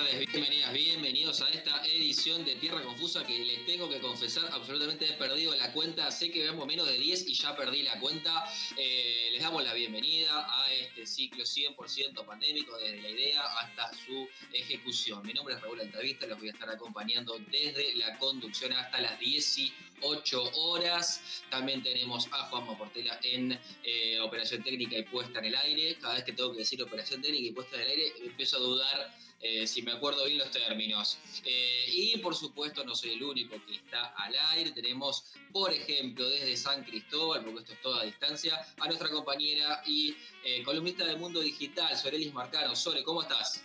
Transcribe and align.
Bienvenidas, 0.00 0.72
bienvenidos 0.72 1.42
a 1.42 1.50
esta 1.50 1.84
edición 1.84 2.42
de 2.44 2.54
Tierra 2.54 2.82
Confusa 2.82 3.26
que 3.26 3.38
les 3.44 3.66
tengo 3.66 3.86
que 3.86 3.98
confesar, 3.98 4.48
absolutamente 4.50 5.04
he 5.04 5.12
perdido 5.12 5.54
la 5.54 5.72
cuenta, 5.72 6.10
sé 6.10 6.30
que 6.30 6.40
veamos 6.40 6.66
menos 6.66 6.86
de 6.88 6.96
10 6.96 7.28
y 7.28 7.34
ya 7.34 7.54
perdí 7.54 7.82
la 7.82 8.00
cuenta. 8.00 8.44
Eh, 8.78 9.28
les 9.30 9.42
damos 9.42 9.62
la 9.62 9.74
bienvenida 9.74 10.46
a 10.48 10.72
este 10.72 11.06
ciclo 11.06 11.44
100% 11.44 12.24
pandémico, 12.24 12.78
desde 12.78 13.02
la 13.02 13.10
idea 13.10 13.42
hasta 13.58 13.90
su 13.92 14.26
ejecución. 14.52 15.22
Mi 15.22 15.34
nombre 15.34 15.54
es 15.54 15.60
Raúl 15.60 15.80
Altavista, 15.80 16.26
los 16.26 16.38
voy 16.38 16.48
a 16.48 16.52
estar 16.52 16.70
acompañando 16.70 17.38
desde 17.50 17.94
la 17.96 18.16
conducción 18.16 18.72
hasta 18.72 19.00
las 19.02 19.18
18 19.18 20.52
horas. 20.54 21.42
También 21.50 21.82
tenemos 21.82 22.26
a 22.32 22.44
Juanma 22.44 22.78
Portela 22.78 23.20
en 23.22 23.58
eh, 23.84 24.18
operación 24.20 24.62
técnica 24.62 24.96
y 24.96 25.02
puesta 25.02 25.40
en 25.40 25.46
el 25.46 25.56
aire. 25.56 25.96
Cada 26.00 26.14
vez 26.14 26.24
que 26.24 26.32
tengo 26.32 26.52
que 26.52 26.60
decir 26.60 26.82
operación 26.82 27.20
técnica 27.20 27.48
y 27.48 27.52
puesta 27.52 27.76
en 27.76 27.82
el 27.82 27.88
aire, 27.88 28.12
empiezo 28.24 28.56
a 28.56 28.60
dudar 28.60 29.29
eh, 29.40 29.66
si 29.66 29.82
me 29.82 29.92
acuerdo 29.92 30.24
bien 30.26 30.38
los 30.38 30.50
términos. 30.50 31.18
Eh, 31.44 31.84
y 31.88 32.18
por 32.18 32.34
supuesto 32.34 32.84
no 32.84 32.94
soy 32.94 33.10
el 33.14 33.22
único 33.22 33.56
que 33.66 33.76
está 33.76 34.14
al 34.16 34.34
aire. 34.52 34.72
Tenemos, 34.72 35.32
por 35.52 35.72
ejemplo, 35.72 36.28
desde 36.28 36.56
San 36.56 36.84
Cristóbal, 36.84 37.44
porque 37.44 37.60
esto 37.60 37.72
es 37.72 37.80
toda 37.80 38.02
a 38.02 38.04
distancia, 38.04 38.60
a 38.78 38.86
nuestra 38.86 39.08
compañera 39.08 39.82
y 39.86 40.14
eh, 40.44 40.62
columnista 40.62 41.04
del 41.04 41.18
mundo 41.18 41.40
digital, 41.40 41.96
Sorelis 41.96 42.32
Marcano. 42.32 42.76
Sore, 42.76 43.02
¿cómo 43.02 43.22
estás? 43.22 43.64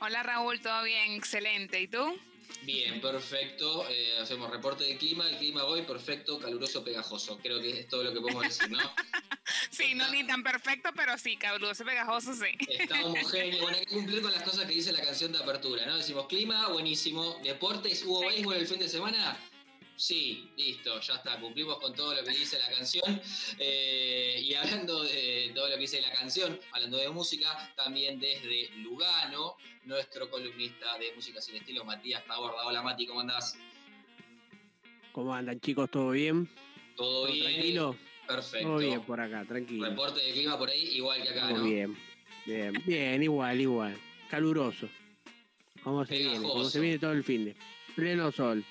Hola 0.00 0.22
Raúl, 0.22 0.60
todo 0.60 0.82
bien, 0.84 1.12
excelente. 1.12 1.80
¿Y 1.80 1.88
tú? 1.88 2.18
Bien, 2.62 3.00
perfecto. 3.00 3.86
hacemos 4.20 4.50
reporte 4.50 4.84
de 4.84 4.96
clima. 4.96 5.28
El 5.28 5.36
clima 5.38 5.64
hoy 5.64 5.82
perfecto, 5.82 6.38
caluroso, 6.38 6.82
pegajoso. 6.82 7.38
Creo 7.42 7.60
que 7.60 7.80
es 7.80 7.88
todo 7.88 8.02
lo 8.02 8.12
que 8.12 8.20
podemos 8.20 8.42
decir, 8.42 8.70
¿no? 8.70 8.78
Sí, 9.70 9.94
no 9.94 10.08
ni 10.10 10.26
tan 10.26 10.42
perfecto, 10.42 10.90
pero 10.96 11.16
sí, 11.18 11.36
caluroso, 11.36 11.84
pegajoso, 11.84 12.34
sí. 12.34 12.46
Está 12.68 13.04
homogéneo. 13.04 13.62
Bueno, 13.62 13.78
hay 13.78 13.84
que 13.84 13.94
cumplir 13.94 14.22
con 14.22 14.32
las 14.32 14.42
cosas 14.48 14.64
que 14.64 14.72
dice 14.72 14.90
la 14.90 15.00
canción 15.00 15.32
de 15.32 15.38
apertura, 15.38 15.86
¿no? 15.86 15.96
Decimos 15.96 16.26
clima, 16.26 16.68
buenísimo. 16.68 17.38
Deportes, 17.44 18.04
¿hubo 18.04 18.20
béisbol 18.20 18.56
el 18.56 18.66
fin 18.66 18.78
de 18.80 18.88
semana? 18.88 19.38
Sí, 19.96 20.50
listo, 20.58 21.00
ya 21.00 21.14
está, 21.14 21.40
cumplimos 21.40 21.78
con 21.78 21.94
todo 21.94 22.14
lo 22.14 22.22
que 22.22 22.30
dice 22.30 22.58
la 22.58 22.68
canción. 22.68 23.20
Eh, 23.58 24.40
y 24.42 24.52
hablando 24.54 25.02
de 25.02 25.52
todo 25.54 25.68
lo 25.68 25.74
que 25.74 25.80
dice 25.80 26.02
la 26.02 26.12
canción, 26.12 26.58
hablando 26.72 26.98
de 26.98 27.08
música, 27.08 27.72
también 27.74 28.20
desde 28.20 28.68
Lugano, 28.76 29.56
nuestro 29.84 30.28
columnista 30.28 30.98
de 30.98 31.14
música 31.14 31.40
sin 31.40 31.56
estilo, 31.56 31.84
Matías 31.84 32.24
Taborda. 32.26 32.66
Hola 32.66 32.82
Mati, 32.82 33.06
¿cómo 33.06 33.20
andás? 33.20 33.56
¿Cómo 35.12 35.34
andan 35.34 35.58
chicos? 35.60 35.90
¿Todo 35.90 36.10
bien? 36.10 36.46
¿Todo, 36.94 37.26
bien? 37.32 37.44
¿Tranquilo? 37.44 37.96
Perfecto. 38.26 38.68
Todo 38.68 38.78
bien 38.78 39.00
por 39.02 39.18
acá, 39.18 39.44
tranquilo. 39.46 39.88
Reporte 39.88 40.20
de 40.20 40.32
clima 40.32 40.58
por 40.58 40.68
ahí, 40.68 40.82
igual 40.96 41.22
que 41.22 41.30
acá, 41.30 41.48
Todo 41.48 41.58
¿no? 41.58 41.64
bien, 41.64 41.96
bien, 42.44 42.82
bien, 42.84 43.22
igual, 43.22 43.58
igual. 43.58 43.98
Caluroso. 44.28 44.90
Como 45.82 46.04
se 46.04 46.18
viene, 46.18 46.36
Pegajoso. 46.36 46.68
se 46.68 46.80
viene 46.80 46.98
todo 46.98 47.12
el 47.12 47.24
fin 47.24 47.46
de. 47.46 47.56
Pleno 47.94 48.30
sol. 48.30 48.62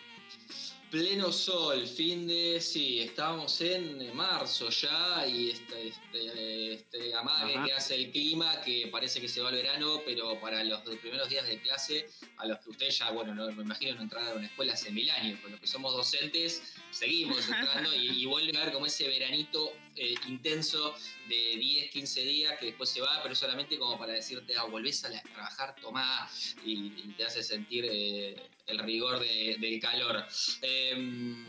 Pleno 0.95 1.29
sol, 1.29 1.85
fin 1.85 2.25
de. 2.25 2.61
Sí, 2.61 3.01
estábamos 3.01 3.59
en 3.59 4.15
marzo 4.15 4.69
ya 4.69 5.27
y 5.27 5.49
este, 5.49 5.89
este, 5.89 6.73
este 6.73 7.13
amague 7.13 7.53
Ajá. 7.53 7.65
que 7.65 7.73
hace 7.73 7.95
el 7.95 8.11
clima, 8.11 8.61
que 8.61 8.87
parece 8.89 9.19
que 9.19 9.27
se 9.27 9.41
va 9.41 9.49
al 9.49 9.55
verano, 9.55 10.01
pero 10.05 10.39
para 10.39 10.63
los 10.63 10.79
primeros 11.01 11.27
días 11.27 11.45
de 11.47 11.59
clase, 11.59 12.07
a 12.37 12.45
los 12.45 12.59
que 12.59 12.69
ustedes 12.69 12.97
ya, 12.97 13.11
bueno, 13.11 13.35
no, 13.35 13.51
me 13.51 13.63
imagino 13.63 13.95
no 13.95 14.03
entraron 14.03 14.29
a 14.29 14.33
una 14.35 14.47
escuela 14.47 14.71
hace 14.71 14.89
mil 14.89 15.09
años, 15.09 15.37
con 15.41 15.51
los 15.51 15.59
que 15.59 15.67
somos 15.67 15.91
docentes, 15.91 16.63
seguimos 16.91 17.39
entrando 17.45 17.93
y, 17.93 18.23
y 18.23 18.25
vuelve 18.25 18.57
a 18.57 18.63
ver 18.63 18.73
como 18.73 18.85
ese 18.85 19.05
veranito 19.09 19.73
eh, 19.95 20.15
intenso 20.27 20.93
de 21.27 21.57
10, 21.57 21.91
15 21.91 22.21
días 22.21 22.57
que 22.59 22.67
después 22.67 22.89
se 22.89 23.01
va, 23.01 23.21
pero 23.23 23.33
solamente 23.35 23.77
como 23.77 23.97
para 23.97 24.13
decirte, 24.13 24.55
ah, 24.57 24.63
volvés 24.65 25.03
a 25.05 25.21
trabajar, 25.21 25.75
tomá, 25.81 26.29
y, 26.63 26.87
y 26.97 27.13
te 27.17 27.25
hace 27.25 27.41
sentir 27.43 27.85
eh, 27.89 28.35
el 28.67 28.79
rigor 28.79 29.19
de- 29.19 29.57
del 29.59 29.79
calor. 29.79 30.25
Em, 30.61 31.47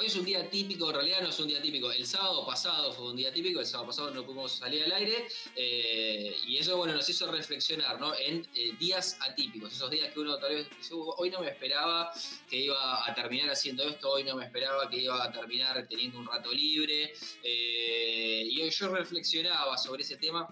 Hoy 0.00 0.06
es 0.06 0.14
un 0.14 0.24
día 0.24 0.48
típico, 0.48 0.90
en 0.90 0.94
realidad 0.94 1.22
no 1.22 1.30
es 1.30 1.40
un 1.40 1.48
día 1.48 1.60
típico. 1.60 1.90
El 1.90 2.06
sábado 2.06 2.46
pasado 2.46 2.92
fue 2.92 3.08
un 3.10 3.16
día 3.16 3.32
típico, 3.32 3.58
el 3.58 3.66
sábado 3.66 3.88
pasado 3.88 4.12
no 4.12 4.24
pudimos 4.24 4.52
salir 4.52 4.84
al 4.84 4.92
aire 4.92 5.26
eh, 5.56 6.36
y 6.46 6.56
eso 6.56 6.76
bueno, 6.76 6.94
nos 6.94 7.08
hizo 7.08 7.28
reflexionar 7.32 7.98
¿no? 7.98 8.14
en 8.14 8.46
eh, 8.54 8.76
días 8.78 9.18
atípicos, 9.20 9.72
esos 9.72 9.90
días 9.90 10.12
que 10.14 10.20
uno 10.20 10.38
tal 10.38 10.54
vez 10.54 10.70
dice, 10.70 10.94
"Uh, 10.94 11.14
hoy 11.16 11.30
no 11.30 11.40
me 11.40 11.48
esperaba 11.48 12.12
que 12.48 12.58
iba 12.58 13.10
a 13.10 13.12
terminar 13.12 13.50
haciendo 13.50 13.82
esto, 13.88 14.08
hoy 14.12 14.22
no 14.22 14.36
me 14.36 14.44
esperaba 14.44 14.88
que 14.88 14.98
iba 14.98 15.20
a 15.20 15.32
terminar 15.32 15.84
teniendo 15.88 16.20
un 16.20 16.28
rato 16.28 16.52
libre 16.52 17.12
eh, 17.42 18.46
y 18.48 18.62
hoy 18.62 18.70
yo 18.70 18.94
reflexionaba 18.94 19.76
sobre 19.76 20.04
ese 20.04 20.16
tema 20.16 20.46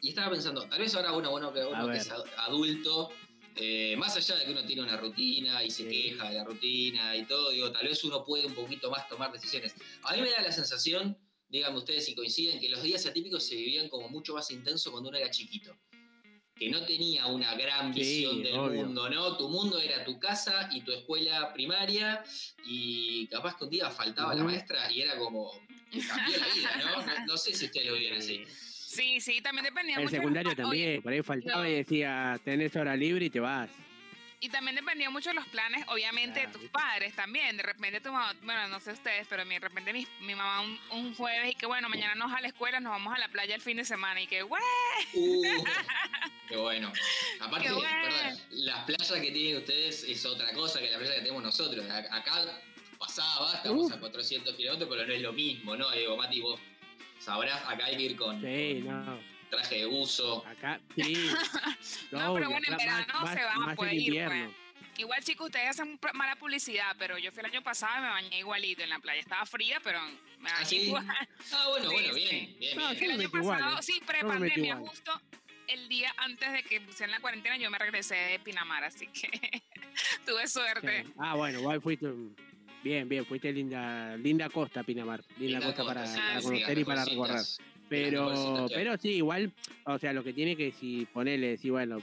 y 0.00 0.08
estaba 0.08 0.32
pensando, 0.32 0.66
tal 0.68 0.80
vez 0.80 0.92
ahora 0.96 1.12
uno, 1.12 1.30
bueno, 1.30 1.52
que, 1.52 1.64
uno 1.64 1.88
que 1.88 1.98
es 1.98 2.10
adulto 2.36 3.10
eh, 3.56 3.96
más 3.96 4.16
allá 4.16 4.36
de 4.36 4.44
que 4.44 4.52
uno 4.52 4.64
tiene 4.64 4.82
una 4.82 4.96
rutina 4.96 5.62
y 5.64 5.70
se 5.70 5.86
queja 5.88 6.28
de 6.30 6.36
la 6.36 6.44
rutina 6.44 7.16
y 7.16 7.24
todo, 7.24 7.50
digo, 7.50 7.70
tal 7.72 7.86
vez 7.86 8.02
uno 8.04 8.24
puede 8.24 8.46
un 8.46 8.54
poquito 8.54 8.90
más 8.90 9.08
tomar 9.08 9.32
decisiones. 9.32 9.74
A 10.04 10.14
mí 10.14 10.22
me 10.22 10.30
da 10.30 10.40
la 10.42 10.52
sensación, 10.52 11.16
díganme 11.48 11.78
ustedes 11.78 12.04
si 12.06 12.14
coinciden, 12.14 12.60
que 12.60 12.68
los 12.68 12.82
días 12.82 13.04
atípicos 13.06 13.44
se 13.46 13.56
vivían 13.56 13.88
como 13.88 14.08
mucho 14.08 14.34
más 14.34 14.50
intenso 14.50 14.90
cuando 14.90 15.08
uno 15.08 15.18
era 15.18 15.30
chiquito. 15.30 15.76
Que 16.54 16.68
no 16.68 16.84
tenía 16.84 17.24
una 17.26 17.54
gran 17.54 17.94
Sí, 17.94 18.00
visión 18.00 18.42
del 18.42 18.54
obvio. 18.58 18.84
mundo, 18.84 19.08
¿no? 19.08 19.36
Tu 19.38 19.48
mundo 19.48 19.78
era 19.80 20.04
tu 20.04 20.18
casa 20.18 20.68
y 20.70 20.82
tu 20.82 20.92
escuela 20.92 21.54
primaria 21.54 22.22
y 22.66 23.26
capaz 23.28 23.56
que 23.56 23.64
un 23.64 23.70
día 23.70 23.88
faltaba 23.90 24.34
la 24.34 24.44
maestra 24.44 24.90
y 24.92 25.00
era 25.00 25.16
como... 25.16 25.50
cambió 25.90 26.36
la 26.38 26.54
vida, 26.54 26.76
¿no? 26.84 27.06
No, 27.06 27.26
no 27.26 27.36
sé 27.38 27.54
si 27.54 27.64
ustedes 27.64 27.86
lo 27.88 27.94
vieron 27.94 28.18
así. 28.18 28.44
Sí, 28.90 29.20
sí, 29.20 29.40
también 29.40 29.64
dependía 29.64 29.96
El 29.98 30.02
mucho. 30.02 30.16
secundario 30.16 30.50
oye, 30.50 30.56
también. 30.62 31.02
Por 31.02 31.12
ahí 31.12 31.22
faltaba 31.22 31.62
no. 31.62 31.68
y 31.68 31.74
decía, 31.74 32.40
tenés 32.44 32.74
hora 32.74 32.96
libre 32.96 33.26
y 33.26 33.30
te 33.30 33.38
vas. 33.38 33.70
Y 34.42 34.48
también 34.48 34.74
dependía 34.74 35.10
mucho 35.10 35.28
de 35.30 35.34
los 35.34 35.46
planes, 35.46 35.84
obviamente, 35.88 36.40
de 36.40 36.46
tus 36.48 36.62
padres 36.70 37.14
también. 37.14 37.56
De 37.56 37.62
repente 37.62 38.00
tu 38.00 38.10
mamá, 38.10 38.34
bueno, 38.42 38.66
no 38.68 38.80
sé 38.80 38.90
ustedes, 38.92 39.26
pero 39.28 39.44
de 39.44 39.58
repente 39.60 39.92
mi, 39.92 40.04
mi 40.22 40.34
mamá 40.34 40.62
un, 40.62 40.80
un 40.90 41.14
jueves 41.14 41.52
y 41.52 41.54
que 41.54 41.66
bueno, 41.66 41.88
mañana 41.88 42.14
nos 42.16 42.32
a 42.32 42.40
la 42.40 42.48
escuela, 42.48 42.80
nos 42.80 42.90
vamos 42.90 43.14
a 43.14 43.18
la 43.18 43.28
playa 43.28 43.54
el 43.54 43.60
fin 43.60 43.76
de 43.76 43.84
semana 43.84 44.20
y 44.22 44.26
que, 44.26 44.42
¡güey! 44.42 44.60
Uh, 45.14 45.64
qué 46.48 46.56
bueno. 46.56 46.90
Aparte, 47.40 47.68
Qué 47.68 47.72
bueno. 47.74 47.88
perdón, 48.02 48.38
las 48.50 48.84
playas 48.86 49.12
que 49.12 49.30
tienen 49.30 49.56
ustedes 49.58 50.02
es 50.04 50.24
otra 50.26 50.52
cosa 50.54 50.80
que 50.80 50.90
la 50.90 50.98
playa 50.98 51.14
que 51.14 51.20
tenemos 51.20 51.42
nosotros. 51.44 51.84
Acá 51.88 52.60
pasaba, 52.98 53.54
estamos 53.54 53.90
Uh. 53.92 53.94
a 53.94 54.00
400 54.00 54.54
kilómetros, 54.56 54.88
pero 54.90 55.06
no 55.06 55.12
es 55.12 55.20
lo 55.22 55.32
mismo, 55.32 55.76
¿no? 55.76 55.90
Digo, 55.92 56.16
Mati, 56.16 56.40
vos 56.40 56.58
sabrás, 57.20 57.62
acá 57.66 57.84
hay 57.86 57.96
que 57.96 58.02
ir 58.02 58.16
con, 58.16 58.40
Sí, 58.40 58.82
con 58.84 59.04
no. 59.06 59.20
traje 59.50 59.76
de 59.76 59.86
buzo. 59.86 60.44
Acá, 60.46 60.80
sí. 60.96 61.14
No, 62.10 62.34
pero 62.34 62.50
bueno, 62.50 62.66
en 62.68 62.76
verano 62.76 63.20
más- 63.22 63.34
se 63.38 63.44
va, 63.44 63.54
más 63.56 63.76
puede 63.76 63.92
en 63.92 63.96
ir, 64.00 64.06
invierno. 64.08 64.54
Igual, 64.98 65.22
chicos, 65.24 65.46
ustedes 65.46 65.68
hacen 65.70 65.98
mala 66.12 66.36
publicidad, 66.36 66.94
pero 66.98 67.16
yo 67.16 67.32
fui 67.32 67.40
el 67.40 67.46
año 67.46 67.62
pasado 67.62 67.98
y 67.98 68.02
me 68.02 68.08
bañé 68.10 68.38
igualito 68.40 68.82
en 68.82 68.90
la 68.90 68.98
playa. 68.98 69.20
Estaba 69.20 69.46
fría, 69.46 69.80
pero 69.82 69.98
me 70.38 70.50
bañé 70.50 70.54
¿Ah, 70.60 70.64
sí? 70.64 70.76
igual. 70.82 71.06
Ah, 71.08 71.68
bueno, 71.70 71.88
Sí, 71.88 71.94
bueno, 71.94 72.14
bien, 72.14 72.56
bien, 72.58 72.76
No, 72.76 72.90
bien. 72.90 73.04
El 73.04 73.10
año 73.12 73.18
metí 73.18 73.36
igual, 73.38 73.58
pasado, 73.60 73.78
¿eh? 73.78 73.82
sí, 73.82 73.92
Yo 73.94 74.00
me 74.28 74.38
metí 74.40 74.52
pre-pandemia, 74.52 74.76
justo 74.76 75.20
el 75.68 75.88
día 75.88 76.12
antes 76.18 76.52
de 76.52 76.62
que 76.64 76.80
pusieran 76.82 77.12
la 77.12 77.20
cuarentena, 77.20 77.56
yo 77.56 77.70
me 77.70 77.78
regresé 77.78 78.14
de 78.16 78.38
Pinamar, 78.40 78.84
así 78.84 79.06
que 79.06 79.30
tuve 80.26 80.46
suerte. 80.48 81.04
Sí. 81.06 81.12
Ah, 81.18 81.34
bueno, 81.36 81.60
igual 81.60 81.80
fuiste. 81.80 82.08
Bien, 82.82 83.08
bien, 83.08 83.26
fuiste 83.26 83.52
linda, 83.52 84.16
linda 84.16 84.48
costa, 84.48 84.82
Pinamar. 84.82 85.22
Linda, 85.38 85.58
Linda 85.58 85.66
costa, 85.66 85.84
para, 85.84 86.06
sí, 86.06 86.18
para 86.18 86.40
sí, 86.40 86.46
conocer 86.46 86.78
y 86.78 86.84
para 86.84 87.04
recorrer. 87.04 87.42
Pero, 87.88 88.68
pero 88.72 88.96
sí, 88.96 89.08
igual, 89.16 89.52
o 89.84 89.98
sea, 89.98 90.12
lo 90.12 90.22
que 90.22 90.32
tiene 90.32 90.56
que 90.56 90.70
si 90.72 91.06
ponerle, 91.12 91.56
si 91.56 91.70
bueno, 91.70 91.98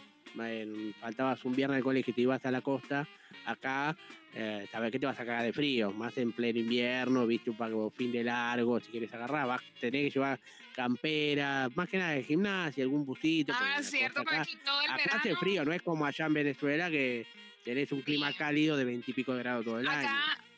faltabas 1.00 1.44
un 1.46 1.56
viernes 1.56 1.78
al 1.78 1.84
colegio 1.84 2.12
y 2.12 2.13
te 2.13 2.22
ibas 2.22 2.46
a 2.46 2.52
la 2.52 2.62
costa, 2.62 3.07
acá, 3.46 3.96
eh, 4.36 4.68
sabes 4.72 4.92
que 4.92 5.00
te 5.00 5.06
vas 5.06 5.19
a 5.19 5.25
cagar 5.25 5.44
de 5.46 5.54
frío, 5.54 5.92
más 5.92 6.18
en 6.18 6.34
pleno 6.34 6.60
invierno, 6.60 7.25
viste 7.25 7.50
un 7.50 7.57
pago 7.57 7.90
fin 7.90 8.12
de 8.12 8.24
largo, 8.24 8.80
si 8.80 8.92
quieres 8.92 9.13
agarrar, 9.13 9.48
vas, 9.48 9.62
tenés 9.80 10.04
que 10.04 10.19
llevar 10.19 10.40
campera, 10.75 11.69
más 11.74 11.90
que 11.90 11.98
nada 11.98 12.12
de 12.12 12.24
gimnasia, 12.24 12.84
algún 12.84 13.06
busito. 13.06 13.54
Ah, 13.56 13.81
cierto, 13.81 14.22
acá, 14.22 14.42
aquí 14.42 14.57
todo 14.63 14.81
el 14.81 14.88
acá 14.88 14.98
verano. 14.98 15.19
hace 15.22 15.36
frío, 15.38 15.66
no 15.66 15.72
es 15.74 15.81
como 15.81 16.06
allá 16.06 16.25
en 16.25 16.34
Venezuela 16.34 16.92
que 16.92 17.25
tenés 17.63 17.92
un 17.94 18.02
clima 18.02 18.31
cálido 18.34 18.78
de 18.78 18.84
veintipico 18.86 19.34
de 19.34 19.40
grados 19.40 19.66
todo 19.66 19.80
el 19.80 19.88
año. 19.88 20.10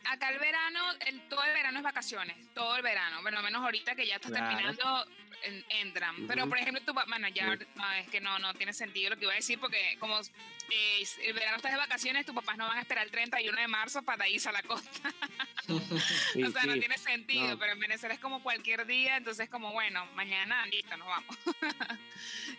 Acá, 0.06 0.30
el 0.30 0.40
verano, 0.40 0.80
el, 1.06 1.22
todo 1.30 1.44
el 1.44 1.54
verano 1.54 1.78
es 1.80 1.84
vacaciones, 1.84 2.36
todo 2.54 2.76
el 2.78 2.82
verano, 2.82 3.22
bueno, 3.22 3.42
menos 3.44 3.62
ahorita 3.64 3.96
que 3.96 4.08
ya 4.08 4.16
estás 4.16 4.32
Claro. 4.32 4.48
terminando, 4.48 5.06
en- 5.44 5.66
entran. 5.70 6.28
Pero, 6.28 6.48
por 6.50 6.58
ejemplo, 6.58 6.82
tu, 6.84 6.94
bueno, 6.94 7.28
ya 7.30 7.56
Sí. 7.58 7.66
no, 7.76 7.92
es 7.94 8.10
que 8.10 8.20
no, 8.22 8.40
no 8.40 8.54
tiene 8.56 8.74
sentido 8.74 9.12
lo 9.12 9.18
que 9.18 9.24
iba 9.26 9.34
a 9.34 9.38
decir, 9.38 9.60
porque 9.60 9.98
como 10.00 10.20
eh, 10.20 11.04
el 11.24 11.34
verano 11.34 11.58
estás 11.58 11.72
de 11.72 11.78
vacaciones, 11.78 12.26
tus 12.26 12.36
papás 12.36 12.58
no 12.58 12.68
van 12.68 12.78
a 12.78 12.82
esperar 12.82 13.04
el 13.06 13.12
31 13.12 13.60
de 13.60 13.68
marzo 13.68 14.02
para 14.04 14.28
irse 14.28 14.50
a 14.50 14.52
la 14.52 14.64
costa. 14.64 15.14
Sí, 16.34 16.44
o 16.44 16.52
sea, 16.52 16.64
no 16.64 16.74
tiene 16.80 16.98
sentido, 16.98 17.50
No. 17.50 17.60
pero 17.60 17.74
en 17.74 17.80
Venezuela 17.80 18.16
es 18.16 18.20
como 18.20 18.42
cualquier 18.42 18.88
día, 18.88 19.18
entonces 19.18 19.50
como, 19.50 19.72
bueno, 19.72 20.04
mañana, 20.16 20.66
listo, 20.66 20.98
nos 20.98 21.08
vamos. 21.08 21.38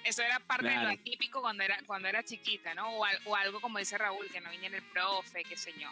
Eso 0.05 0.23
era 0.23 0.39
parte 0.41 0.69
de 0.69 0.77
lo 0.77 0.89
atípico 0.91 1.41
cuando 1.41 1.65
era, 1.65 1.77
cuando 1.87 2.07
era 2.09 2.23
chiquita, 2.23 2.73
¿no? 2.75 2.89
O, 2.89 3.05
o 3.25 3.35
algo 3.37 3.61
como 3.61 3.79
dice 3.79 3.99
Raúl, 3.99 4.29
que 4.31 4.41
no 4.41 4.51
viniera 4.51 4.77
el 4.77 4.83
profe, 4.85 5.43
qué 5.45 5.57
sé 5.57 5.73
yo. 5.79 5.91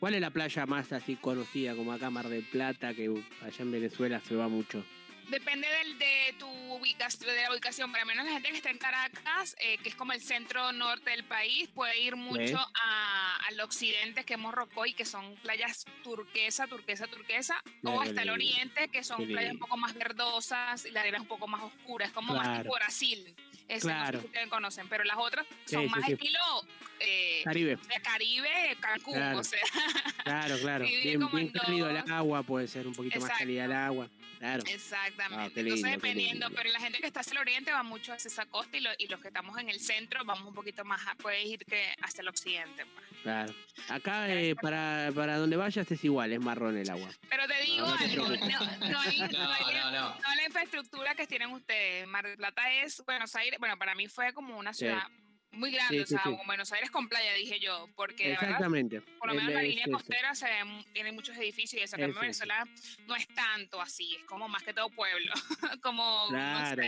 ¿Cuál 0.00 0.14
es 0.14 0.20
la 0.20 0.30
playa 0.30 0.64
más 0.64 0.92
así 0.92 1.16
conocida 1.16 1.74
como 1.74 1.92
acá 1.92 2.08
Mar 2.08 2.28
del 2.28 2.44
Plata, 2.44 2.94
que 2.94 3.08
allá 3.42 3.56
en 3.58 3.72
Venezuela 3.72 4.20
se 4.20 4.36
va 4.36 4.48
mucho? 4.48 4.84
Depende 5.28 5.66
del, 5.68 5.98
de 5.98 6.34
tu 6.38 6.48
ubicación, 6.48 7.34
de 7.34 7.42
la 7.42 7.52
ubicación. 7.52 7.92
Para 7.92 8.04
menos 8.04 8.24
la 8.24 8.32
gente 8.32 8.48
que 8.48 8.56
está 8.56 8.70
en 8.70 8.78
Caracas, 8.78 9.56
eh, 9.58 9.76
que 9.82 9.90
es 9.90 9.94
como 9.94 10.12
el 10.12 10.22
centro 10.22 10.72
norte 10.72 11.10
del 11.10 11.24
país, 11.24 11.68
puede 11.74 12.00
ir 12.00 12.16
mucho 12.16 12.58
a, 12.58 13.36
al 13.48 13.60
occidente, 13.60 14.24
que 14.24 14.34
es 14.34 14.40
Morrocoy, 14.40 14.94
que 14.94 15.04
son 15.04 15.34
playas 15.42 15.84
turquesa, 16.02 16.66
turquesa, 16.66 17.08
turquesa, 17.08 17.62
o 17.84 18.00
hasta 18.00 18.22
el 18.22 18.30
oriente, 18.30 18.88
que 18.88 19.02
son 19.04 19.26
playas 19.26 19.52
un 19.52 19.58
poco 19.58 19.76
más 19.76 19.94
verdosas 19.94 20.86
y 20.86 20.92
la 20.92 21.00
arena 21.00 21.18
es 21.18 21.22
un 21.22 21.28
poco 21.28 21.46
más 21.46 21.62
oscura. 21.62 22.06
Es 22.06 22.12
como 22.12 22.34
más 22.34 22.62
tipo 22.62 22.74
Brasil. 22.74 23.34
Eso 23.68 23.86
claro. 23.86 24.04
no 24.04 24.12
sé 24.12 24.20
si 24.20 24.26
ustedes 24.26 24.48
conocen, 24.48 24.88
pero 24.88 25.04
las 25.04 25.16
otras 25.18 25.46
son 25.66 25.90
más 25.90 26.08
estilo 26.08 26.38
eh, 27.00 27.42
Caribe. 27.44 27.78
Caribe, 28.02 28.76
Cancún, 28.80 29.22
o 29.22 29.44
sea. 29.44 29.60
Claro, 30.24 30.58
claro. 30.60 30.84
bien, 30.84 31.26
bien 31.32 31.48
cálido 31.48 31.88
el 31.88 31.96
agua, 32.10 32.42
puede 32.42 32.68
ser 32.68 32.86
un 32.86 32.92
poquito 32.92 33.18
más 33.20 33.30
cálida 33.30 33.64
el 33.64 33.72
agua. 33.72 34.08
Claro. 34.38 34.62
Exactamente. 34.66 35.60
Ah, 35.60 35.60
Entonces, 35.60 35.90
dependiendo, 35.90 36.48
pero 36.50 36.70
la 36.70 36.80
gente 36.80 36.98
que 36.98 37.06
está 37.06 37.20
hacia 37.20 37.32
el 37.32 37.38
oriente 37.38 37.72
va 37.72 37.82
mucho 37.82 38.12
hacia 38.12 38.28
esa 38.28 38.46
costa 38.46 38.76
y, 38.76 38.84
y 38.98 39.08
los 39.08 39.20
que 39.20 39.28
estamos 39.28 39.58
en 39.58 39.68
el 39.68 39.80
centro 39.80 40.24
vamos 40.24 40.46
un 40.46 40.54
poquito 40.54 40.84
más, 40.84 41.00
a, 41.06 41.14
puedes 41.16 41.44
ir 41.44 41.64
que 41.64 41.94
hacia 42.02 42.22
el 42.22 42.28
occidente. 42.28 42.86
Pues. 42.86 43.06
Claro. 43.22 43.54
Acá 43.88 44.28
eh, 44.32 44.54
para, 44.54 45.10
para 45.14 45.36
donde 45.38 45.56
vayas 45.56 45.90
es 45.90 46.04
igual, 46.04 46.32
es 46.32 46.40
marrón 46.40 46.76
el 46.76 46.88
agua. 46.88 47.08
Pero 47.28 47.46
te 47.46 47.62
digo 47.62 47.86
algo, 47.86 48.28
no, 48.28 49.00
hay, 49.00 49.18
la 49.18 50.44
infraestructura 50.46 51.14
que 51.14 51.26
tienen 51.26 51.50
ustedes. 51.50 52.06
Mar 52.06 52.26
del 52.26 52.36
Plata 52.36 52.72
es 52.72 53.02
Buenos 53.04 53.34
Aires, 53.34 53.58
bueno, 53.58 53.76
para 53.76 53.94
mí 53.94 54.08
fue 54.08 54.32
como 54.32 54.56
una 54.58 54.72
ciudad 54.72 55.02
muy 55.58 55.70
grande, 55.70 56.02
o 56.02 56.06
sea, 56.06 56.22
Buenos 56.46 56.72
Aires 56.72 56.90
con 56.90 57.08
playa, 57.08 57.34
dije 57.34 57.58
yo, 57.60 57.88
porque 57.96 58.32
Exactamente. 58.32 59.00
por 59.18 59.28
lo 59.28 59.34
menos 59.34 59.52
la 59.52 59.62
línea 59.62 59.86
costera 59.90 60.34
se 60.34 60.46
tiene 60.92 61.12
muchos 61.12 61.36
edificios 61.36 61.80
y 61.80 61.84
eso, 61.84 61.96
que 61.96 62.04
en 62.04 62.14
Venezuela 62.14 62.66
no 63.06 63.16
es 63.16 63.26
tanto 63.28 63.80
así, 63.80 64.16
es 64.16 64.24
como 64.24 64.48
más 64.48 64.62
que 64.62 64.72
todo 64.72 64.88
pueblo, 64.90 65.32
como, 65.82 66.28
claro, 66.28 66.82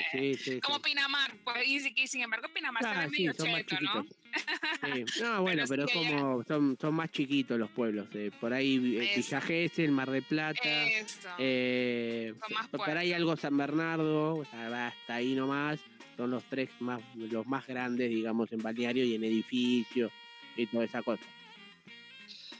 como 0.62 0.80
Pinamar, 0.80 1.34
pues, 1.44 1.66
y, 1.66 2.06
sin 2.06 2.22
embargo 2.22 2.48
Pinamar 2.52 2.82
se 2.82 3.00
ve 3.00 3.08
medio 3.08 3.32
cheto, 3.32 3.76
¿no? 3.80 4.06
No, 5.20 5.42
bueno, 5.42 5.64
pero, 5.68 5.84
es 5.84 5.92
como, 5.92 6.44
son, 6.44 6.78
son 6.80 6.94
más 6.94 7.10
chiquitos 7.10 7.58
los 7.58 7.70
pueblos, 7.70 8.08
eh, 8.14 8.30
por 8.40 8.52
ahí 8.52 8.98
eh, 8.98 9.12
Villa 9.16 9.42
el 9.76 9.92
Mar 9.92 10.10
del 10.10 10.22
Plata, 10.22 10.60
eh, 11.38 12.34
por 12.70 12.90
ahí 12.90 13.12
algo 13.12 13.36
San 13.36 13.56
Bernardo, 13.56 14.36
o 14.36 14.44
sea, 14.44 14.88
hasta 14.88 15.14
ahí 15.14 15.34
nomás, 15.34 15.80
son 16.20 16.32
los 16.32 16.44
tres 16.44 16.68
más, 16.80 17.00
los 17.14 17.46
más 17.46 17.66
grandes, 17.66 18.10
digamos, 18.10 18.52
en 18.52 18.62
balneario 18.62 19.04
y 19.06 19.14
en 19.14 19.24
edificio 19.24 20.10
y 20.54 20.66
toda 20.66 20.84
esa 20.84 21.02
cosa. 21.02 21.24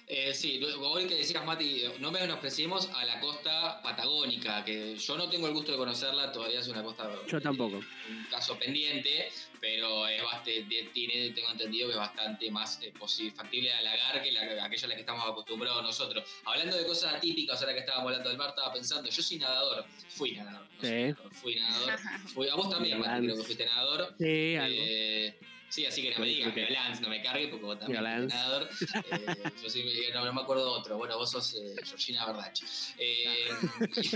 Eh, 0.06 0.32
sí, 0.34 0.58
hoy 0.80 1.06
que 1.06 1.16
decías, 1.16 1.44
Mati, 1.44 1.82
no 2.00 2.10
menospreciemos 2.10 2.88
a 2.88 3.04
la 3.04 3.20
costa 3.20 3.82
patagónica, 3.82 4.64
que 4.64 4.96
yo 4.96 5.16
no 5.18 5.28
tengo 5.28 5.46
el 5.46 5.52
gusto 5.52 5.72
de 5.72 5.78
conocerla, 5.78 6.32
todavía 6.32 6.60
es 6.60 6.68
una 6.68 6.82
costa. 6.82 7.10
Yo 7.28 7.40
tampoco. 7.40 7.76
Un 7.76 8.24
caso 8.30 8.58
pendiente, 8.58 9.28
pero 9.60 10.06
es 10.08 10.22
bastante, 10.22 10.62
tiene, 10.92 11.30
tengo 11.30 11.50
entendido 11.50 11.88
que 11.88 11.92
es 11.92 11.98
bastante 11.98 12.50
más 12.50 12.80
eh, 12.82 12.92
factible 13.34 13.68
de 13.68 13.74
halagar 13.74 14.22
que 14.22 14.32
la, 14.32 14.64
aquella 14.64 14.84
a 14.84 14.88
la 14.88 14.94
que 14.94 15.00
estamos 15.00 15.24
acostumbrados 15.28 15.82
nosotros. 15.82 16.24
Hablando 16.44 16.76
de 16.76 16.86
cosas 16.86 17.14
atípicas, 17.14 17.60
ahora 17.60 17.74
que 17.74 17.80
estábamos 17.80 18.06
hablando 18.06 18.28
del 18.28 18.38
mar, 18.38 18.50
estaba 18.50 18.72
pensando, 18.72 19.10
yo 19.10 19.22
soy 19.22 19.38
nadador, 19.38 19.84
fui 20.08 20.32
nadador. 20.32 20.66
sí. 20.80 21.14
fui 21.32 21.56
nadador. 21.56 21.98
Fui, 22.34 22.48
a 22.48 22.54
vos 22.54 22.70
también, 22.70 22.98
Mati, 22.98 23.26
creo 23.26 23.36
que 23.36 23.42
fuiste 23.44 23.66
nadador. 23.66 24.14
Sí, 24.18 24.56
eh, 24.58 25.38
Sí, 25.70 25.86
así 25.86 26.02
que 26.02 26.10
no 26.10 26.18
me 26.18 26.26
digas 26.26 26.52
que 26.52 26.68
Lance, 26.68 27.00
no 27.00 27.08
me 27.08 27.22
cargue, 27.22 27.46
porque 27.46 27.64
vos 27.64 27.78
también 27.78 28.04
eres 28.04 28.26
nadador. 28.26 28.68
Eh, 29.12 29.34
yo 29.62 29.70
sí, 29.70 29.84
no, 30.12 30.32
me 30.32 30.40
acuerdo 30.40 30.68
otro. 30.72 30.98
Bueno, 30.98 31.16
vos 31.16 31.30
sos 31.30 31.54
eh, 31.54 31.76
Georgina 31.84 32.26
Verdach. 32.26 32.60
Eh, 32.98 33.48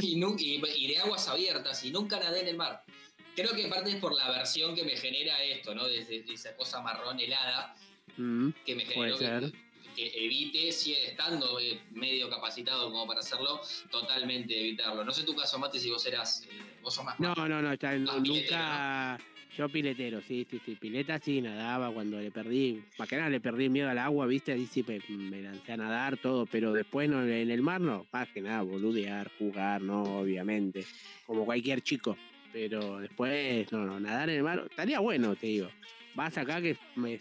y, 0.03 0.21
y, 0.77 0.87
de 0.89 0.99
aguas 0.99 1.29
abiertas, 1.29 1.85
y 1.85 1.93
nunca 1.93 2.19
nadé 2.19 2.41
en 2.41 2.49
el 2.49 2.57
mar. 2.57 2.85
Creo 3.35 3.55
que 3.55 3.67
parte 3.69 3.91
es 3.91 3.97
por 3.97 4.15
la 4.15 4.31
versión 4.31 4.75
que 4.75 4.85
me 4.85 4.97
genera 4.97 5.43
esto, 5.43 5.75
¿no? 5.75 5.87
Desde 5.87 6.25
esa 6.33 6.57
cosa 6.57 6.81
marrón 6.81 7.19
helada 7.19 7.75
mm, 8.17 8.51
que 8.65 8.75
me 8.75 8.85
generó 8.85 9.19
que, 9.19 9.53
que, 9.97 10.25
evite, 10.25 10.73
sigue 10.73 11.09
estando 11.09 11.59
eh, 11.59 11.81
medio 11.93 12.29
capacitado 12.31 12.91
como 12.91 13.07
para 13.07 13.21
hacerlo, 13.21 13.61
totalmente 13.91 14.59
evitarlo. 14.59 15.05
No 15.05 15.13
sé 15.13 15.25
tu 15.25 15.35
caso, 15.35 15.59
Mate, 15.59 15.79
si 15.79 15.91
vos 15.91 16.05
eras. 16.07 16.47
vos 16.83 16.95
sos 16.95 17.05
más. 17.05 17.19
No, 17.19 17.35
no, 17.35 17.61
no, 17.61 17.73
está, 17.73 17.97
nunca. 17.99 19.19
Yo 19.57 19.69
piletero, 19.69 20.21
sí, 20.21 20.45
sí, 20.51 20.61
sí. 20.65 20.75
Pileta 20.75 21.21
sí, 21.21 21.41
nadaba 21.41 21.93
cuando 21.93 22.21
le 22.21 22.33
perdí. 22.33 22.83
Más 22.99 23.09
que 23.09 23.17
nada 23.17 23.31
le 23.31 23.41
perdí 23.41 23.69
miedo 23.69 23.89
al 23.89 23.99
agua, 23.99 24.27
¿viste? 24.27 24.51
Ahí 24.51 24.67
sí 24.67 24.85
me, 24.85 25.43
lancé 25.43 25.73
a 25.73 25.77
nadar, 25.77 26.17
todo. 26.17 26.45
Pero 26.47 26.73
después 26.73 27.09
no, 27.09 27.23
en 27.23 27.51
el 27.51 27.63
mar 27.63 27.81
no. 27.81 28.05
Más 28.13 28.29
que 28.31 28.41
nada, 28.41 28.63
boludear, 28.63 29.31
jugar, 29.39 29.81
no, 29.81 30.03
obviamente. 30.03 30.85
Como 31.25 31.45
cualquier 31.45 31.83
chico. 31.83 32.17
Pero 32.55 33.01
después, 33.01 33.71
no, 33.73 33.85
no, 33.85 33.99
nadar 33.99 34.31
en 34.31 34.37
el 34.37 34.43
mar 34.45 34.63
estaría 34.71 35.01
bueno, 35.01 35.35
te 35.35 35.49
digo. 35.49 35.69
Vas 36.15 36.39
acá 36.39 36.63
que 36.63 36.77
me, 36.95 37.19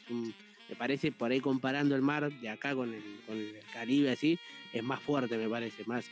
me 0.69 0.75
parece, 0.77 1.12
por 1.12 1.31
ahí 1.31 1.39
comparando 1.39 1.95
el 1.95 2.03
mar 2.03 2.31
de 2.31 2.50
acá 2.50 2.75
con 2.75 2.94
el, 2.94 3.01
con 3.25 3.35
el 3.35 3.56
Caribe 3.74 4.12
así, 4.12 4.38
es 4.71 4.83
más 4.83 5.00
fuerte, 5.00 5.35
me 5.35 5.50
parece, 5.50 5.83
más 5.88 6.06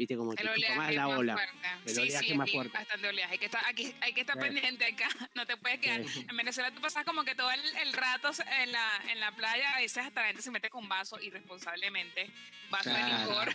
viste 0.00 0.16
como 0.16 0.34
que 0.34 0.44
más 0.76 0.94
la 0.94 1.08
ola. 1.08 1.36
El 1.84 1.94
sí, 1.94 2.00
oleaje 2.00 2.28
sí, 2.28 2.34
más 2.34 2.50
fuerte. 2.50 2.72
Bastante 2.72 3.08
oleaje. 3.08 3.32
Hay 3.32 3.38
que 3.38 3.44
estar, 3.44 3.62
aquí, 3.66 3.94
hay 4.00 4.12
que 4.14 4.20
estar 4.22 4.38
pendiente 4.38 4.84
acá. 4.86 5.08
No 5.34 5.46
te 5.46 5.56
puedes 5.56 5.78
quedar. 5.78 6.00
En 6.00 6.36
Venezuela 6.36 6.70
tú 6.70 6.80
pasas 6.80 7.04
como 7.04 7.22
que 7.22 7.34
todo 7.34 7.50
el, 7.50 7.92
rato 7.92 8.30
en 8.62 8.72
la, 8.72 8.90
en 9.10 9.20
la 9.20 9.32
playa, 9.32 9.74
a 9.74 9.78
veces 9.78 10.04
hasta 10.04 10.22
la 10.22 10.26
gente 10.28 10.42
se 10.42 10.50
mete 10.50 10.70
con 10.70 10.88
vaso 10.88 11.20
irresponsablemente. 11.20 12.30
Vaso 12.70 12.90
de 12.90 13.02
licor. 13.04 13.54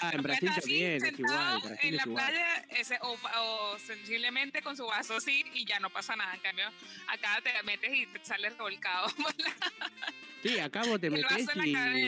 Ah, 0.00 0.10
en 0.12 0.22
Brasil 0.22 0.50
también, 0.54 1.04
es 1.04 1.18
igual. 1.18 1.62
En, 1.80 1.88
en 1.88 1.96
la 1.96 2.04
playa, 2.04 2.66
ese, 2.70 2.98
o, 3.00 3.16
o, 3.38 3.78
sensiblemente 3.78 4.62
con 4.62 4.76
su 4.76 4.86
vaso 4.86 5.16
así, 5.16 5.44
y 5.54 5.64
ya 5.64 5.80
no 5.80 5.90
pasa 5.90 6.16
nada. 6.16 6.34
En 6.34 6.40
cambio, 6.40 6.66
acá 7.08 7.40
te 7.42 7.50
metes 7.62 7.94
y 7.94 8.06
te 8.06 8.24
sales 8.24 8.56
revolcado. 8.56 9.08
Sí, 10.42 10.58
acá 10.58 10.82
vos 10.84 11.00
te 11.00 11.10
metes 11.10 11.46
y, 11.56 12.04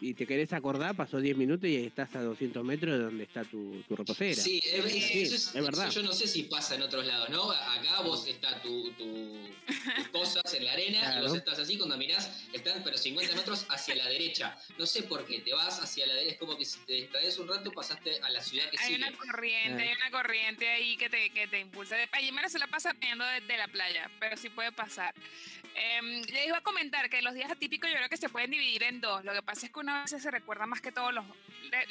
y, 0.00 0.14
te 0.14 0.26
querés 0.26 0.52
acordar, 0.52 0.94
pasó 0.94 1.20
10 1.20 1.36
minutos 1.36 1.68
y 1.68 1.76
estás 1.86 2.09
a 2.18 2.22
200 2.22 2.64
metros 2.64 2.98
de 2.98 3.04
donde 3.04 3.24
está 3.24 3.44
tu, 3.44 3.82
tu 3.88 3.96
reposera. 3.96 4.40
Sí, 4.40 4.60
es, 4.64 5.52
verdad. 5.54 5.90
yo 5.90 6.02
no 6.02 6.12
sé 6.12 6.26
si 6.26 6.44
pasa 6.44 6.74
en 6.74 6.82
otros 6.82 7.06
lados, 7.06 7.28
¿no? 7.30 7.50
Acá 7.50 8.00
vos 8.02 8.26
está 8.26 8.60
tu, 8.62 8.90
tu 8.92 9.30
tus 9.96 10.08
cosas 10.12 10.54
en 10.54 10.64
la 10.64 10.72
arena 10.72 11.18
y 11.18 11.22
vos 11.22 11.34
estás 11.34 11.58
así, 11.58 11.78
cuando 11.78 11.96
mirás, 11.96 12.46
están 12.52 12.82
pero 12.82 12.96
50 12.96 13.34
metros 13.36 13.66
hacia 13.68 13.94
la 13.94 14.08
derecha. 14.08 14.56
No 14.78 14.86
sé 14.86 15.02
por 15.04 15.24
qué, 15.24 15.40
te 15.40 15.52
vas 15.52 15.80
hacia 15.80 16.06
la 16.06 16.14
derecha, 16.14 16.32
es 16.32 16.38
como 16.38 16.56
que 16.56 16.64
si 16.64 16.78
te 16.80 16.94
distraes 16.94 17.38
un 17.38 17.48
rato 17.48 17.70
pasaste 17.70 18.20
a 18.22 18.30
la 18.30 18.40
ciudad 18.40 18.68
que 18.70 18.78
hay 18.78 18.86
sigue. 18.86 19.04
Hay 19.04 19.12
una 19.12 19.18
corriente, 19.18 19.82
hay 19.82 19.94
una 19.94 20.10
corriente 20.10 20.68
ahí 20.68 20.96
que 20.96 21.08
te, 21.08 21.30
que 21.30 21.46
te 21.46 21.60
impulsa. 21.60 21.96
Allí 22.12 22.30
se 22.48 22.58
la 22.58 22.66
pasa 22.66 22.92
viendo 22.94 23.24
desde 23.24 23.56
la 23.56 23.68
playa, 23.68 24.10
pero 24.18 24.36
sí 24.36 24.48
puede 24.48 24.72
pasar. 24.72 25.14
Eh, 25.74 26.22
les 26.32 26.46
iba 26.46 26.58
a 26.58 26.62
comentar 26.62 27.08
que 27.08 27.22
los 27.22 27.34
días 27.34 27.50
atípicos 27.50 27.88
yo 27.90 27.96
creo 27.96 28.08
que 28.08 28.16
se 28.16 28.28
pueden 28.28 28.50
dividir 28.50 28.82
en 28.82 29.00
dos. 29.00 29.24
Lo 29.24 29.32
que 29.32 29.42
pasa 29.42 29.66
es 29.66 29.72
que 29.72 29.80
una 29.80 30.02
vez 30.02 30.10
se 30.10 30.30
recuerda 30.30 30.66
más 30.66 30.80
que 30.80 30.90
todos 30.90 31.12
los, 31.12 31.24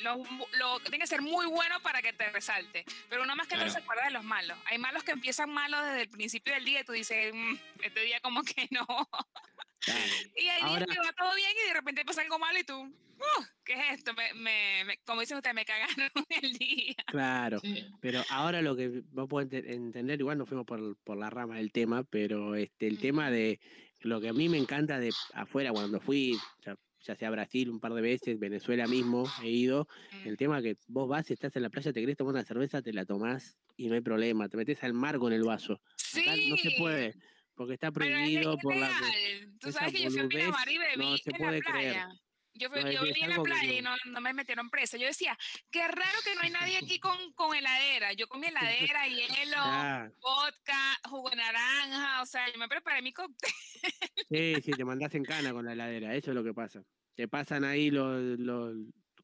los, 0.04 0.18
lo, 0.58 0.80
tiene 0.82 1.00
que 1.00 1.08
ser 1.08 1.22
muy 1.22 1.46
bueno 1.48 1.80
para 1.82 2.02
que 2.02 2.14
te 2.14 2.30
resalte. 2.30 2.86
Pero 3.10 3.24
uno 3.24 3.36
más 3.36 3.48
que 3.48 3.56
todo 3.56 3.70
se 3.70 3.80
acuerda 3.80 4.06
de 4.06 4.12
los 4.12 4.24
malos. 4.24 4.58
Hay 4.66 4.78
malos 4.78 5.04
que 5.04 5.12
empiezan 5.12 5.50
malos 5.50 5.84
desde 5.86 6.02
el 6.04 6.10
principio 6.10 6.54
del 6.54 6.66
día 6.66 6.82
y 6.82 6.84
tú 6.84 6.94
dices, 6.94 7.34
mm, 7.34 7.56
este 7.84 8.02
día 8.02 8.20
como 8.22 8.44
que 8.44 8.68
no. 8.72 8.86
Y 10.36 10.48
hay 10.48 10.64
días 10.64 10.86
que 10.88 11.00
va 11.00 11.14
todo 11.14 11.34
bien 11.36 11.52
y 11.64 11.68
de 11.68 11.74
repente 11.74 12.06
pasa 12.06 12.22
algo 12.22 12.38
malo 12.38 12.60
y 12.60 12.64
tú, 12.64 12.76
uh, 12.82 13.44
¿qué 13.64 13.74
es 13.74 14.00
esto? 14.00 14.14
Me, 14.14 14.34
me, 14.34 14.98
como 15.06 15.22
dicen 15.22 15.38
ustedes, 15.38 15.56
me 15.56 15.66
cagaron 15.66 16.10
el 16.42 16.54
día. 16.58 16.96
Claro, 17.08 17.62
pero 18.02 18.24
ahora 18.30 18.62
lo 18.62 18.76
que 18.76 19.02
vos 19.12 19.28
podés 19.28 19.64
entender, 19.66 20.20
igual 20.20 20.38
no 20.38 20.46
fuimos 20.46 20.66
por, 20.66 20.98
por 20.98 21.18
la 21.18 21.30
rama 21.30 21.58
del 21.58 21.72
tema, 21.72 22.04
pero 22.04 22.56
este 22.56 22.88
el 22.88 23.00
tema 23.00 23.32
de 23.32 23.60
lo 24.02 24.22
que 24.22 24.30
a 24.30 24.34
mí 24.34 24.50
me 24.50 24.58
encanta 24.58 25.00
de 25.00 25.12
afuera 25.34 25.72
cuando 25.72 26.00
fui, 26.00 26.38
ya, 27.02 27.16
sea 27.16 27.30
Brasil 27.30 27.70
un 27.70 27.80
par 27.80 27.94
de 27.94 28.02
veces, 28.02 28.40
Venezuela 28.40 28.88
mismo 28.88 29.26
he 29.44 29.50
ido, 29.50 29.88
el 30.26 30.38
tema 30.38 30.62
que 30.62 30.78
vos 30.88 31.08
vas, 31.08 31.30
estás 31.32 31.56
en 31.56 31.64
la 31.64 31.70
playa, 31.70 31.94
te 31.94 32.00
querés 32.00 32.18
tomar 32.18 32.34
una 32.34 32.44
cerveza, 32.44 32.82
te 32.82 32.94
la 32.94 33.06
tomás 33.06 33.58
y 33.78 33.88
no 33.88 33.96
hay 33.96 34.02
problema, 34.02 34.50
te 34.50 34.58
metes 34.58 34.84
al 34.84 34.94
mar 34.94 35.18
con 35.18 35.34
el 35.34 35.44
vaso. 35.44 35.82
no 36.50 36.58
se 36.58 36.72
puede 36.78 37.16
porque 37.60 37.74
está 37.74 37.92
prohibido 37.92 38.58
por 38.58 38.74
la. 38.74 38.90
Tú 39.60 39.70
sabes 39.74 39.92
que 39.92 40.04
yo 40.04 40.10
fui 40.12 40.22
a 40.22 40.28
Pinamar 40.30 40.72
y 40.72 40.78
bebí 40.78 40.98
no 40.98 41.18
se 41.18 41.32
puede 41.32 41.58
en 41.58 41.64
la 41.66 41.72
playa. 41.72 41.92
Creer. 41.92 42.29
Yo, 42.60 42.68
yo 42.76 43.04
vivía 43.04 43.26
en 43.26 43.30
la 43.30 43.42
playa 43.42 43.74
y 43.74 43.82
no, 43.82 43.96
no, 44.06 44.22
me 44.22 44.34
metieron 44.34 44.70
presa. 44.70 44.98
Yo 44.98 45.08
decía, 45.08 45.38
qué 45.72 45.88
raro 45.88 46.20
que 46.24 46.36
no 46.36 46.42
hay 46.42 46.50
nadie 46.50 46.78
aquí 46.78 47.00
con, 47.00 47.18
con 47.34 47.56
heladera. 47.56 48.14
Yo 48.14 48.28
con 48.28 48.42
mi 48.42 48.48
heladera, 48.48 49.08
hielo, 49.08 49.56
ah. 49.58 50.10
vodka, 50.20 51.00
jugo 51.10 51.30
de 51.30 51.38
naranja. 51.38 52.22
O 52.22 52.26
sea, 52.26 52.52
yo 52.52 52.60
me 52.60 52.68
preparé 52.68 53.02
mi 53.02 53.14
cóctel. 53.14 53.52
Sí, 54.30 54.56
sí, 54.64 54.72
te 54.72 54.86
mandas 54.86 55.16
en 55.16 55.24
cana 55.24 55.54
con 55.54 55.66
la 55.66 55.74
heladera. 55.74 56.14
Eso 56.14 56.32
es 56.32 56.36
lo 56.36 56.44
que 56.44 56.54
pasa. 56.54 56.84
Te 57.16 57.28
pasan 57.28 57.64
ahí 57.64 57.90
los, 57.90 58.22
los 58.40 58.76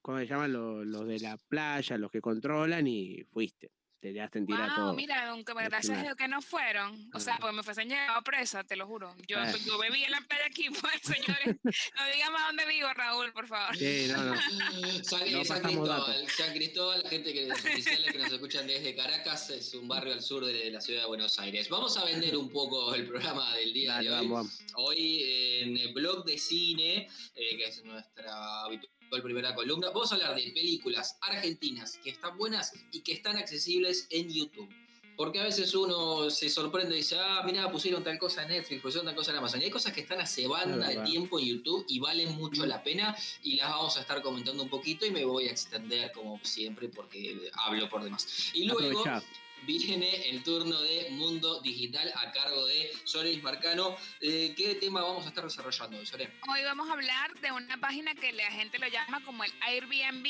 ¿cómo 0.02 0.18
se 0.20 0.28
llaman? 0.28 0.54
Los, 0.54 0.86
los 0.86 1.06
de 1.06 1.20
la 1.20 1.38
playa, 1.38 1.98
los 1.98 2.10
que 2.10 2.22
controlan 2.22 2.88
y 2.88 3.24
fuiste 3.26 3.72
viste, 4.06 4.14
ya 4.14 4.30
sentir 4.30 4.56
wow, 4.56 4.76
todo. 4.76 4.94
mira, 4.94 5.30
aunque 5.30 5.54
gracias 5.54 5.98
a 5.98 6.02
Dios 6.02 6.16
que 6.16 6.28
no 6.28 6.42
fueron. 6.42 7.10
O 7.14 7.20
sea, 7.20 7.38
pues 7.40 7.54
me 7.54 7.64
fuesen 7.64 7.90
llevado 7.90 8.22
presa, 8.24 8.64
te 8.64 8.76
lo 8.76 8.86
juro. 8.88 9.16
Yo, 9.28 9.38
Ah. 9.40 9.52
yo 9.66 9.78
bebí 9.78 10.04
en 10.04 10.12
la 10.12 10.22
playa 10.22 10.46
aquí, 10.48 10.68
pues, 10.82 11.02
señores. 11.04 11.56
No 11.64 12.06
digan 12.14 12.34
más 12.34 12.48
dónde 12.48 12.66
vivo, 12.68 12.88
Raúl, 12.94 13.32
por 13.34 13.48
favor. 13.48 13.76
Sí, 13.78 14.08
no, 14.10 14.24
no. 14.24 14.36
San, 15.04 15.32
No 15.32 15.44
San 15.46 15.62
pasamos 15.62 15.90
Cristóbal, 15.90 16.30
San 16.30 16.54
Cristóbal, 16.54 17.04
la 17.04 17.10
gente 17.10 17.34
que 17.34 17.46
los 17.48 17.60
oficiales 17.60 18.12
que 18.12 18.18
nos 18.20 18.32
escuchan 18.32 18.68
desde 18.68 18.96
Caracas, 18.96 19.50
es 19.50 19.74
un 19.74 19.88
barrio 19.88 20.14
al 20.14 20.22
sur 20.22 20.46
de 20.46 20.72
la 20.72 20.82
ciudad 20.82 21.02
de 21.02 21.08
Buenos 21.08 21.40
Aires. 21.40 21.70
Vamos 21.70 21.98
a 21.98 22.06
vender 22.06 22.36
un 22.38 22.50
poco 22.50 22.94
el 22.96 23.06
programa 23.08 23.54
del 23.56 23.74
día 23.74 23.94
Dale, 23.96 24.10
de 24.10 24.16
hoy. 24.16 24.28
vamos, 24.28 24.60
vamos. 24.60 24.74
Hoy 24.76 25.24
en 25.62 25.78
el 25.78 25.94
blog 25.94 26.26
de 26.26 26.38
cine, 26.38 27.08
eh, 27.36 27.58
que 27.58 27.66
es 27.68 27.84
nuestra 27.84 28.64
habitual 28.64 28.92
primera 29.22 29.54
columna, 29.56 29.90
vamos 29.90 30.12
a 30.12 30.16
hablar 30.16 30.36
de 30.36 30.52
películas 30.52 31.18
argentinas 31.22 32.00
que 32.04 32.12
están 32.12 32.38
buenas 32.38 32.74
y 32.92 33.02
que 33.02 33.14
están 33.14 33.38
accesibles 33.38 34.08
en 34.10 34.32
YouTube. 34.32 34.70
Porque 35.18 35.40
a 35.40 35.44
veces 35.44 35.74
uno 35.74 36.30
se 36.30 36.50
sorprende 36.50 36.96
y 36.96 36.98
dice, 36.98 37.18
ah, 37.18 37.42
mira, 37.46 37.72
pusieron 37.72 38.04
tal 38.04 38.18
cosa 38.20 38.44
en 38.44 38.50
Netflix, 38.50 38.82
pusieron 38.82 39.06
tal 39.06 39.16
cosa 39.16 39.32
en 39.32 39.38
Amazon. 39.38 39.62
Y 39.62 39.66
hay 39.66 39.72
cosas 39.72 39.94
que 39.94 40.02
están 40.02 40.20
hace 40.20 40.46
banda 40.46 40.90
de 40.90 40.98
tiempo 41.10 41.40
en 41.40 41.46
YouTube 41.46 41.86
y 41.88 42.00
valen 42.00 42.36
mucho 42.36 42.66
la 42.66 42.84
pena 42.84 43.16
y 43.42 43.56
las 43.56 43.70
vamos 43.70 43.96
a 43.96 44.02
estar 44.02 44.22
comentando 44.22 44.62
un 44.62 44.70
poquito 44.70 45.06
y 45.06 45.12
me 45.12 45.24
voy 45.24 45.48
a 45.48 45.52
extender 45.52 46.12
como 46.12 46.38
siempre 46.44 46.90
porque 46.90 47.50
hablo 47.54 47.88
por 47.88 48.04
demás. 48.04 48.52
Y 48.54 48.66
luego 48.66 49.00
Aprovechá. 49.00 49.24
Viene 49.66 50.30
el 50.30 50.44
turno 50.44 50.80
de 50.82 51.08
Mundo 51.12 51.62
Digital 51.62 52.12
a 52.16 52.32
cargo 52.32 52.66
de 52.68 52.92
Solis 53.04 53.42
Marcano. 53.42 53.96
Eh, 54.22 54.54
¿Qué 54.56 54.76
tema 54.76 55.02
vamos 55.02 55.26
a 55.26 55.30
estar 55.30 55.44
desarrollando 55.44 55.98
hoy? 55.98 56.06
Hoy 56.50 56.64
vamos 56.64 56.90
a 56.90 56.94
hablar 56.94 57.34
de 57.40 57.52
una 57.52 57.78
página 57.80 58.14
que 58.16 58.32
la 58.32 58.52
gente 58.52 58.80
lo 58.80 58.88
llama 58.88 59.22
como 59.24 59.44
el 59.44 59.52
Airbnb 59.62 60.24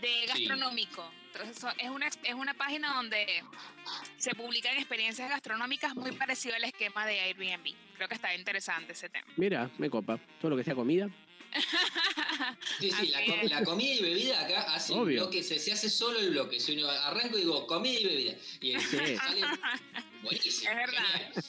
de 0.00 0.26
gastronómico. 0.26 1.10
Entonces, 1.32 1.58
so- 1.58 1.70
es 1.78 1.90
una, 1.90 2.06
es 2.08 2.34
una 2.34 2.54
página 2.54 2.94
donde 2.94 3.26
se 4.16 4.34
publican 4.34 4.76
experiencias 4.76 5.28
gastronómicas 5.30 5.94
muy 5.94 6.12
parecidas 6.12 6.56
al 6.56 6.64
esquema 6.64 7.06
de 7.06 7.20
Airbnb. 7.20 7.74
Creo 7.96 8.08
que 8.08 8.14
está 8.14 8.34
interesante 8.34 8.92
ese 8.92 9.08
tema. 9.08 9.26
Mira, 9.36 9.70
me 9.78 9.90
copa. 9.90 10.18
Todo 10.40 10.50
lo 10.50 10.56
que 10.56 10.64
sea 10.64 10.74
comida. 10.74 11.08
Sí, 12.78 12.90
sí, 12.90 13.12
la, 13.48 13.64
comida 13.64 13.94
y 13.94 14.02
bebida 14.02 14.40
acá 14.42 14.74
hace 14.74 14.92
un 14.92 15.00
Obvio. 15.00 15.22
bloque, 15.22 15.42
se, 15.42 15.58
se 15.58 15.72
hace 15.72 15.88
solo 15.90 16.18
el 16.20 16.30
bloque. 16.30 16.60
Si 16.60 16.76
uno 16.76 16.88
arranco 16.88 17.36
y 17.36 17.40
digo 17.40 17.66
comida 17.66 17.98
y 18.00 18.04
bebida. 18.04 18.34
Y 18.60 18.72
el- 18.72 18.80
Sí. 18.80 18.96
sale 19.16 19.40
buenísimo. 20.22 20.70
Es 20.70 20.76
verdad. 20.76 21.44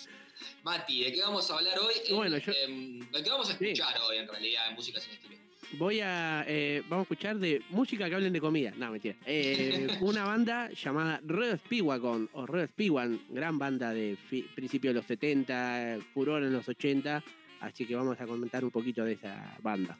Mati, 0.64 1.04
¿de 1.04 1.14
qué 1.14 1.22
vamos 1.22 1.50
a 1.52 1.56
hablar 1.58 1.80
hoy? 1.80 1.94
Bueno, 2.16 2.38
Eh, 2.38 2.44
yo- 2.46 2.52
em, 2.54 3.00
¿De 3.12 3.24
qué 3.24 3.30
vamos 3.30 3.50
a 3.50 3.58
Sí. 3.58 3.66
escuchar 3.66 4.00
hoy 4.02 4.18
en 4.18 4.28
realidad 4.28 4.70
en 4.70 4.76
Música 4.76 5.00
Sin 5.00 5.14
Estilo? 5.14 5.36
Voy 5.74 6.00
a. 6.02 6.44
eh, 6.48 6.82
vamos 6.90 7.04
a 7.04 7.14
escuchar 7.14 7.38
de 7.38 7.62
música 7.70 8.10
que 8.10 8.16
hablen 8.16 8.34
de 8.34 8.42
comida. 8.42 8.72
No, 8.76 8.90
mentira. 8.92 9.16
Eh, 9.26 9.88
una 10.02 10.24
banda 10.26 10.72
llamada 10.72 11.22
Red 11.24 11.58
Spiwagon 11.60 12.28
o 12.34 12.48
Red 12.48 12.70
Spiwan, 12.70 13.22
gran 13.30 13.60
banda 13.60 13.94
de 13.94 14.18
principios 14.56 14.94
de 14.96 15.00
los 15.00 15.06
70, 15.06 15.96
eh, 15.96 16.00
furor 16.14 16.42
en 16.44 16.54
los 16.54 16.68
80. 16.68 17.24
Así 17.62 17.86
que 17.86 17.96
vamos 17.96 18.20
a 18.20 18.26
comentar 18.26 18.64
un 18.64 18.72
poquito 18.72 19.04
de 19.04 19.14
esa 19.14 19.58
banda. 19.62 19.98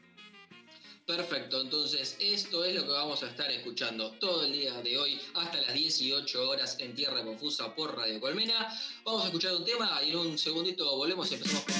Perfecto, 1.06 1.60
entonces 1.60 2.16
esto 2.20 2.64
es 2.64 2.74
lo 2.74 2.82
que 2.82 2.90
vamos 2.90 3.22
a 3.24 3.28
estar 3.28 3.50
escuchando 3.50 4.12
todo 4.20 4.44
el 4.44 4.52
día 4.52 4.80
de 4.80 4.96
hoy 4.96 5.20
hasta 5.34 5.60
las 5.60 5.74
18 5.74 6.48
horas 6.48 6.76
en 6.78 6.94
Tierra 6.94 7.24
Confusa 7.24 7.74
por 7.74 7.96
Radio 7.96 8.20
Colmena. 8.20 8.68
Vamos 9.04 9.24
a 9.24 9.26
escuchar 9.26 9.56
un 9.56 9.64
tema 9.64 10.00
y 10.04 10.10
en 10.10 10.18
un 10.18 10.38
segundito 10.38 10.96
volvemos 10.96 11.28
y 11.32 11.34
empezamos 11.34 11.64
con. 11.64 11.74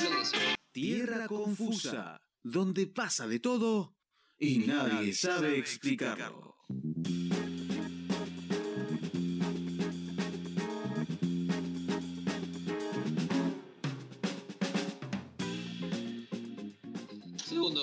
Tierra 0.72 1.28
confusa, 1.28 2.20
donde 2.42 2.86
pasa 2.88 3.28
de 3.28 3.38
todo 3.38 3.94
y 4.38 4.58
nadie 4.58 5.12
sabe 5.12 5.58
explicarlo. 5.58 6.56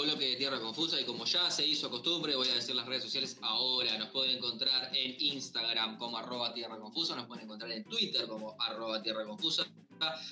Bloque 0.01 0.29
de 0.29 0.35
Tierra 0.35 0.59
Confusa 0.59 0.99
y 0.99 1.05
como 1.05 1.25
ya 1.25 1.49
se 1.49 1.65
hizo 1.65 1.89
costumbre, 1.89 2.35
voy 2.35 2.47
a 2.49 2.55
decir 2.55 2.75
las 2.75 2.85
redes 2.85 3.03
sociales 3.03 3.37
ahora. 3.41 3.97
Nos 3.97 4.09
pueden 4.09 4.37
encontrar 4.37 4.91
en 4.95 5.15
Instagram 5.19 5.97
como 5.97 6.17
arroba 6.17 6.53
Tierra 6.53 6.77
Confusa, 6.79 7.15
nos 7.15 7.25
pueden 7.27 7.45
encontrar 7.45 7.71
en 7.71 7.83
Twitter 7.85 8.27
como 8.27 8.55
arroba 8.59 9.01
Tierra 9.01 9.25
Confusa. 9.25 9.65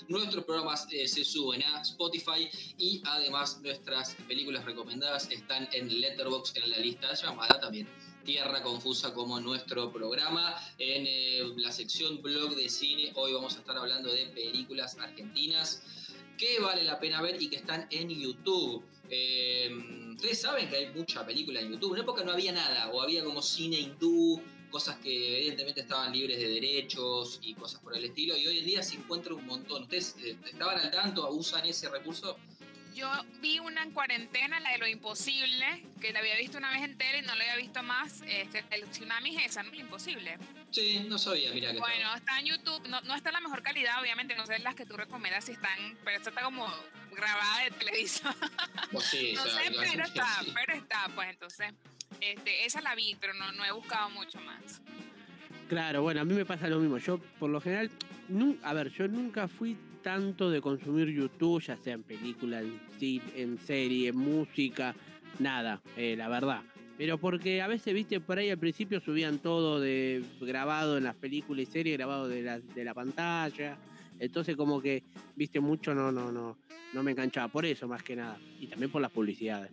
Nuestros 0.08 0.46
programas 0.46 0.88
eh, 0.92 1.08
se 1.08 1.26
suben 1.26 1.64
a 1.64 1.82
Spotify 1.82 2.50
y 2.78 3.02
además 3.06 3.60
nuestras 3.62 4.16
películas 4.28 4.64
recomendadas 4.64 5.30
están 5.32 5.68
en 5.74 6.02
Letterboxd 6.02 6.58
en 6.58 6.70
la 6.70 6.78
lista 6.78 7.14
llamada 7.16 7.60
también 7.60 7.90
Tierra 8.24 8.62
Confusa 8.62 9.14
como 9.14 9.40
nuestro 9.40 9.92
programa. 9.92 10.56
En 10.78 11.06
eh, 11.08 11.54
la 11.58 11.72
sección 11.72 12.22
blog 12.22 12.56
de 12.56 12.70
cine 12.70 13.12
hoy 13.16 13.34
vamos 13.34 13.56
a 13.56 13.60
estar 13.60 13.78
hablando 13.78 14.12
de 14.12 14.28
películas 14.28 14.98
argentinas 15.00 15.82
que 16.38 16.60
vale 16.60 16.84
la 16.84 17.00
pena 17.00 17.22
ver 17.22 17.42
y 17.42 17.50
que 17.50 17.56
están 17.56 17.88
en 17.92 18.10
YouTube. 18.10 18.84
Eh, 19.10 19.72
Ustedes 20.16 20.40
saben 20.40 20.70
que 20.70 20.78
hay 20.78 20.88
mucha 20.94 21.26
película 21.26 21.60
en 21.60 21.72
YouTube. 21.72 21.88
En 21.88 21.92
una 21.94 22.02
época 22.04 22.24
no 22.24 22.32
había 22.32 22.54
nada, 22.54 22.88
o 22.90 23.02
había 23.02 23.22
como 23.24 23.42
cine 23.42 23.78
hindú, 23.78 24.42
cosas 24.72 24.98
que 25.00 25.38
evidentemente 25.40 25.82
estaban 25.82 26.14
libres 26.14 26.40
de 26.40 26.48
derechos 26.48 27.40
y 27.42 27.54
cosas 27.54 27.82
por 27.82 27.96
el 27.98 28.06
estilo, 28.06 28.38
y 28.38 28.48
hoy 28.48 28.60
en 28.60 28.66
día 28.66 28.82
se 28.82 28.96
encuentra 28.96 29.34
un 29.34 29.46
montón. 29.46 29.84
¿Ustedes 29.84 30.16
eh, 30.24 30.38
estaban 30.46 30.80
al 30.80 30.90
tanto? 30.90 31.30
¿Usan 31.32 31.66
ese 31.66 31.90
recurso? 31.90 32.38
Yo 32.96 33.12
vi 33.42 33.60
una 33.60 33.84
en 33.84 33.92
cuarentena, 33.92 34.62
la 34.62 34.72
de 34.72 34.78
lo 34.78 34.88
imposible, 34.88 35.84
que 36.00 36.14
la 36.14 36.20
había 36.20 36.38
visto 36.38 36.58
una 36.58 36.72
vez 36.72 36.82
entera 36.84 37.18
y 37.18 37.22
no 37.24 37.36
la 37.36 37.44
había 37.44 37.58
visto 37.58 37.84
más. 37.84 38.22
Este, 38.26 38.64
el 38.72 38.90
tsunami 38.90 39.36
es 39.36 39.48
esa, 39.48 39.64
¿no? 39.64 39.72
Lo 39.72 39.82
imposible. 39.82 40.38
Sí, 40.72 41.02
no 41.06 41.18
sabía, 41.18 41.52
mira 41.52 41.74
que 41.74 41.80
Bueno, 41.80 41.96
estaba. 41.98 42.16
está 42.16 42.40
en 42.40 42.46
YouTube. 42.46 42.88
No, 42.88 43.02
no 43.02 43.14
está 43.16 43.30
en 43.32 43.34
la 43.34 43.42
mejor 43.42 43.62
calidad, 43.64 44.00
obviamente. 44.02 44.34
No 44.36 44.46
sé 44.46 44.60
las 44.60 44.76
que 44.76 44.86
tú 44.86 44.96
recomiendas 44.96 45.44
si 45.44 45.52
están, 45.52 45.98
pero 46.06 46.16
esta 46.16 46.30
está 46.30 46.42
como 46.44 46.66
grabada 47.16 47.64
de 47.64 47.72
televisor. 47.72 48.36
Sí, 49.02 49.34
no 49.36 49.44
o 49.44 49.46
sea, 49.46 49.64
sé, 49.64 49.72
pero 49.78 50.06
sí. 50.06 50.12
está, 50.14 50.28
pero 50.54 50.74
está. 50.74 51.10
Pues 51.14 51.30
entonces, 51.30 51.74
este, 52.22 52.66
esa 52.66 52.82
la 52.82 52.96
vi, 52.96 53.18
pero 53.20 53.34
no, 53.34 53.52
no 53.52 53.66
he 53.66 53.72
buscado 53.72 54.10
mucho 54.12 54.40
más. 54.42 54.82
Claro, 55.68 56.04
bueno, 56.04 56.22
a 56.22 56.24
mí 56.24 56.34
me 56.34 56.46
pasa 56.46 56.68
lo 56.70 56.80
mismo. 56.80 56.98
Yo, 56.98 57.18
por 57.40 57.50
lo 57.50 57.60
general, 57.60 57.90
a 58.64 58.74
ver, 58.74 58.90
yo 58.92 59.08
nunca 59.08 59.48
fui 59.48 59.76
tanto 60.02 60.50
de 60.50 60.62
consumir 60.62 61.10
YouTube, 61.10 61.62
ya 61.64 61.76
sea 61.78 61.96
en 61.96 62.04
película, 62.04 62.62
en 62.62 62.80
en 63.36 63.58
serie, 63.58 64.10
en 64.10 64.18
música, 64.18 64.96
nada, 65.40 65.82
eh, 65.98 66.16
la 66.16 66.30
verdad. 66.30 66.62
Pero 66.98 67.18
porque 67.18 67.62
a 67.62 67.68
veces, 67.68 67.94
viste, 67.94 68.20
por 68.20 68.38
ahí 68.38 68.50
al 68.50 68.58
principio 68.58 69.02
subían 69.02 69.40
todo 69.40 69.80
de 69.80 70.24
grabado 70.40 70.98
en 70.98 71.04
las 71.04 71.16
películas 71.16 71.68
y 71.68 71.72
series, 71.72 71.98
grabado 71.98 72.28
de 72.28 72.42
la, 72.42 72.60
de 72.60 72.84
la 72.84 72.94
pantalla. 72.94 73.78
Entonces 74.20 74.56
como 74.56 74.82
que, 74.82 75.04
viste, 75.36 75.60
mucho 75.60 75.94
no, 75.94 76.12
no, 76.12 76.32
no, 76.32 76.58
no 76.94 77.04
me 77.04 77.12
enganchaba. 77.12 77.48
Por 77.48 77.66
eso 77.66 77.88
más 77.88 78.04
que 78.04 78.16
nada. 78.16 78.38
Y 78.60 78.68
también 78.68 78.92
por 78.92 79.02
las 79.02 79.12
publicidades, 79.12 79.72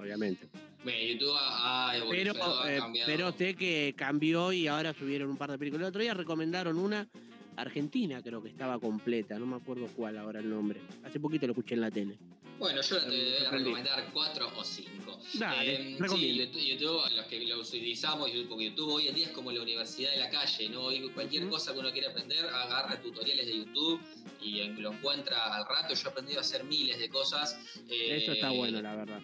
obviamente. 0.00 0.48
Bueno, 0.84 0.98
YouTube 1.02 1.36
ha, 1.36 1.90
ha 1.90 1.94
Pero, 2.10 2.32
ha 2.62 2.72
eh, 2.72 2.80
pero 3.06 3.32
sé 3.32 3.54
que 3.54 3.94
cambió 3.96 4.52
y 4.52 4.68
ahora 4.68 4.94
subieron 4.94 5.30
un 5.30 5.36
par 5.36 5.50
de 5.50 5.58
películas. 5.58 5.86
El 5.86 5.88
otro 5.88 6.02
día 6.02 6.14
recomendaron 6.14 6.78
una 6.78 7.08
argentina, 7.56 8.22
creo 8.22 8.42
que 8.42 8.48
estaba 8.50 8.78
completa, 8.78 9.38
no 9.38 9.46
me 9.46 9.56
acuerdo 9.56 9.86
cuál 9.96 10.18
ahora 10.18 10.40
el 10.40 10.48
nombre. 10.50 10.80
Hace 11.04 11.18
poquito 11.20 11.46
lo 11.46 11.52
escuché 11.52 11.74
en 11.74 11.80
la 11.80 11.90
tele. 11.90 12.16
Bueno, 12.58 12.80
yo 12.80 12.98
te 13.00 13.06
voy 13.06 13.34
a 13.46 13.50
recomendar 13.50 14.10
cuatro 14.14 14.50
o 14.56 14.64
cinco. 14.64 15.18
Dale, 15.34 15.74
Eh, 15.74 15.98
sí. 16.08 16.48
YouTube, 16.70 17.02
los 17.14 17.26
que 17.26 17.44
lo 17.44 17.60
utilizamos, 17.60 18.32
YouTube, 18.32 18.48
porque 18.48 18.64
YouTube 18.70 18.88
hoy 18.94 19.08
en 19.08 19.14
día 19.14 19.26
es 19.26 19.32
como 19.32 19.52
la 19.52 19.60
universidad 19.60 20.12
de 20.12 20.16
la 20.18 20.30
calle, 20.30 20.68
¿no? 20.70 20.84
Hoy 20.84 21.06
cualquier 21.10 21.46
cosa 21.50 21.74
que 21.74 21.80
uno 21.80 21.92
quiera 21.92 22.08
aprender, 22.10 22.46
agarra 22.46 22.98
tutoriales 23.02 23.46
de 23.46 23.58
YouTube 23.58 24.00
y 24.42 24.60
eh, 24.60 24.74
lo 24.78 24.92
encuentra 24.92 25.54
al 25.54 25.66
rato. 25.68 25.92
Yo 25.92 26.08
he 26.08 26.10
aprendido 26.10 26.38
a 26.38 26.40
hacer 26.40 26.64
miles 26.64 26.98
de 26.98 27.10
cosas. 27.10 27.58
eh, 27.90 28.16
Eso 28.22 28.32
está 28.32 28.50
bueno, 28.50 28.80
la 28.80 28.96
verdad. 28.96 29.20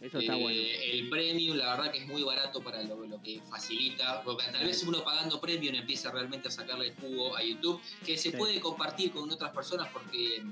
Eso 0.00 0.18
está 0.18 0.34
eh, 0.36 0.42
bueno. 0.42 0.60
El 0.82 1.08
premium, 1.08 1.56
la 1.56 1.76
verdad 1.76 1.92
que 1.92 1.98
es 1.98 2.06
muy 2.06 2.22
barato 2.22 2.62
para 2.62 2.82
lo, 2.82 3.06
lo 3.06 3.20
que 3.22 3.40
facilita, 3.48 4.22
porque 4.22 4.44
tal 4.52 4.64
vez 4.64 4.82
uno 4.82 5.02
pagando 5.02 5.40
premium 5.40 5.74
empieza 5.74 6.10
realmente 6.10 6.48
a 6.48 6.50
sacarle 6.50 6.88
el 6.88 6.94
jugo 6.96 7.36
a 7.36 7.42
YouTube, 7.42 7.80
que 8.04 8.16
se 8.16 8.30
Sí. 8.30 8.36
puede 8.36 8.60
compartir 8.60 9.10
con 9.12 9.30
otras 9.30 9.52
personas 9.52 9.88
porque 9.92 10.42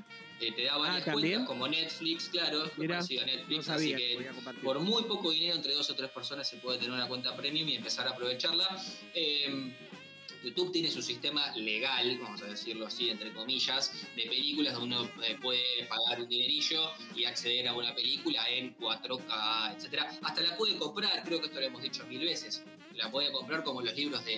eh, 0.40 0.52
te 0.52 0.64
da 0.64 0.76
varias 0.78 1.06
Ah, 1.08 1.12
cuentas, 1.12 1.46
como 1.46 1.68
Netflix, 1.68 2.28
claro, 2.28 2.64
es 2.64 2.78
Mirá, 2.78 2.96
parecido 2.96 3.22
a 3.22 3.26
No 3.26 3.32
Netflix, 3.34 3.64
sabía 3.66 3.96
así 3.96 4.04
que 4.04 4.30
por 4.62 4.80
muy 4.80 5.02
poco 5.04 5.30
dinero, 5.30 5.54
entre 5.56 5.74
dos 5.74 5.88
o 5.90 5.94
tres 5.94 6.10
personas, 6.10 6.48
se 6.48 6.56
puede 6.56 6.78
tener 6.78 6.92
una 6.92 7.06
cuenta 7.06 7.36
premium 7.36 7.68
y 7.68 7.74
empezar 7.76 8.06
a 8.08 8.10
aprovecharla. 8.10 8.66
Eh, 9.14 9.72
YouTube 10.44 10.72
tiene 10.72 10.90
su 10.90 11.00
sistema 11.00 11.50
legal, 11.56 12.18
vamos 12.18 12.42
a 12.42 12.46
decirlo 12.46 12.86
así, 12.86 13.08
entre 13.08 13.32
comillas, 13.32 13.92
de 14.14 14.24
películas 14.24 14.74
donde 14.74 14.96
uno 14.96 15.10
eh, 15.22 15.38
puede 15.40 15.62
pagar 15.88 16.20
un 16.20 16.28
dinerillo 16.28 16.90
y 17.16 17.24
acceder 17.24 17.66
a 17.68 17.74
una 17.74 17.94
película 17.94 18.46
en 18.50 18.76
4K, 18.76 19.76
etcétera. 19.76 20.10
Hasta 20.22 20.42
la 20.42 20.56
puede 20.56 20.76
comprar, 20.76 21.22
creo 21.24 21.40
que 21.40 21.46
esto 21.46 21.60
lo 21.60 21.66
hemos 21.66 21.82
dicho 21.82 22.04
mil 22.06 22.20
veces. 22.20 22.62
La 22.94 23.10
puede 23.10 23.32
comprar 23.32 23.64
como 23.64 23.80
los 23.80 23.94
libros 23.96 24.24
de, 24.24 24.34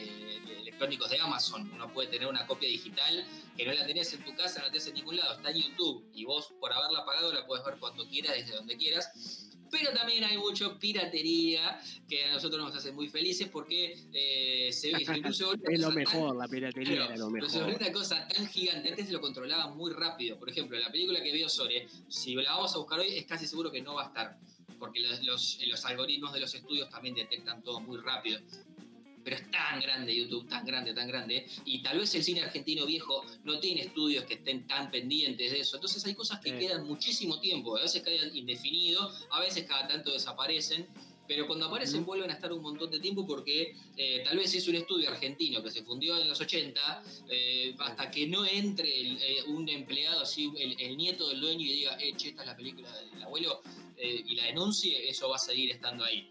electrónicos 0.61 1.11
de 1.11 1.19
Amazon. 1.19 1.71
Uno 1.75 1.93
puede 1.93 2.09
tener 2.09 2.29
una 2.29 2.47
copia 2.47 2.69
digital 2.69 3.27
que 3.57 3.67
no 3.67 3.73
la 3.73 3.87
tenés 3.87 4.13
en 4.13 4.25
tu 4.25 4.35
casa, 4.37 4.61
no 4.61 4.67
la 4.67 4.73
tenés 4.73 4.87
en 4.87 4.95
ningún 4.95 5.17
lado. 5.17 5.35
Está 5.35 5.51
en 5.51 5.63
YouTube 5.63 6.07
y 6.15 6.25
vos, 6.25 6.53
por 6.61 6.73
haberla 6.73 7.05
pagado, 7.05 7.33
la 7.33 7.47
puedes 7.47 7.65
ver 7.65 7.77
cuando 7.79 8.07
quieras, 8.09 8.35
desde 8.37 8.55
donde 8.55 8.77
quieras. 8.77 9.46
Pero 9.71 9.93
también 9.93 10.25
hay 10.25 10.39
mucho 10.39 10.79
piratería 10.79 11.81
que 12.09 12.25
a 12.25 12.33
nosotros 12.33 12.65
nos 12.65 12.77
hace 12.77 12.93
muy 12.93 13.09
felices 13.09 13.49
porque 13.49 13.99
eh, 14.13 14.73
se 14.73 14.93
ve 14.93 15.05
incluso 15.17 15.53
es 15.55 15.81
lo 15.81 15.91
mejor, 15.91 16.37
la 16.37 16.49
piratería 16.49 17.07
era 17.07 17.17
lo 17.17 17.31
mejor. 17.31 17.51
Pero 17.53 17.77
una 17.77 17.93
cosa 17.93 18.27
tan 18.29 18.47
gigante, 18.49 18.89
antes 18.91 19.07
se 19.07 19.13
lo 19.13 19.21
controlaba 19.21 19.69
muy 19.75 19.93
rápido. 19.93 20.39
Por 20.39 20.49
ejemplo, 20.49 20.79
la 20.79 20.91
película 20.91 21.23
que 21.23 21.33
vio 21.33 21.49
Sore, 21.49 21.87
si 22.09 22.35
la 22.35 22.53
vamos 22.53 22.75
a 22.75 22.79
buscar 22.79 23.01
hoy, 23.01 23.17
es 23.17 23.27
casi 23.27 23.47
seguro 23.47 23.71
que 23.71 23.83
no 23.83 23.95
va 23.95 24.05
a 24.05 24.07
estar, 24.07 24.39
porque 24.79 25.01
los, 25.01 25.21
los 25.67 25.85
algoritmos 25.85 26.33
de 26.33 26.41
los 26.41 26.55
estudios 26.55 26.89
también 26.91 27.15
detectan 27.15 27.63
todo 27.63 27.81
muy 27.81 27.99
rápido 27.99 28.41
pero 29.26 29.38
es 29.38 29.50
tan 29.50 29.80
grande 29.80 30.14
YouTube, 30.14 30.49
tan 30.49 30.64
grande, 30.64 30.95
tan 30.95 31.09
grande, 31.09 31.49
y 31.64 31.83
tal 31.83 31.99
vez 31.99 32.14
el 32.14 32.23
cine 32.23 32.42
argentino 32.42 32.87
viejo 32.87 33.25
no 33.42 33.59
tiene 33.59 33.80
estudios 33.80 34.23
que 34.23 34.35
estén 34.35 34.68
tan 34.68 34.88
pendientes 34.88 35.50
de 35.50 35.59
eso. 35.62 35.78
Entonces 35.78 36.06
hay 36.06 36.14
cosas 36.14 36.38
que 36.38 36.56
quedan 36.56 36.87
muchísimo 36.87 37.40
tiempo, 37.40 37.76
a 37.76 37.83
veces 37.83 38.04
quedan 38.04 38.37
indefinidos, 38.37 39.26
a 39.33 39.40
veces 39.40 39.64
cada 39.64 39.88
tanto 39.88 40.12
desaparecen. 40.12 40.87
Pero 41.26 41.49
cuando 41.49 41.66
aparecen 41.66 42.04
vuelven 42.04 42.30
a 42.30 42.35
estar 42.35 42.52
un 42.52 42.62
montón 42.62 42.88
de 42.88 43.00
tiempo 43.00 43.26
porque 43.26 43.75
eh, 43.97 44.23
tal 44.25 44.37
vez 44.37 44.54
es 44.54 44.68
un 44.68 44.76
estudio 44.76 45.11
argentino 45.11 45.61
que 45.61 45.73
se 45.73 45.83
fundió 45.83 46.16
en 46.16 46.28
los 46.28 46.40
80, 46.40 47.02
eh, 47.28 47.75
hasta 47.80 48.09
que 48.12 48.28
no 48.28 48.47
entre 48.47 48.88
eh, 48.88 49.42
un 49.49 49.68
empleado 49.68 50.21
así, 50.21 50.52
el, 50.56 50.97
nieto 50.97 51.28
del 51.28 51.40
dueño 51.40 51.62
y 51.66 51.73
diga, 51.73 51.99
eh, 52.00 52.14
che, 52.16 52.28
esta 52.28 52.42
es 52.42 52.47
la 52.47 52.56
película 52.56 52.95
del 52.97 53.25
abuelo, 53.25 53.61
y 53.99 54.37
la 54.37 54.45
denuncie, 54.45 55.09
eso 55.09 55.30
va 55.30 55.37
a 55.37 55.38
seguir 55.38 55.73
estando 55.73 56.04
ahí. 56.04 56.28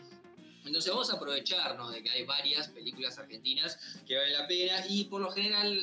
Entonces 0.66 0.92
vamos 0.92 1.10
a 1.12 1.16
aprovecharnos 1.16 1.92
de 1.92 2.02
que 2.02 2.10
hay 2.10 2.24
varias 2.24 2.68
películas 2.70 3.18
argentinas 3.18 3.78
que 4.08 4.16
valen 4.16 4.34
la 4.34 4.48
pena 4.48 4.84
y 4.90 5.06
por 5.06 5.22
lo 5.22 5.32
general 5.32 5.80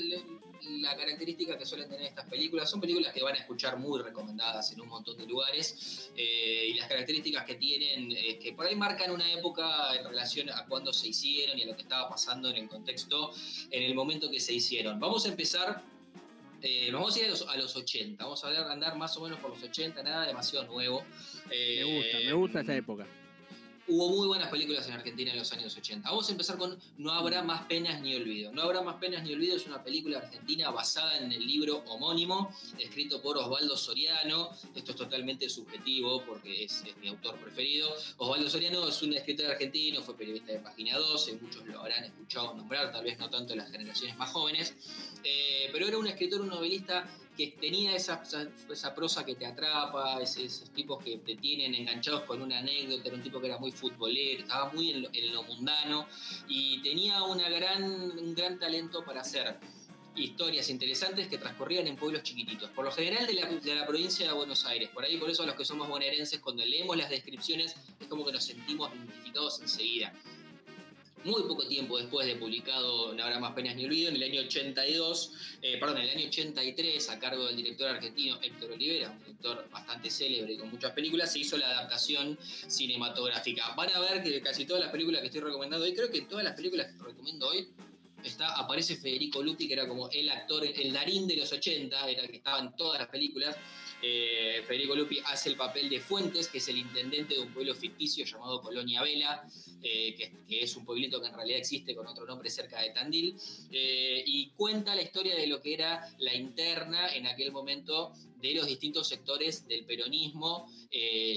la 0.81 0.97
característica 0.97 1.59
que 1.59 1.67
suelen 1.67 1.89
tener 1.89 2.07
estas 2.07 2.29
películas 2.29 2.71
son 2.71 2.81
películas 2.81 3.12
que 3.12 3.23
van 3.23 3.35
a 3.35 3.39
escuchar 3.39 3.79
muy 3.79 4.01
recomendadas 4.01 4.73
en 4.73 4.81
un 4.81 4.89
montón 4.89 5.17
de 5.17 5.27
lugares 5.27 6.11
eh, 6.17 6.69
y 6.71 6.75
las 6.75 6.89
características 6.89 7.45
que 7.45 7.57
tienen 7.57 8.12
eh, 8.12 8.39
que 8.39 8.53
por 8.53 8.67
ahí 8.67 8.77
marcan 8.77 9.11
una 9.11 9.31
época 9.33 9.95
en 9.97 10.05
relación 10.05 10.51
a 10.51 10.67
cuándo 10.67 10.93
se 10.93 11.09
hicieron 11.09 11.59
y 11.59 11.62
a 11.62 11.67
lo 11.67 11.75
que 11.75 11.83
estaba 11.83 12.09
pasando 12.09 12.49
en 12.51 12.57
el 12.57 12.69
contexto 12.69 13.33
en 13.71 13.83
el 13.83 13.95
momento 13.95 14.31
que 14.31 14.41
se 14.41 14.53
hicieron. 14.53 15.01
Vamos 15.01 15.27
a 15.27 15.29
empezar 15.29 15.83
eh, 16.65 16.91
vamos 16.93 17.17
a 17.17 17.19
ir 17.19 17.25
a 17.27 17.57
los, 17.57 17.75
80, 17.75 18.23
vamos 18.23 18.45
a 18.45 18.73
andar 18.73 18.97
más 18.97 19.17
o 19.17 19.23
menos 19.23 19.41
por 19.41 19.51
los 19.51 19.61
80, 19.65 20.01
nada 20.05 20.27
demasiado 20.29 20.65
nuevo. 20.67 21.05
me 21.49 21.85
gusta, 21.85 22.19
me 22.19 22.33
gusta 22.35 22.61
esa 22.61 22.77
época 22.77 23.05
hubo 23.89 24.09
muy 24.11 24.27
buenas 24.27 24.49
películas 24.49 24.87
en 24.87 24.95
Argentina 24.95 25.33
en 25.33 25.39
los 25.39 25.53
años 25.53 25.77
80. 25.77 26.09
Vamos 26.09 26.29
a 26.29 26.33
empezar 26.33 26.57
con 26.57 26.79
No 26.99 27.12
habrá 27.12 27.43
más 27.43 27.62
penas 27.67 28.01
ni 28.01 28.15
olvido. 28.15 28.53
No 28.53 28.62
habrá 28.62 28.83
más 28.83 28.97
penas 28.97 29.23
ni 29.25 29.33
olvido 29.33 29.57
es 29.57 29.67
una 29.67 29.83
película 29.83 30.19
argentina 30.19 30.71
basada 30.71 31.19
en 31.19 31.33
el 31.33 31.47
libro 31.47 31.83
homónimo, 31.87 32.55
escrito 32.79 33.21
por 33.21 33.37
Osvaldo 33.39 33.77
Soriano. 33.77 34.51
Esto 34.75 34.93
es 34.93 34.97
totalmente 34.97 35.49
subjetivo 35.49 36.23
porque 36.25 36.65
es, 36.65 36.85
mi 37.01 37.09
autor 37.09 37.37
preferido. 37.39 37.93
Osvaldo 38.19 38.49
Soriano 38.49 38.89
es 38.89 39.03
un 39.03 39.15
escritor 39.15 39.47
argentino, 39.47 40.03
fue 40.03 40.17
periodista 40.17 40.53
de 40.53 40.61
Página 40.61 40.99
12, 40.99 41.39
muchos 41.41 41.67
lo 41.67 41.81
habrán 41.81 42.05
escuchado 42.05 42.55
nombrar, 42.55 42.93
tal 42.93 43.05
vez 43.05 43.19
no 43.19 43.29
tanto 43.31 43.55
las 43.55 43.71
generaciones 43.71 44.17
más 44.17 44.31
jóvenes, 44.31 44.75
eh, 45.25 45.69
pero 45.73 45.89
era 45.89 45.99
un 45.99 46.07
escritor, 46.07 46.41
un 46.41 46.49
novelista 46.49 47.09
que 47.37 47.49
tenía 47.49 47.97
esa, 47.97 48.23
esa, 48.71 48.95
prosa 48.95 49.25
que 49.25 49.35
te 49.35 49.47
atrapa, 49.47 50.21
esos, 50.21 50.71
tipos 50.75 51.03
que 51.03 51.19
te 51.19 51.37
tienen 51.37 51.75
enganchados 51.75 52.23
con 52.23 52.43
una 52.43 52.59
anécdota, 52.59 53.09
era 53.09 53.17
un 53.17 53.23
tipo 53.23 53.41
que 53.41 53.47
era 53.47 53.59
muy 53.59 53.73
futbolero, 53.73 54.43
estaba 54.43 54.71
muy 54.73 54.91
en 54.91 55.33
lo, 55.33 55.43
mundano 55.43 56.07
y 56.49 56.81
tenía 56.83 57.23
una 57.23 57.49
gran, 57.49 57.85
un 57.85 58.35
gran 58.35 58.59
talento 58.59 59.05
para 59.05 59.23
hacer 59.23 59.57
historias 60.15 60.69
interesantes 60.69 61.27
que 61.29 61.39
transcurrían 61.39 61.87
en 61.87 61.97
pueblos 61.97 62.23
chiquititos, 62.23 62.69
por 62.71 62.85
lo 62.85 62.93
general 62.93 63.27
de 63.27 63.33
la, 63.33 63.47
de 63.47 63.75
la, 63.75 63.87
provincia 63.87 64.27
de 64.27 64.33
Buenos 64.35 64.67
Aires. 64.67 64.91
Por 64.91 65.05
ahí, 65.05 65.17
por 65.17 65.31
eso 65.31 65.47
los 65.47 65.55
que 65.55 65.65
somos 65.65 65.89
bonaerenses, 65.89 66.39
cuando 66.41 66.65
leemos 66.67 66.97
las 66.99 67.09
descripciones, 67.09 67.75
es 67.99 68.07
como 68.09 68.25
que 68.27 68.33
nos 68.33 68.45
sentimos 68.45 68.95
identificados 68.95 69.61
enseguida 69.62 70.12
muy 71.25 71.43
poco 71.43 71.67
tiempo 71.67 71.99
después 71.99 72.26
de 72.26 72.37
publicado 72.37 73.14
No 73.14 73.25
habrá 73.25 73.38
más 73.38 73.52
penas 73.52 73.76
ni 73.76 73.85
olvido, 73.85 74.09
en 74.09 74.17
el 74.17 74.23
año 74.23 74.40
82, 74.42 75.33
eh, 75.62 75.77
perdón, 75.79 75.99
en 75.99 76.05
el 76.05 76.16
año 76.16 76.27
83, 76.27 77.09
a 77.11 77.18
cargo 77.18 77.47
del 77.47 77.57
director 77.57 77.88
argentino 77.88 78.38
Héctor 78.42 78.73
Olivera, 78.73 79.11
un 79.11 79.18
director 79.18 79.68
bastante 79.70 80.11
célebre 80.11 80.59
con 80.59 80.70
muchas 80.70 80.92
películas, 80.92 81.33
se 81.33 81.40
hizo 81.40 81.57
la 81.57 81.68
adaptación 81.68 82.38
cinematográfica. 82.66 83.75
Van 83.75 83.90
a 83.90 84.01
ver 84.01 84.23
que 84.23 84.40
casi 84.40 84.64
todas 84.64 84.83
las 84.83 84.92
películas 84.92 85.20
que 85.20 85.27
estoy 85.29 85.40
recomendando 85.40 85.85
hoy, 85.85 85.94
creo 85.94 86.11
que 86.11 86.23
todas 86.23 86.44
las 86.44 86.55
películas 86.55 86.88
que 86.92 87.05
recomiendo 87.05 87.49
hoy, 87.49 87.68
está, 88.25 88.55
aparece 88.55 88.97
Federico 88.97 89.42
Lupi, 89.42 89.66
que 89.66 89.75
era 89.75 89.88
como 89.88 90.09
el 90.11 90.31
actor, 90.31 90.64
el 90.64 90.92
Darín 90.92 91.27
de 91.27 91.37
los 91.37 91.53
80, 91.53 92.09
era 92.09 92.23
el 92.23 92.31
que 92.31 92.37
estaba 92.37 92.61
en 92.61 92.75
todas 92.77 93.01
las 93.01 93.09
películas. 93.09 93.57
Eh, 94.05 94.65
Federico 94.67 94.97
Lupi 94.97 95.21
hace 95.27 95.51
el 95.51 95.57
papel 95.57 95.88
de 95.88 96.01
Fuentes, 96.01 96.49
que 96.49 96.59
es 96.59 96.69
el 96.69 96.79
intendente 96.79 97.35
de 97.35 97.41
un 97.41 97.55
pueblo 97.55 97.73
ficticio 97.73 98.25
llamado 98.25 98.61
Colonia 98.61 99.01
Vela, 99.01 99.47
eh, 99.81 100.15
que, 100.17 100.62
es 100.62 100.77
un 100.77 100.85
pueblito 100.85 101.21
que 101.21 101.29
en 101.29 101.35
realidad 101.35 101.59
existe 101.59 101.95
con 101.95 102.07
otro 102.09 102.27
nombre 102.27 102.51
cerca 102.51 102.81
de 102.81 102.91
Tandil, 102.91 103.37
eh, 103.71 104.25
y 104.27 104.51
cuenta 104.51 104.97
la 104.97 105.03
historia 105.03 105.37
de 105.37 105.47
lo 105.47 105.61
que 105.61 105.75
era 105.75 106.12
la 106.19 106.35
interna 106.35 107.15
en 107.15 107.29
aquel 107.29 107.53
momento 107.53 108.12
de 108.41 108.55
los 108.55 108.67
distintos 108.67 109.07
sectores 109.07 109.69
del 109.69 109.85
peronismo, 109.85 110.69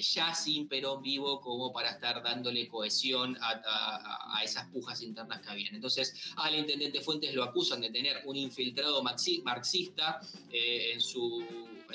ya 0.01 0.33
sin 0.33 0.67
Perón 0.67 1.03
vivo, 1.03 1.39
como 1.39 1.71
para 1.71 1.91
estar 1.91 2.23
dándole 2.23 2.67
cohesión 2.67 3.37
a, 3.41 4.41
esas 4.43 4.67
pujas 4.69 5.03
internas 5.03 5.39
que 5.41 5.49
habían. 5.49 5.75
Entonces, 5.75 6.33
al 6.37 6.55
intendente 6.55 7.01
Fuentes 7.01 7.33
lo 7.35 7.43
acusan 7.43 7.81
de 7.81 7.91
tener 7.91 8.23
un 8.25 8.35
infiltrado 8.35 9.03
marxista 9.03 10.19
en 10.51 10.99
su 10.99 11.45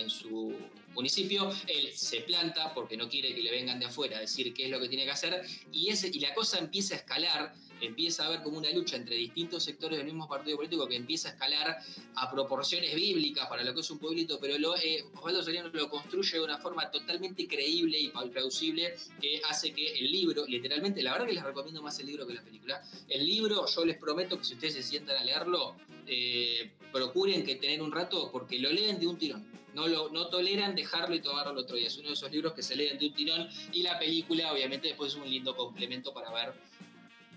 en 0.00 0.10
su 0.10 0.54
municipio, 0.94 1.50
él 1.66 1.92
se 1.94 2.20
planta 2.20 2.74
porque 2.74 2.96
no 2.96 3.08
quiere 3.08 3.34
que 3.34 3.42
le 3.42 3.50
vengan 3.50 3.78
de 3.78 3.86
afuera 3.86 4.18
a 4.18 4.20
decir 4.20 4.52
qué 4.52 4.64
es 4.64 4.70
lo 4.70 4.80
que 4.80 4.88
tiene 4.88 5.04
que 5.04 5.10
hacer 5.10 5.44
y, 5.72 5.90
y 5.90 6.20
la 6.20 6.34
cosa 6.34 6.58
empieza 6.58 6.94
a 6.94 6.98
escalar, 6.98 7.54
empieza 7.80 8.24
a 8.24 8.26
haber 8.26 8.42
como 8.42 8.58
una 8.58 8.70
lucha 8.70 8.96
entre 8.96 9.16
distintos 9.16 9.64
sectores 9.64 9.98
del 9.98 10.06
mismo 10.06 10.28
partido 10.28 10.56
político 10.56 10.86
que 10.86 10.96
empieza 10.96 11.28
a 11.28 11.32
escalar 11.32 11.78
a 12.14 12.30
proporciones 12.30 12.94
bíblicas 12.94 13.46
para 13.48 13.62
lo 13.64 13.74
que 13.74 13.80
es 13.80 13.90
un 13.90 13.98
pueblito, 13.98 14.38
pero 14.40 14.58
lo, 14.58 14.76
eh, 14.76 15.04
Osvaldo 15.14 15.42
Soriano 15.42 15.68
lo 15.72 15.88
construye 15.88 16.38
de 16.38 16.44
una 16.44 16.58
forma 16.58 16.90
totalmente 16.90 17.46
creíble 17.46 17.98
y 17.98 18.08
plausible 18.08 18.94
que 19.20 19.40
hace 19.48 19.72
que 19.72 19.98
el 19.98 20.10
libro, 20.10 20.46
literalmente, 20.46 21.02
la 21.02 21.12
verdad 21.12 21.26
que 21.26 21.34
les 21.34 21.44
recomiendo 21.44 21.82
más 21.82 21.98
el 22.00 22.06
libro 22.06 22.26
que 22.26 22.34
la 22.34 22.42
película, 22.42 22.82
el 23.08 23.26
libro 23.26 23.66
yo 23.66 23.84
les 23.84 23.98
prometo 23.98 24.38
que 24.38 24.44
si 24.44 24.54
ustedes 24.54 24.74
se 24.74 24.82
sientan 24.82 25.16
a 25.16 25.24
leerlo, 25.24 25.76
eh, 26.06 26.70
procuren 26.92 27.44
que 27.44 27.56
tener 27.56 27.82
un 27.82 27.92
rato 27.92 28.30
porque 28.32 28.58
lo 28.58 28.70
leen 28.70 28.98
de 28.98 29.06
un 29.06 29.18
tirón 29.18 29.60
no, 29.74 29.86
lo, 29.86 30.08
no 30.10 30.28
toleran 30.28 30.74
dejarlo 30.74 31.14
y 31.14 31.20
tomarlo 31.20 31.52
el 31.52 31.58
otro 31.58 31.76
día. 31.76 31.86
Es 31.86 31.96
uno 31.98 32.08
de 32.08 32.14
esos 32.14 32.30
libros 32.30 32.52
que 32.54 32.62
se 32.62 32.76
leen 32.76 32.98
de 32.98 33.06
un 33.06 33.14
tirón 33.14 33.48
y 33.72 33.82
la 33.82 33.98
película 33.98 34.52
obviamente 34.52 34.88
después 34.88 35.12
es 35.12 35.18
un 35.18 35.28
lindo 35.28 35.56
complemento 35.56 36.12
para 36.12 36.32
ver 36.32 36.54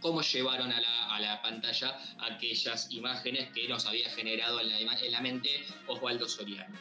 cómo 0.04 0.22
llevaron 0.22 0.72
a 0.72 0.82
la, 0.82 1.16
a 1.16 1.20
la 1.20 1.42
pantalla 1.42 1.98
aquellas 2.20 2.92
imágenes 2.92 3.50
que 3.54 3.68
nos 3.70 3.86
había 3.86 4.10
generado 4.10 4.60
en 4.60 4.70
la, 4.70 4.80
en 4.80 5.12
la 5.12 5.22
mente 5.22 5.50
Osvaldo 5.88 6.28
Soriano. 6.28 6.78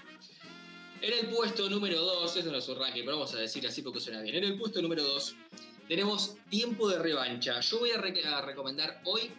En 1.01 1.13
el 1.13 1.35
puesto 1.35 1.71
número 1.71 2.01
2, 2.01 2.37
eso 2.37 2.51
no 2.51 2.59
es 2.59 2.69
un 2.69 2.79
ranking, 2.79 3.03
pero 3.05 3.19
vamos 3.19 3.33
a 3.35 3.39
decir 3.39 3.67
así 3.67 3.81
porque 3.81 4.01
suena 4.01 4.21
bien. 4.23 4.37
En 4.37 4.45
el 4.45 4.59
puesto 4.59 4.83
número 4.83 5.05
2 5.05 5.37
tenemos 5.89 6.37
Tiempo 6.51 6.89
de 6.89 6.99
Revancha. 6.99 7.61
Yo 7.61 7.79
voy 7.79 7.91
a, 7.93 8.41
recomendar 8.41 9.01
hoy 9.05 9.31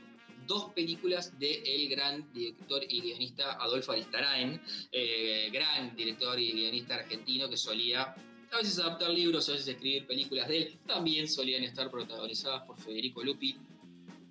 dos 0.48 0.72
películas 0.74 1.38
del 1.38 1.90
gran 1.90 2.32
director 2.34 2.84
y 2.88 3.02
guionista 3.02 3.54
Adolfo 3.62 3.92
Aristarain, 3.92 4.62
eh, 4.92 5.50
gran 5.52 5.94
director 5.96 6.40
y 6.40 6.54
guionista 6.54 6.96
argentino 6.96 7.50
que 7.50 7.58
solía 7.58 8.16
a 8.52 8.58
veces 8.58 8.80
adaptar 8.80 9.10
libros, 9.10 9.50
a 9.50 9.54
veces 9.54 9.68
escribir 9.68 10.06
películas 10.06 10.48
de 10.48 10.58
él. 10.58 10.80
También 10.86 11.28
solían 11.28 11.64
estar 11.64 11.90
protagonizadas 11.90 12.64
por 12.64 12.78
Federico 12.78 13.24
Lupi 13.24 13.58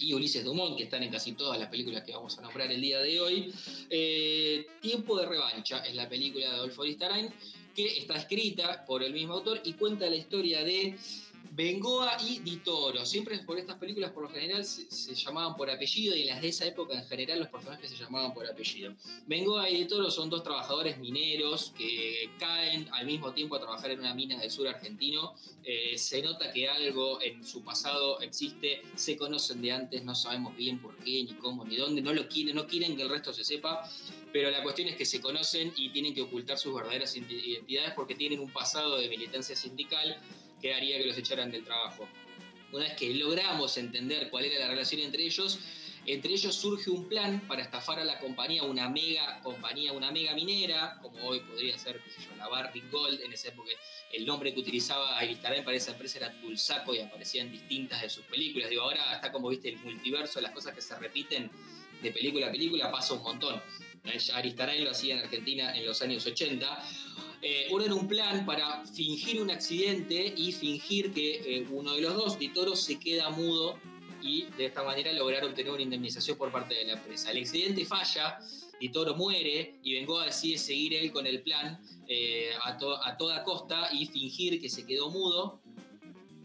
y 0.03 0.12
Ulises 0.12 0.45
Dumont, 0.45 0.77
que 0.77 0.85
están 0.85 1.03
en 1.03 1.11
casi 1.11 1.33
todas 1.33 1.59
las 1.59 1.69
películas 1.69 2.03
que 2.03 2.12
vamos 2.12 2.37
a 2.38 2.43
nombrar 2.43 2.71
el 2.71 2.81
día 2.81 2.99
de 3.01 3.21
hoy. 3.21 3.53
Eh, 3.88 4.67
Tiempo 4.81 5.19
de 5.19 5.27
revancha 5.27 5.79
es 5.79 5.95
la 5.95 6.09
película 6.09 6.49
de 6.49 6.57
Adolfo 6.57 6.83
Aristarain, 6.83 7.29
que 7.75 7.99
está 7.99 8.17
escrita 8.17 8.85
por 8.85 9.03
el 9.03 9.12
mismo 9.12 9.35
autor 9.35 9.61
y 9.65 9.75
cuenta 9.75 10.09
la 10.11 10.17
historia 10.17 10.62
de 10.65 10.97
Bengoa 11.55 12.17
y 12.27 12.38
Di 12.38 12.57
Toro. 12.59 13.05
Siempre 13.05 13.38
por 13.41 13.59
estas 13.59 13.77
películas, 13.77 14.11
por 14.12 14.23
lo 14.23 14.31
general, 14.31 14.65
se, 14.65 15.15
llamaban 15.15 15.55
por 15.55 15.69
apellido 15.69 16.17
y 16.17 16.23
en 16.23 16.29
las 16.29 16.41
de 16.41 16.49
esa 16.49 16.65
época, 16.65 16.95
en 16.95 17.05
general, 17.05 17.41
los 17.41 17.49
personajes 17.49 17.91
se 17.91 17.97
llamaban 17.97 18.33
por 18.33 18.47
apellido. 18.47 18.95
Bengoa 19.27 19.69
y 19.69 19.77
Di 19.77 19.85
Toro 19.85 20.11
son 20.11 20.31
dos 20.31 20.43
trabajadores 20.43 20.97
mineros 20.97 21.75
que 21.77 22.31
caen 22.38 22.88
al 22.93 23.05
mismo 23.05 23.35
tiempo 23.35 23.57
a 23.57 23.61
trabajar 23.61 23.91
en 23.91 24.01
una 24.01 24.15
mina 24.15 24.41
del 24.41 24.51
sur 24.51 24.67
argentino. 24.67 25.35
Eh, 25.62 25.99
se 25.99 26.23
nota 26.23 26.51
que 26.51 26.69
algo 26.69 27.21
en 27.21 27.45
su 27.45 27.62
pasado 27.62 28.19
existe, 28.23 28.81
se 28.95 29.19
conocen 29.19 29.61
de 29.61 29.73
antes, 29.73 30.03
no 30.05 30.15
sabemos 30.15 30.57
bien 30.57 30.79
por 30.79 30.97
qué, 30.97 31.23
ni 31.23 31.35
cómo, 31.35 31.67
ni 31.67 31.77
dónde, 31.77 32.01
no 32.01 32.15
lo 32.15 32.29
quieren, 32.29 32.57
no 32.57 32.67
quieren 32.67 32.97
que 32.97 33.03
el 33.03 33.11
resto 33.11 33.31
se 33.31 33.45
sepa 33.45 33.87
pero 34.33 34.51
la 34.51 34.62
cuestión 34.62 34.88
es 34.88 34.97
que 34.97 35.05
se 35.05 35.21
conocen 35.21 35.75
y 35.77 35.91
tienen 35.91 36.15
que 36.15 36.23
ocultar 36.23 36.57
sus 36.57 36.75
verdaderas 36.75 37.15
identidades 37.15 37.93
porque 37.95 38.15
tienen 38.15 38.41
un 38.41 38.51
pasado 38.51 38.97
de 38.97 39.07
militancia 39.09 39.55
sindical 39.55 40.17
que 40.62 40.72
haría 40.72 40.96
que 40.96 41.05
los 41.05 41.18
echaran 41.18 41.51
del 41.51 41.64
trabajo. 41.64 42.09
Una 42.72 42.85
vez 42.85 42.94
que 42.94 43.12
logramos 43.12 43.77
entender 43.77 44.31
cuál 44.31 44.46
era 44.46 44.61
la 44.61 44.68
relación 44.68 45.03
entre 45.03 45.25
ellos, 45.25 45.59
Entre 46.05 46.33
ellos 46.33 46.57
surge 46.57 46.90
un 46.90 47.09
plan 47.09 47.46
para 47.46 47.62
estafar 47.62 48.01
a 48.01 48.05
la 48.05 48.18
compañía, 48.18 48.64
una 48.64 48.88
mega 48.88 49.40
compañía, 49.40 49.92
una 49.92 50.11
mega 50.11 50.35
minera, 50.35 50.98
como 51.01 51.29
hoy 51.29 51.40
podría 51.40 51.79
ser, 51.79 52.01
qué 52.03 52.11
sé 52.11 52.22
yo, 52.22 52.37
la 52.37 52.48
Barrick 52.48 52.90
Gold, 52.90 53.20
en 53.20 53.33
esa 53.33 53.48
época 53.48 53.70
el 54.12 54.27
nombre 54.27 54.53
que 54.53 54.61
utilizaba 54.61 55.16
Aristarain 55.18 55.64
para 55.64 55.77
esa 55.77 55.92
empresa 55.92 56.18
era 56.18 56.40
Tulsaco 56.40 56.92
y 56.92 56.98
aparecían 56.98 57.53
distintas 57.53 58.03
de 58.03 58.11
sus 58.11 58.25
películas. 58.25 58.68
Digo, 58.68 58.83
ahora 58.83 59.14
está 59.14 59.31
como, 59.31 59.48
viste, 59.48 59.68
el 59.68 59.79
multiverso, 59.79 60.40
las 60.40 60.51
cosas 60.51 60.75
que 60.75 60.83
se 60.83 60.98
repiten 60.98 61.51
de 62.03 62.11
película 62.11 62.48
a 62.48 62.51
película 62.51 62.90
pasa 62.90 63.14
un 63.14 63.22
montón. 63.22 63.62
Aristarain 64.35 64.83
lo 64.83 64.90
hacía 64.90 65.14
en 65.14 65.20
Argentina 65.20 65.75
en 65.77 65.87
los 65.87 66.03
años 66.03 66.27
80. 66.27 66.83
Eh, 67.44 67.66
uno 67.72 67.85
era 67.85 67.94
un 67.94 68.07
plan 68.07 68.46
para 68.46 68.87
fingir 68.87 69.42
un 69.42 69.50
accidente 69.50 70.33
y 70.37 70.52
fingir 70.52 71.12
que 71.12 71.59
eh, 71.59 71.66
uno 71.70 71.94
de 71.94 72.00
los 72.00 72.14
dos, 72.14 72.38
Ditoro, 72.38 72.76
se 72.76 73.00
queda 73.00 73.31
mudo 73.31 73.81
y 74.22 74.44
de 74.57 74.66
esta 74.66 74.85
manera 74.85 75.12
lograr 75.12 75.44
obtener 75.44 75.72
una 75.72 75.83
indemnización 75.83 76.38
por 76.38 76.52
parte 76.52 76.76
de 76.76 76.85
la 76.85 76.92
empresa. 76.92 77.33
El 77.33 77.38
accidente 77.38 77.85
falla, 77.85 78.38
Ditoro 78.81 79.16
muere 79.16 79.81
y 79.83 79.94
Bengoa 79.94 80.26
decide 80.26 80.57
seguir 80.57 80.94
él 80.94 81.11
con 81.11 81.26
el 81.26 81.42
plan 81.42 81.81
eh, 82.07 82.50
a, 82.62 82.78
a 83.05 83.16
toda 83.16 83.42
costa 83.42 83.88
y 83.92 84.07
fingir 84.07 84.61
que 84.61 84.68
se 84.68 84.87
quedó 84.87 85.11
mudo 85.11 85.62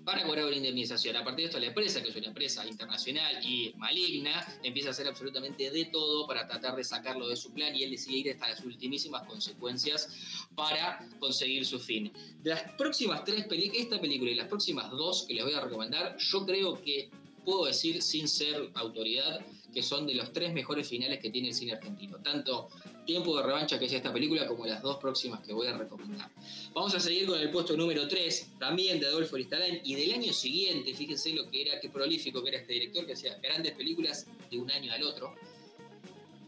para 0.07 0.23
cobrar 0.23 0.45
una 0.45 0.55
indemnización. 0.55 1.17
A 1.17 1.23
partir 1.25 1.43
de 1.43 1.45
esto, 1.47 1.59
la 1.59 1.65
empresa, 1.65 2.01
que 2.01 2.07
es 2.07 2.15
una 2.15 2.27
empresa 2.27 2.65
internacional 2.65 3.45
y 3.45 3.73
maligna, 3.75 4.41
empieza 4.63 4.87
a 4.87 4.91
hacer 4.91 5.05
absolutamente 5.05 5.69
de 5.69 5.83
todo 5.83 6.25
para 6.25 6.47
tratar 6.47 6.77
de 6.77 6.85
sacarlo 6.85 7.27
de 7.27 7.35
su 7.35 7.51
plan 7.51 7.75
y 7.75 7.83
él 7.83 7.91
decide 7.91 8.19
ir 8.19 8.31
hasta 8.31 8.47
las 8.47 8.63
ultimísimas 8.63 9.23
consecuencias 9.23 10.47
para 10.55 11.05
conseguir 11.19 11.65
su 11.65 11.77
fin. 11.77 12.09
De 12.41 12.51
las 12.51 12.63
próximas 12.77 13.25
tres 13.25 13.47
películas, 13.47 13.83
esta 13.83 13.99
película 13.99 14.31
y 14.31 14.35
las 14.35 14.47
próximas 14.47 14.89
dos 14.91 15.25
que 15.27 15.33
les 15.33 15.43
voy 15.43 15.53
a 15.55 15.59
recomendar, 15.59 16.15
yo 16.17 16.45
creo 16.45 16.81
que 16.81 17.09
puedo 17.43 17.65
decir 17.65 18.01
sin 18.01 18.29
ser 18.29 18.71
autoridad 18.75 19.45
que 19.73 19.83
son 19.83 20.07
de 20.07 20.15
los 20.15 20.31
tres 20.31 20.53
mejores 20.53 20.87
finales 20.87 21.19
que 21.19 21.29
tiene 21.29 21.49
el 21.49 21.53
cine 21.53 21.73
argentino. 21.73 22.17
Tanto 22.23 22.69
Tiempo 23.07 23.37
de 23.37 23.43
revancha, 23.43 23.79
que 23.79 23.85
es 23.85 23.93
esta 23.93 24.11
película, 24.11 24.45
como 24.45 24.65
las 24.65 24.81
dos 24.81 24.97
próximas 24.97 25.39
que 25.39 25.53
voy 25.53 25.65
a 25.67 25.77
recomendar. 25.77 26.29
Vamos 26.73 26.93
a 26.93 26.99
seguir 26.99 27.25
con 27.25 27.39
el 27.39 27.49
puesto 27.49 27.77
número 27.77 28.05
3, 28.05 28.55
también 28.59 28.99
de 28.99 29.07
Adolfo 29.07 29.37
Aristarán, 29.37 29.79
y 29.81 29.95
del 29.95 30.11
año 30.11 30.33
siguiente, 30.33 30.93
fíjense 30.93 31.33
lo 31.33 31.49
que 31.49 31.61
era, 31.61 31.79
qué 31.79 31.87
prolífico 31.87 32.43
que 32.43 32.49
era 32.49 32.57
este 32.59 32.73
director, 32.73 33.05
que 33.05 33.13
hacía 33.13 33.37
grandes 33.37 33.71
películas 33.75 34.27
de 34.51 34.57
un 34.57 34.69
año 34.69 34.91
al 34.91 35.03
otro. 35.03 35.33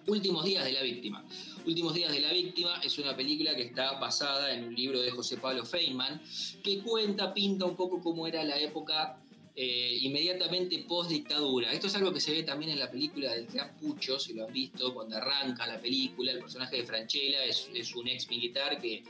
Últimos 0.08 0.44
días 0.44 0.66
de 0.66 0.74
la 0.74 0.82
víctima. 0.82 1.26
Últimos 1.66 1.94
días 1.94 2.12
de 2.12 2.20
la 2.20 2.34
víctima 2.34 2.82
es 2.84 2.98
una 3.00 3.16
película 3.16 3.56
que 3.56 3.62
está 3.62 3.98
basada 3.98 4.54
en 4.54 4.66
un 4.66 4.76
libro 4.76 5.00
de 5.00 5.12
José 5.12 5.38
Pablo 5.38 5.66
Feynman, 5.66 6.22
que 6.62 6.80
cuenta, 6.80 7.34
pinta 7.34 7.64
un 7.64 7.78
poco 7.78 8.02
cómo 8.02 8.28
era 8.28 8.44
la 8.44 8.60
época 8.60 9.18
eh, 9.56 9.98
inmediatamente 10.02 10.86
post 10.88 11.10
dictadura. 11.10 11.72
Esto 11.72 11.88
es 11.88 11.96
algo 11.96 12.14
que 12.14 12.20
se 12.20 12.32
ve 12.32 12.44
también 12.44 12.72
en 12.72 12.80
la 12.80 12.90
película 12.90 13.34
del 13.34 13.48
Pucho, 13.80 14.20
si 14.20 14.34
lo 14.34 14.46
han 14.46 14.54
visto, 14.54 14.94
cuando 14.94 15.18
arranca 15.18 15.68
la 15.68 15.80
película, 15.80 16.32
el 16.32 16.40
personaje 16.40 16.78
de 16.78 16.84
Franchella 16.84 17.44
es, 17.44 17.96
un 17.96 18.08
ex 18.08 18.30
militar 18.30 18.80
que, 18.82 19.04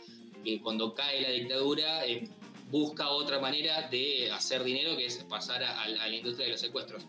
cuando 0.64 0.94
cae 0.94 1.22
la 1.22 1.30
dictadura 1.30 2.06
eh, 2.06 2.28
busca 2.72 3.10
otra 3.10 3.40
manera 3.40 3.88
de 3.90 4.32
hacer 4.32 4.64
dinero, 4.64 4.96
que 4.96 5.06
es 5.06 5.18
pasar 5.26 5.64
a, 5.64 5.88
la 5.88 6.10
industria 6.10 6.46
de 6.46 6.54
los 6.54 6.62
secuestros 6.62 7.06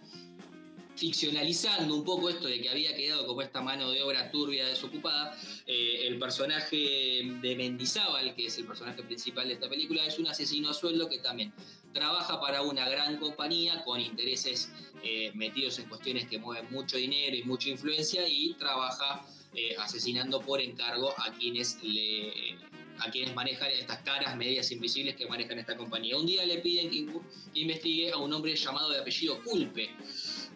ficcionalizando 1.00 1.94
un 1.94 2.04
poco 2.04 2.28
esto 2.28 2.46
de 2.46 2.60
que 2.60 2.68
había 2.68 2.94
quedado 2.94 3.26
como 3.26 3.40
esta 3.40 3.62
mano 3.62 3.90
de 3.90 4.02
obra 4.02 4.30
turbia 4.30 4.66
desocupada, 4.66 5.34
eh, 5.66 6.06
el 6.06 6.18
personaje 6.18 7.22
de 7.40 7.56
Mendizábal, 7.56 8.34
que 8.34 8.46
es 8.46 8.58
el 8.58 8.66
personaje 8.66 9.02
principal 9.02 9.48
de 9.48 9.54
esta 9.54 9.66
película, 9.66 10.04
es 10.04 10.18
un 10.18 10.26
asesino 10.26 10.68
a 10.68 10.74
sueldo 10.74 11.08
que 11.08 11.18
también 11.18 11.54
trabaja 11.94 12.38
para 12.38 12.60
una 12.60 12.86
gran 12.86 13.16
compañía 13.16 13.82
con 13.82 13.98
intereses 13.98 14.70
eh, 15.02 15.32
metidos 15.34 15.78
en 15.78 15.88
cuestiones 15.88 16.28
que 16.28 16.38
mueven 16.38 16.70
mucho 16.70 16.98
dinero 16.98 17.34
y 17.34 17.44
mucha 17.44 17.70
influencia 17.70 18.28
y 18.28 18.52
trabaja 18.58 19.26
eh, 19.54 19.74
asesinando 19.78 20.42
por 20.42 20.60
encargo 20.60 21.14
a 21.16 21.32
quienes 21.32 21.82
le 21.82 22.58
a 23.00 23.10
quienes 23.10 23.34
manejan 23.34 23.70
estas 23.70 24.02
caras 24.02 24.36
medias 24.36 24.70
invisibles 24.70 25.16
que 25.16 25.26
manejan 25.26 25.58
esta 25.58 25.76
compañía. 25.76 26.16
Un 26.16 26.26
día 26.26 26.44
le 26.44 26.58
piden 26.58 26.90
que 26.90 27.06
investigue 27.54 28.12
a 28.12 28.18
un 28.18 28.32
hombre 28.32 28.54
llamado 28.54 28.90
de 28.90 28.98
apellido 28.98 29.42
Culpe, 29.42 29.90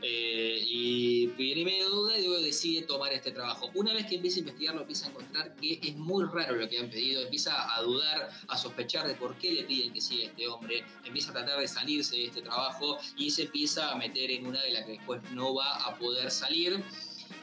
eh, 0.03 0.65
y 0.69 0.95
y 1.37 1.65
medio 1.65 1.89
duda 1.89 2.19
y 2.19 2.27
luego 2.27 2.43
decide 2.43 2.83
tomar 2.83 3.13
este 3.13 3.31
trabajo. 3.31 3.71
Una 3.75 3.93
vez 3.95 4.07
que 4.07 4.17
empieza 4.17 4.39
a 4.39 4.41
investigarlo, 4.41 4.81
empieza 4.83 5.07
a 5.07 5.11
encontrar 5.11 5.57
que 5.57 5.79
es 5.83 5.97
muy 5.97 6.25
raro 6.25 6.57
lo 6.57 6.69
que 6.69 6.79
han 6.79 6.91
pedido, 6.91 7.23
empieza 7.23 7.77
a 7.77 7.83
dudar, 7.83 8.31
a 8.49 8.59
sospechar 8.59 9.07
de 9.07 9.15
por 9.15 9.37
qué 9.39 9.53
le 9.53 9.65
piden 9.65 9.93
que 9.93 10.01
siga 10.01 10.27
este 10.27 10.47
hombre, 10.49 10.85
empieza 11.05 11.31
a 11.31 11.35
tratar 11.35 11.61
de 11.61 11.69
salirse 11.69 12.17
de 12.17 12.27
este 12.27 12.43
trabajo 12.43 12.99
y 13.17 13.31
se 13.31 13.43
empieza 13.43 13.91
a 13.91 13.97
meter 13.97 14.31
en 14.31 14.47
una 14.47 14.61
de 14.63 14.73
las 14.73 14.85
que 14.85 14.93
después 14.93 15.23
no 15.33 15.55
va 15.55 15.77
a 15.87 15.99
poder 15.99 16.31
salir. 16.31 16.83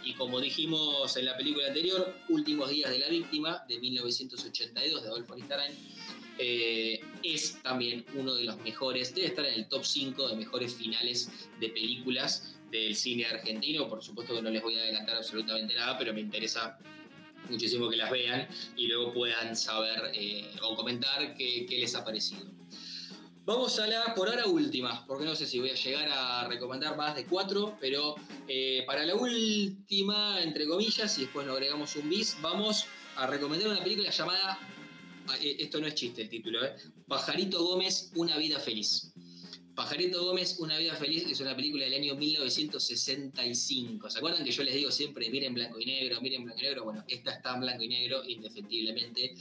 Y 0.03 0.13
como 0.13 0.39
dijimos 0.39 1.15
en 1.17 1.25
la 1.25 1.37
película 1.37 1.67
anterior, 1.67 2.15
Últimos 2.29 2.69
días 2.69 2.89
de 2.89 2.99
la 2.99 3.09
víctima, 3.09 3.63
de 3.67 3.79
1982, 3.79 5.03
de 5.03 5.07
Adolfo 5.09 5.33
Aristarán, 5.33 5.71
eh, 6.43 6.99
es 7.21 7.61
también 7.61 8.03
uno 8.15 8.33
de 8.33 8.45
los 8.45 8.57
mejores, 8.61 9.13
debe 9.13 9.27
estar 9.27 9.45
en 9.45 9.53
el 9.53 9.67
top 9.67 9.85
5 9.85 10.29
de 10.29 10.35
mejores 10.35 10.73
finales 10.73 11.29
de 11.59 11.69
películas 11.69 12.55
del 12.71 12.95
cine 12.95 13.25
argentino. 13.25 13.87
Por 13.87 14.01
supuesto 14.01 14.33
que 14.33 14.41
no 14.41 14.49
les 14.49 14.63
voy 14.63 14.75
a 14.75 14.81
adelantar 14.81 15.17
absolutamente 15.17 15.75
nada, 15.75 15.99
pero 15.99 16.15
me 16.15 16.21
interesa 16.21 16.79
muchísimo 17.47 17.89
que 17.91 17.97
las 17.97 18.09
vean 18.09 18.47
y 18.75 18.87
luego 18.87 19.13
puedan 19.13 19.55
saber 19.55 20.11
eh, 20.15 20.49
o 20.63 20.75
comentar 20.75 21.35
qué, 21.35 21.67
les 21.69 21.93
ha 21.93 22.03
parecido. 22.03 22.47
Vamos 23.45 23.77
a 23.77 23.85
la 23.85 24.15
por 24.15 24.27
ahora 24.27 24.47
última, 24.47 25.05
porque 25.05 25.25
no 25.25 25.35
sé 25.35 25.45
si 25.45 25.59
voy 25.59 25.69
a 25.69 25.75
llegar 25.75 26.09
a 26.11 26.47
recomendar 26.47 26.97
más 26.97 27.15
de 27.15 27.25
cuatro, 27.25 27.77
pero 27.79 28.15
eh, 28.47 28.83
para 28.87 29.05
la 29.05 29.13
última, 29.13 30.41
entre 30.41 30.67
comillas, 30.67 31.19
y 31.19 31.21
después 31.21 31.45
nos 31.45 31.55
agregamos 31.55 31.95
un 31.97 32.09
bis, 32.09 32.35
vamos 32.41 32.87
a 33.15 33.27
recomendar 33.27 33.69
una 33.69 33.83
película 33.83 34.09
llamada 34.09 34.57
esto 35.41 35.79
no 35.79 35.87
es 35.87 35.95
chiste 35.95 36.21
el 36.23 36.29
título, 36.29 36.63
¿eh? 36.63 36.75
Pajarito 37.07 37.63
Gómez, 37.63 38.11
Una 38.15 38.37
vida 38.37 38.59
feliz. 38.59 39.13
Pajarito 39.75 40.23
Gómez, 40.23 40.59
Una 40.59 40.77
vida 40.77 40.95
feliz 40.95 41.25
es 41.29 41.39
una 41.39 41.55
película 41.55 41.85
del 41.85 41.93
año 41.95 42.15
1965. 42.15 44.09
¿Se 44.09 44.17
acuerdan 44.17 44.43
que 44.43 44.51
yo 44.51 44.63
les 44.63 44.75
digo 44.75 44.91
siempre, 44.91 45.29
miren 45.29 45.53
blanco 45.53 45.79
y 45.79 45.85
negro, 45.85 46.19
miren 46.21 46.43
blanco 46.43 46.59
y 46.59 46.63
negro? 46.63 46.83
Bueno, 46.83 47.03
esta 47.07 47.31
está 47.31 47.53
en 47.55 47.61
blanco 47.61 47.83
y 47.83 47.87
negro, 47.87 48.23
indefectiblemente. 48.27 49.35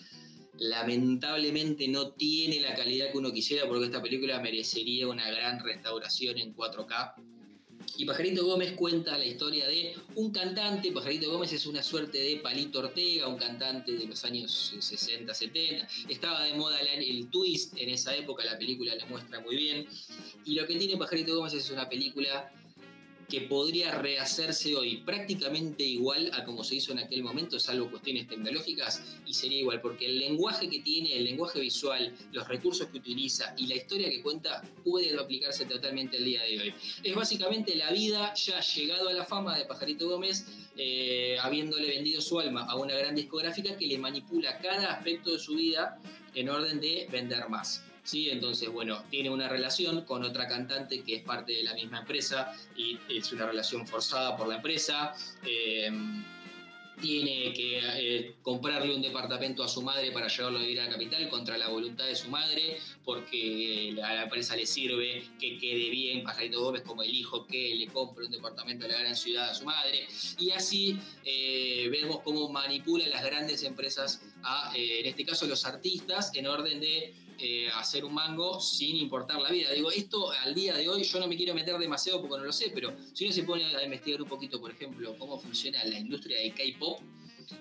Lamentablemente 0.58 1.88
no 1.88 2.12
tiene 2.12 2.60
la 2.60 2.74
calidad 2.74 3.10
que 3.10 3.18
uno 3.18 3.32
quisiera 3.32 3.66
porque 3.66 3.86
esta 3.86 4.02
película 4.02 4.40
merecería 4.40 5.08
una 5.08 5.30
gran 5.30 5.62
restauración 5.64 6.36
en 6.38 6.54
4K 6.54 7.14
y 8.00 8.06
Pajarito 8.06 8.46
Gómez 8.46 8.72
cuenta 8.72 9.18
la 9.18 9.26
historia 9.26 9.68
de 9.68 9.94
un 10.14 10.32
cantante. 10.32 10.90
Pajarito 10.90 11.30
Gómez 11.30 11.52
es 11.52 11.66
una 11.66 11.82
suerte 11.82 12.16
de 12.16 12.36
Palito 12.36 12.78
Ortega, 12.78 13.28
un 13.28 13.36
cantante 13.36 13.92
de 13.92 14.06
los 14.06 14.24
años 14.24 14.74
60, 14.78 15.34
70. 15.34 15.86
Estaba 16.08 16.44
de 16.44 16.54
moda 16.54 16.80
el, 16.80 17.28
twist 17.28 17.76
en 17.76 17.90
esa 17.90 18.16
época, 18.16 18.42
la 18.42 18.58
película 18.58 18.94
la 18.94 19.04
muestra 19.04 19.40
muy 19.40 19.54
bien. 19.54 19.86
Y 20.46 20.54
lo 20.54 20.66
que 20.66 20.76
tiene 20.76 20.96
Pajarito 20.96 21.36
Gómez 21.36 21.52
es 21.52 21.68
una 21.68 21.90
película 21.90 22.50
que 23.30 23.42
podría 23.42 23.92
rehacerse 23.92 24.74
hoy 24.74 24.98
prácticamente 24.98 25.84
igual 25.84 26.30
a 26.34 26.44
como 26.44 26.64
se 26.64 26.74
hizo 26.74 26.92
en 26.92 26.98
aquel 26.98 27.22
momento, 27.22 27.58
salvo 27.58 27.90
cuestiones 27.90 28.26
tecnológicas, 28.26 29.02
y 29.24 29.32
sería 29.32 29.60
igual, 29.60 29.80
porque 29.80 30.06
el 30.06 30.18
lenguaje 30.18 30.68
que 30.68 30.80
tiene, 30.80 31.16
el 31.16 31.24
lenguaje 31.24 31.60
visual, 31.60 32.12
los 32.32 32.48
recursos 32.48 32.88
que 32.88 32.98
utiliza 32.98 33.54
y 33.56 33.66
la 33.68 33.76
historia 33.76 34.10
que 34.10 34.20
cuenta 34.20 34.62
puede 34.84 35.18
aplicarse 35.18 35.64
totalmente 35.64 36.16
al 36.16 36.24
día 36.24 36.42
de 36.42 36.60
hoy. 36.60 36.74
Es 37.02 37.14
básicamente 37.14 37.74
la 37.76 37.90
vida 37.92 38.34
ya 38.34 38.60
llegado 38.60 39.08
a 39.08 39.12
la 39.12 39.24
fama 39.24 39.56
de 39.56 39.64
Pajarito 39.64 40.08
Gómez, 40.08 40.46
eh, 40.76 41.36
habiéndole 41.40 41.88
vendido 41.88 42.20
su 42.20 42.40
alma 42.40 42.64
a 42.64 42.74
una 42.76 42.94
gran 42.94 43.14
discográfica 43.14 43.76
que 43.76 43.86
le 43.86 43.98
manipula 43.98 44.58
cada 44.58 44.92
aspecto 44.92 45.32
de 45.32 45.38
su 45.38 45.54
vida 45.54 46.00
en 46.34 46.48
orden 46.48 46.80
de 46.80 47.06
vender 47.10 47.48
más. 47.48 47.84
¿Sí? 48.10 48.28
Entonces, 48.28 48.68
bueno, 48.68 49.04
tiene 49.08 49.30
una 49.30 49.48
relación 49.48 50.04
con 50.04 50.24
otra 50.24 50.48
cantante 50.48 51.02
que 51.02 51.16
es 51.16 51.22
parte 51.22 51.52
de 51.52 51.62
la 51.62 51.74
misma 51.74 52.00
empresa 52.00 52.52
y 52.76 52.98
es 53.08 53.32
una 53.32 53.46
relación 53.46 53.86
forzada 53.86 54.36
por 54.36 54.48
la 54.48 54.56
empresa. 54.56 55.14
Eh, 55.46 55.90
tiene 57.00 57.54
que 57.54 57.80
eh, 57.82 58.34
comprarle 58.42 58.94
un 58.94 59.00
departamento 59.00 59.64
a 59.64 59.68
su 59.68 59.80
madre 59.80 60.10
para 60.12 60.28
llevarlo 60.28 60.58
a 60.58 60.62
vivir 60.62 60.80
a 60.80 60.84
la 60.84 60.90
capital 60.90 61.28
contra 61.30 61.56
la 61.56 61.68
voluntad 61.68 62.06
de 62.06 62.14
su 62.14 62.28
madre, 62.28 62.78
porque 63.06 63.96
a 64.04 64.14
la 64.14 64.22
empresa 64.24 64.54
le 64.54 64.66
sirve 64.66 65.24
que 65.40 65.56
quede 65.56 65.88
bien 65.88 66.22
Pajarito 66.22 66.60
Gómez 66.60 66.82
como 66.82 67.02
el 67.02 67.14
hijo 67.14 67.46
que 67.46 67.74
le 67.74 67.86
compre 67.86 68.26
un 68.26 68.30
departamento 68.32 68.86
de 68.86 68.92
la 68.92 68.98
gran 68.98 69.16
ciudad 69.16 69.48
a 69.48 69.54
su 69.54 69.64
madre. 69.64 70.06
Y 70.38 70.50
así 70.50 70.98
eh, 71.24 71.88
vemos 71.90 72.20
cómo 72.20 72.50
manipula 72.50 73.06
las 73.06 73.24
grandes 73.24 73.62
empresas, 73.62 74.20
a, 74.42 74.70
en 74.74 75.06
este 75.06 75.24
caso 75.24 75.46
los 75.46 75.64
artistas, 75.64 76.32
en 76.34 76.48
orden 76.48 76.80
de 76.80 77.14
eh, 77.42 77.68
hacer 77.74 78.04
un 78.04 78.14
mango 78.14 78.60
sin 78.60 78.96
importar 78.96 79.40
la 79.40 79.50
vida. 79.50 79.72
Digo, 79.72 79.90
esto 79.90 80.30
al 80.30 80.54
día 80.54 80.74
de 80.74 80.88
hoy 80.88 81.02
yo 81.02 81.18
no 81.20 81.26
me 81.26 81.36
quiero 81.36 81.54
meter 81.54 81.78
demasiado 81.78 82.20
porque 82.20 82.38
no 82.38 82.44
lo 82.44 82.52
sé, 82.52 82.70
pero 82.74 82.94
si 83.12 83.24
uno 83.24 83.32
se 83.32 83.42
pone 83.44 83.64
a 83.64 83.82
investigar 83.82 84.20
un 84.22 84.28
poquito, 84.28 84.60
por 84.60 84.70
ejemplo, 84.70 85.16
cómo 85.18 85.38
funciona 85.38 85.82
la 85.84 85.98
industria 85.98 86.38
del 86.38 86.54
K-pop, 86.54 87.00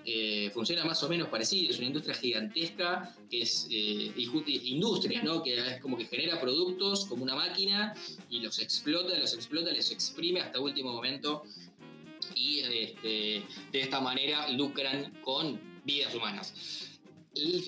eh, 0.05 0.51
funciona 0.53 0.85
más 0.85 1.01
o 1.03 1.09
menos 1.09 1.29
parecido, 1.29 1.71
es 1.71 1.77
una 1.77 1.87
industria 1.87 2.15
gigantesca 2.15 3.15
que 3.29 3.41
es 3.41 3.67
eh, 3.71 4.13
industria, 4.15 5.23
¿no? 5.23 5.41
que 5.41 5.55
es 5.55 5.81
como 5.81 5.97
que 5.97 6.05
genera 6.05 6.39
productos 6.39 7.05
como 7.05 7.23
una 7.23 7.35
máquina 7.35 7.93
y 8.29 8.39
los 8.39 8.59
explota, 8.59 9.17
los 9.17 9.33
explota, 9.33 9.71
los 9.71 9.91
exprime 9.91 10.41
hasta 10.41 10.59
último 10.59 10.93
momento 10.93 11.43
y 12.35 12.59
este, 12.59 13.43
de 13.71 13.81
esta 13.81 13.99
manera 13.99 14.49
lucran 14.49 15.13
con 15.23 15.59
vidas 15.83 16.13
humanas. 16.13 16.88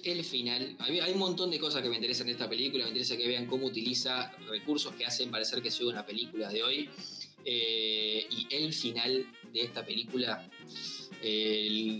El, 0.04 0.24
final, 0.24 0.76
hay, 0.80 1.12
un 1.12 1.20
montón 1.20 1.52
de 1.52 1.60
cosas 1.60 1.82
que 1.82 1.90
me 1.90 1.96
interesan 1.96 2.28
en 2.28 2.34
esta 2.34 2.50
película, 2.50 2.84
me 2.84 2.90
interesa 2.90 3.16
que 3.16 3.28
vean 3.28 3.46
cómo 3.46 3.68
utiliza 3.68 4.32
recursos 4.50 4.94
que 4.96 5.06
hacen 5.06 5.32
parecer 5.32 5.62
que 5.62 5.72
soy 5.72 5.88
una 5.88 6.06
película 6.06 6.50
de 6.50 6.64
hoy. 6.64 6.90
Eh, 7.44 8.28
y 8.30 8.48
el 8.52 8.72
final 8.74 9.26
de 9.52 9.62
esta 9.64 9.84
película, 9.86 10.48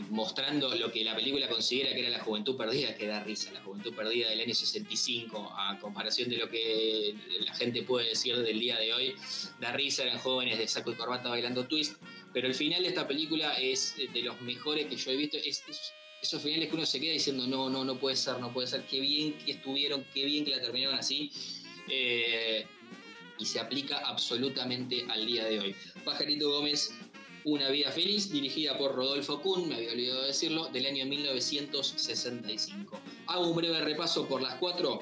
mostrando 0.10 0.74
lo 0.76 0.92
que 0.92 1.04
la 1.04 1.16
película 1.16 1.48
considera 1.48 1.94
que 1.94 2.00
era 2.00 2.10
la 2.10 2.20
juventud 2.24 2.56
perdida, 2.58 2.96
que 2.96 3.08
da 3.08 3.24
risa, 3.24 3.52
la 3.52 3.62
juventud 3.62 3.94
perdida 3.94 4.30
del 4.30 4.40
año 4.40 4.54
65, 4.54 5.54
a 5.56 5.78
comparación 5.80 6.30
de 6.30 6.38
lo 6.38 6.50
que 6.50 7.16
la 7.46 7.54
gente 7.54 7.84
puede 7.84 8.10
decir 8.10 8.38
del 8.38 8.60
día 8.60 8.78
de 8.78 8.94
hoy, 8.94 9.16
da 9.60 9.72
risa, 9.72 10.04
eran 10.04 10.20
jóvenes 10.20 10.58
de 10.58 10.68
saco 10.68 10.92
y 10.92 10.96
corbata 10.96 11.30
bailando 11.30 11.68
twist, 11.68 11.98
pero 12.34 12.48
el 12.48 12.56
final 12.56 12.82
de 12.82 12.90
esta 12.90 13.08
película 13.08 13.54
es 13.54 13.96
de 13.98 14.22
los 14.22 14.40
mejores 14.42 14.88
que 14.88 14.96
yo 14.96 15.12
he 15.12 15.16
visto, 15.16 15.38
esos 16.22 16.42
finales 16.42 16.70
que 16.70 16.76
uno 16.76 16.86
se 16.86 17.00
queda 17.00 17.14
diciendo, 17.14 17.48
no, 17.48 17.70
no, 17.70 17.84
no 17.84 17.98
puede 17.98 18.16
ser, 18.16 18.40
no 18.40 18.54
puede 18.54 18.68
ser, 18.68 18.86
qué 18.86 19.00
bien 19.00 19.38
que 19.40 19.54
estuvieron, 19.54 20.06
qué 20.14 20.26
bien 20.26 20.46
que 20.46 20.52
la 20.52 20.62
terminaron 20.62 20.98
así. 20.98 21.32
Eh, 21.90 22.66
y 23.40 23.46
se 23.46 23.60
aplica 23.60 23.98
absolutamente 24.06 25.04
al 25.10 25.26
día 25.26 25.46
de 25.46 25.60
hoy. 25.60 25.76
Pajarito 26.06 26.52
Gómez, 26.52 26.94
Una 27.44 27.70
vida 27.70 27.92
feliz, 27.92 28.32
dirigida 28.32 28.78
por 28.78 28.94
Rodolfo 28.94 29.42
Kuhn, 29.42 29.68
me 29.68 29.74
había 29.74 29.94
olvidado 29.94 30.22
decirlo, 30.26 30.68
del 30.68 30.86
año 30.86 31.08
1965. 31.08 33.02
Hago 33.26 33.48
un 33.48 33.56
breve 33.56 33.82
repaso 33.82 34.28
por 34.28 34.44
las 34.44 34.54
cuatro. 34.60 35.00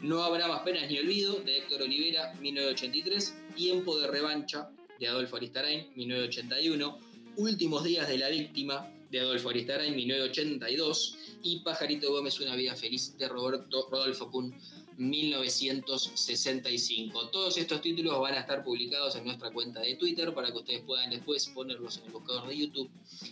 No 0.00 0.22
habrá 0.22 0.46
más 0.46 0.60
penas 0.60 0.88
ni 0.88 0.96
olvido, 1.00 1.40
de 1.40 1.58
Héctor 1.58 1.82
Olivera, 1.82 2.34
1983. 2.34 3.34
Tiempo 3.56 3.98
de 3.98 4.06
revancha, 4.06 4.70
de 5.00 5.08
Adolfo 5.08 5.38
Aristarain, 5.38 5.88
1981. 5.96 7.00
Últimos 7.34 7.82
días 7.82 8.06
de 8.06 8.18
la 8.18 8.28
víctima, 8.28 8.88
de 9.10 9.20
Adolfo 9.20 9.50
Aristarain, 9.50 9.94
1982. 9.94 11.18
Y 11.42 11.60
Pajarito 11.60 12.10
Gómez, 12.10 12.40
Una 12.40 12.56
vida 12.56 12.74
feliz, 12.74 13.16
de 13.16 13.28
Roberto 13.28 13.88
Rodolfo 13.90 14.30
Kuhn, 14.30 14.52
1965. 14.98 17.28
Todos 17.28 17.56
estos 17.58 17.80
títulos 17.80 18.18
van 18.20 18.34
a 18.34 18.40
estar 18.40 18.64
publicados 18.64 19.14
en 19.16 19.24
nuestra 19.24 19.50
cuenta 19.52 19.80
de 19.80 19.94
Twitter 19.96 20.34
para 20.34 20.50
que 20.50 20.58
ustedes 20.58 20.82
puedan 20.82 21.08
después 21.10 21.46
ponerlos 21.48 21.98
en 21.98 22.06
el 22.06 22.12
buscador 22.12 22.48
de 22.48 22.56
YouTube 22.56 22.90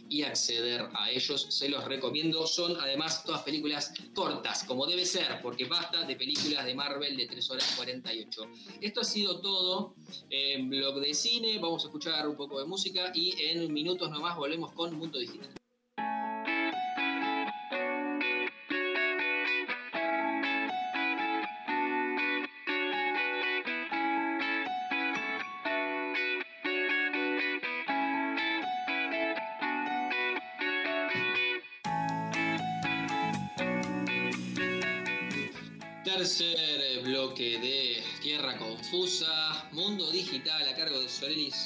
y 0.08 0.22
acceder 0.22 0.88
a 0.94 1.10
ellos. 1.10 1.46
Se 1.48 1.68
los 1.68 1.84
recomiendo. 1.84 2.46
Son 2.46 2.76
además 2.80 3.24
todas 3.24 3.42
películas 3.42 3.92
cortas, 4.14 4.64
como 4.64 4.86
debe 4.86 5.04
ser, 5.06 5.40
porque 5.42 5.64
basta 5.64 6.04
de 6.04 6.16
películas 6.16 6.66
de 6.66 6.74
Marvel 6.74 7.16
de 7.16 7.26
3 7.26 7.50
horas 7.50 7.72
48. 7.76 8.42
Esto 8.80 9.00
ha 9.00 9.04
sido 9.04 9.40
todo 9.40 9.94
en 10.30 10.68
blog 10.68 11.00
de 11.00 11.14
cine. 11.14 11.58
Vamos 11.58 11.84
a 11.84 11.88
escuchar 11.88 12.28
un 12.28 12.36
poco 12.36 12.58
de 12.58 12.66
música 12.66 13.10
y 13.14 13.34
en 13.40 13.72
minutos 13.72 14.10
nomás 14.10 14.36
volvemos 14.36 14.72
con 14.72 14.94
Mundo 14.94 15.18
Digital. 15.18 15.63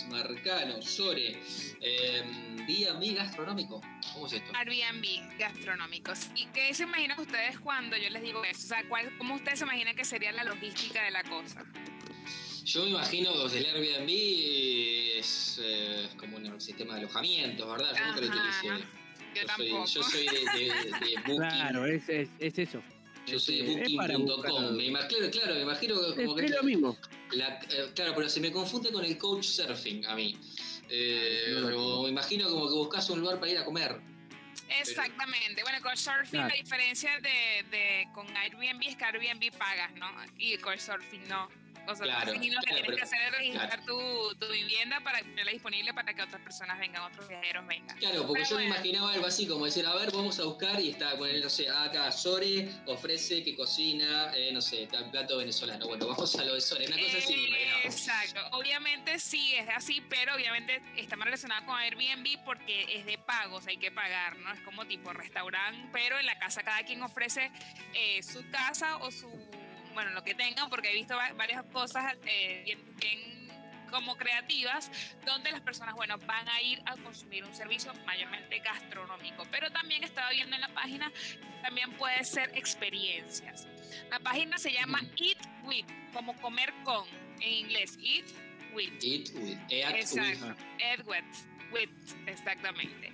Marcano. 0.08 0.80
Sore, 0.82 1.40
eh, 1.80 2.22
Airbnb 2.68 3.16
gastronómico. 3.16 3.80
¿Cómo 4.12 4.26
es 4.26 4.34
esto? 4.34 4.52
Airbnb 4.54 5.38
gastronómicos. 5.38 6.28
¿Y 6.34 6.46
qué 6.46 6.72
se 6.74 6.84
imaginan 6.84 7.18
ustedes 7.18 7.58
cuando 7.60 7.96
yo 7.96 8.10
les 8.10 8.22
digo 8.22 8.44
eso? 8.44 8.66
O 8.66 8.68
sea, 8.68 8.84
¿cómo 9.18 9.34
ustedes 9.34 9.60
se 9.60 9.64
imaginan 9.64 9.96
que 9.96 10.04
sería 10.04 10.32
la 10.32 10.44
logística 10.44 11.02
de 11.04 11.10
la 11.10 11.22
cosa? 11.24 11.64
Yo 12.64 12.84
me 12.84 12.90
imagino 12.90 13.32
que 13.48 13.58
el 13.58 13.66
Airbnb 13.66 15.18
es 15.18 15.60
eh, 15.62 16.08
como 16.18 16.36
un 16.36 16.60
sistema 16.60 16.94
de 16.94 17.00
alojamiento, 17.00 17.66
¿verdad? 17.66 17.94
Yo 17.96 18.06
nunca 18.06 18.20
lo 18.20 18.26
utilicé. 18.26 18.84
Yo, 19.58 19.86
yo 19.86 20.02
soy, 20.02 20.26
de, 20.26 20.32
de, 20.32 21.14
Booking. 21.26 21.36
Claro, 21.36 21.86
es, 21.86 22.08
es, 22.08 22.28
es 22.38 22.58
eso. 22.58 22.82
Yo 23.30 23.38
soy 23.38 23.62
de 23.62 23.96
booking.com. 23.96 24.76
Me 24.76 24.86
imagino, 24.86 25.30
claro, 25.30 25.54
me 25.54 25.62
imagino 25.62 25.94
como 25.96 26.38
es, 26.38 26.40
que. 26.40 26.46
Es 26.46 26.56
lo 26.56 26.62
mismo. 26.62 26.98
Eh, 27.32 27.90
claro, 27.94 28.12
pero 28.16 28.28
se 28.28 28.40
me 28.40 28.50
confunde 28.52 28.90
con 28.90 29.04
el 29.04 29.18
coach 29.18 29.44
surfing 29.44 30.06
a 30.06 30.14
mí. 30.14 30.36
Eh, 30.88 31.54
me 32.02 32.08
imagino 32.08 32.48
como 32.48 32.68
que 32.68 32.74
buscas 32.74 33.10
un 33.10 33.20
lugar 33.20 33.38
para 33.38 33.52
ir 33.52 33.58
a 33.58 33.64
comer. 33.64 34.00
Exactamente. 34.80 35.62
Bueno, 35.62 35.78
con 35.82 35.96
surfing 35.96 36.40
la 36.40 36.54
diferencia 36.54 37.10
de, 37.20 37.64
de, 37.70 38.08
con 38.14 38.26
Airbnb 38.36 38.82
es 38.86 38.96
que 38.96 39.04
Airbnb 39.04 39.56
pagas, 39.56 39.94
¿no? 39.94 40.10
Y 40.36 40.56
con 40.58 40.78
surfing 40.78 41.26
no. 41.28 41.48
O 41.88 41.94
sea, 41.94 42.04
claro, 42.04 42.26
lo 42.26 42.32
que 42.34 42.38
tienes 42.40 42.64
que 42.64 43.02
hacer 43.02 43.18
es 43.22 43.32
registrar 43.32 43.84
tu, 43.86 44.34
tu, 44.38 44.46
vivienda 44.52 45.00
para 45.00 45.20
tenerla 45.20 45.52
disponible 45.52 45.94
para 45.94 46.12
que 46.12 46.20
otras 46.20 46.42
personas 46.42 46.78
vengan, 46.78 47.02
otros 47.02 47.26
viajeros 47.26 47.66
vengan. 47.66 47.96
Claro, 47.96 48.26
porque 48.26 48.44
yo 48.44 48.56
me 48.56 48.66
imaginaba 48.66 49.14
algo 49.14 49.26
así 49.26 49.46
como 49.46 49.64
decir, 49.64 49.86
a 49.86 49.94
ver, 49.94 50.12
vamos 50.12 50.38
a 50.38 50.44
buscar 50.44 50.78
y 50.80 50.90
está, 50.90 51.14
bueno, 51.14 51.38
no 51.42 51.48
sé, 51.48 51.66
acá 51.70 52.12
Sore 52.12 52.68
ofrece 52.84 53.42
que 53.42 53.56
cocina, 53.56 54.32
eh, 54.36 54.52
no 54.52 54.60
sé, 54.60 54.86
plato 55.10 55.38
venezolano. 55.38 55.86
Bueno, 55.86 56.08
vamos 56.08 56.34
a 56.34 56.44
lo 56.44 56.54
de 56.54 56.60
Sore, 56.60 56.86
una 56.86 56.98
cosa 56.98 57.18
así 57.18 57.34
me 57.34 57.48
imaginaba. 57.48 57.82
Exacto, 57.84 58.40
obviamente 58.52 59.18
sí 59.18 59.54
es 59.54 59.68
así, 59.74 60.02
pero 60.10 60.34
obviamente 60.34 60.82
está 60.96 61.16
más 61.16 61.24
relacionado 61.24 61.64
con 61.64 61.78
Airbnb 61.78 62.44
porque 62.44 62.98
es 62.98 63.06
de 63.06 63.16
pagos, 63.16 63.66
hay 63.66 63.78
que 63.78 63.90
pagar, 63.90 64.36
¿no? 64.40 64.52
Es 64.52 64.60
como 64.60 64.86
tipo 64.86 65.10
restaurante, 65.14 65.88
pero 65.90 66.18
en 66.18 66.26
la 66.26 66.38
casa 66.38 66.62
cada 66.62 66.82
quien 66.82 67.02
ofrece 67.02 67.50
eh, 67.94 68.22
su 68.22 68.46
casa 68.50 68.98
o 68.98 69.10
su 69.10 69.47
bueno, 69.98 70.12
lo 70.12 70.22
que 70.22 70.32
tengan, 70.32 70.70
porque 70.70 70.92
he 70.92 70.94
visto 70.94 71.16
varias 71.36 71.64
cosas 71.72 72.14
eh, 72.24 72.78
bien, 73.00 73.48
como 73.90 74.16
creativas, 74.16 74.92
donde 75.26 75.50
las 75.50 75.60
personas, 75.60 75.96
bueno, 75.96 76.16
van 76.18 76.48
a 76.48 76.62
ir 76.62 76.80
a 76.86 76.96
consumir 76.98 77.44
un 77.44 77.52
servicio 77.52 77.92
mayormente 78.06 78.60
gastronómico. 78.60 79.42
Pero 79.50 79.72
también 79.72 80.04
estaba 80.04 80.30
viendo 80.30 80.54
en 80.54 80.60
la 80.60 80.68
página, 80.68 81.10
también 81.62 81.90
puede 81.94 82.22
ser 82.22 82.56
experiencias. 82.56 83.66
La 84.08 84.20
página 84.20 84.56
se 84.58 84.72
llama 84.72 85.00
Eat 85.16 85.38
With, 85.64 85.86
como 86.12 86.32
comer 86.40 86.72
con, 86.84 87.04
en 87.40 87.50
inglés, 87.50 87.98
Eat 88.00 88.26
With. 88.72 89.02
Eat 89.02 89.30
With. 89.34 89.58
Eat 89.68 91.06
with 91.06 91.57
exactamente. 92.26 93.12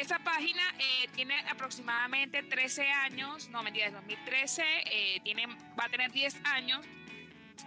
Esa 0.00 0.18
página 0.18 0.62
eh, 0.78 1.08
tiene 1.14 1.34
aproximadamente 1.50 2.42
13 2.42 2.88
años, 2.88 3.48
no 3.48 3.62
mentira, 3.62 3.86
es 3.86 3.92
2013, 3.92 4.62
eh, 4.84 5.20
tiene, 5.24 5.46
va 5.78 5.84
a 5.84 5.88
tener 5.88 6.10
10 6.10 6.40
años 6.44 6.86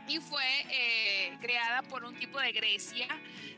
y 0.07 0.19
fue 0.19 0.43
eh, 1.33 1.37
creada 1.41 1.81
por 1.83 2.03
un 2.03 2.15
tipo 2.15 2.39
de 2.39 2.51
Grecia. 2.51 3.07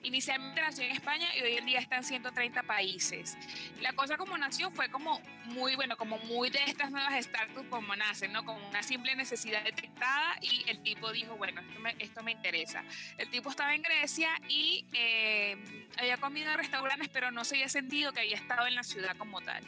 Inicialmente 0.04 0.62
nació 0.62 0.84
en 0.86 0.92
España 0.92 1.28
y 1.36 1.42
hoy 1.42 1.54
en 1.58 1.66
día 1.66 1.80
está 1.80 1.98
en 1.98 2.04
130 2.04 2.64
países. 2.64 3.38
La 3.82 3.94
cosa 3.94 4.18
como 4.18 4.38
nació 4.38 4.72
fue 4.72 4.90
como 4.90 5.22
muy, 5.46 5.76
bueno, 5.76 5.98
como 5.98 6.18
muy 6.20 6.50
de 6.50 6.60
estas 6.66 6.92
nuevas 6.92 7.24
startups 7.24 7.70
como 7.70 7.96
nacen, 7.96 8.32
¿no? 8.32 8.46
Como 8.46 8.68
una 8.68 8.84
simple 8.84 9.16
necesidad 9.16 9.64
detectada 9.64 10.38
y 10.42 10.70
el 10.70 10.82
tipo 10.82 11.12
dijo, 11.12 11.36
bueno, 11.38 11.62
esto 11.62 11.80
me, 11.80 11.96
esto 12.00 12.24
me 12.24 12.32
interesa. 12.32 12.84
El 13.18 13.30
tipo 13.30 13.50
estaba 13.50 13.74
en 13.74 13.82
Grecia 13.82 14.30
y 14.48 14.86
eh, 14.94 15.58
había 15.98 16.18
comido 16.18 16.52
en 16.52 16.58
restaurantes, 16.58 17.10
pero 17.10 17.32
no 17.32 17.44
se 17.44 17.56
había 17.56 17.70
sentido 17.70 18.12
que 18.12 18.22
había 18.22 18.36
estado 18.36 18.68
en 18.68 18.76
la 18.76 18.84
ciudad 18.84 19.16
como 19.18 19.42
tal. 19.42 19.64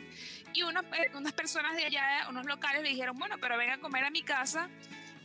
Y 0.54 0.64
unas, 0.64 0.84
eh, 0.86 1.12
unas 1.14 1.34
personas 1.34 1.76
de 1.76 1.86
allá, 1.86 2.28
unos 2.30 2.46
locales, 2.46 2.82
le 2.82 2.90
dijeron, 2.90 3.18
bueno, 3.18 3.38
pero 3.40 3.58
venga 3.58 3.76
a 3.76 3.78
comer 3.80 4.06
a 4.06 4.10
mi 4.10 4.24
casa 4.24 4.70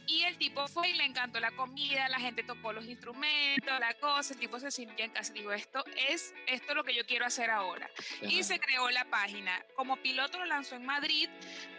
y 0.06 0.22
el 0.22 0.36
tipo 0.36 0.66
fue 0.68 0.90
y 0.90 0.92
le 0.94 1.04
encantó 1.04 1.40
la 1.40 1.50
comida, 1.52 2.08
la 2.08 2.18
gente 2.18 2.42
tocó 2.42 2.72
los 2.72 2.84
instrumentos, 2.86 3.80
la 3.80 3.94
cosa, 3.94 4.34
el 4.34 4.40
tipo 4.40 4.58
se 4.58 4.70
sintió 4.70 5.04
en 5.04 5.10
casa. 5.10 5.32
Digo, 5.32 5.52
esto 5.52 5.84
es 6.08 6.34
esto 6.46 6.74
lo 6.74 6.84
que 6.84 6.94
yo 6.94 7.04
quiero 7.04 7.24
hacer 7.24 7.50
ahora. 7.50 7.90
Y 8.20 8.42
se 8.42 8.58
creó 8.58 8.90
la 8.90 9.04
página. 9.04 9.64
Como 9.76 9.96
piloto 9.96 10.38
lo 10.38 10.46
lanzó 10.46 10.76
en 10.76 10.84
Madrid, 10.84 11.28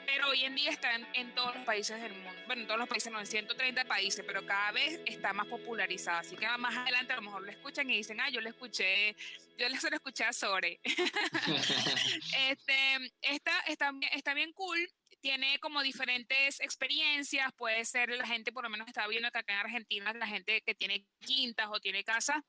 pero 0.05 0.29
hoy 0.29 0.43
en 0.43 0.55
día 0.55 0.71
está 0.71 0.91
en, 0.95 1.36
todos 1.36 1.55
los 1.55 1.65
países 1.65 2.01
del 2.01 2.13
mundo. 2.13 2.41
Bueno, 2.45 2.62
en 2.62 2.67
todos 2.67 2.79
los 2.79 2.89
países, 2.89 3.12
no, 3.12 3.19
en 3.19 3.27
130 3.27 3.86
países, 3.86 4.23
pero 4.25 4.45
cada 4.45 4.71
vez 4.71 4.99
está 5.05 5.33
más 5.33 5.47
popularizada. 5.47 6.19
Así 6.19 6.36
que 6.36 6.47
más 6.57 6.75
adelante 6.75 7.13
a 7.13 7.17
lo 7.17 7.23
mejor 7.23 7.43
lo 7.43 7.51
escuchan 7.51 7.89
y 7.89 7.97
dicen, 7.97 8.19
ah, 8.21 8.29
yo 8.29 8.41
le 8.41 8.49
escuché, 8.49 9.15
yo 9.57 9.67
le 9.69 9.79
suelo 9.79 9.97
escuché 9.97 10.23
a 10.23 10.33
Sore. 10.33 10.79
este, 12.49 13.12
está, 13.21 13.59
está, 13.67 13.91
está 14.13 14.33
bien 14.33 14.53
cool 14.53 14.89
tiene 15.23 15.57
como 15.59 15.81
diferentes 15.81 16.59
experiencias, 16.59 17.49
puede 17.53 17.86
ser 17.86 18.09
la 18.09 18.27
gente, 18.27 18.51
por 18.51 18.65
lo 18.65 18.69
menos 18.69 18.89
estaba 18.89 19.07
viendo 19.07 19.31
que 19.31 19.38
acá 19.38 19.53
en 19.53 19.59
Argentina, 19.59 20.13
la 20.13 20.27
gente 20.27 20.62
que 20.65 20.75
tiene 20.75 21.05
quintas 21.19 21.69
o 21.71 21.79
tiene 21.79 22.03
casas, 22.03 22.43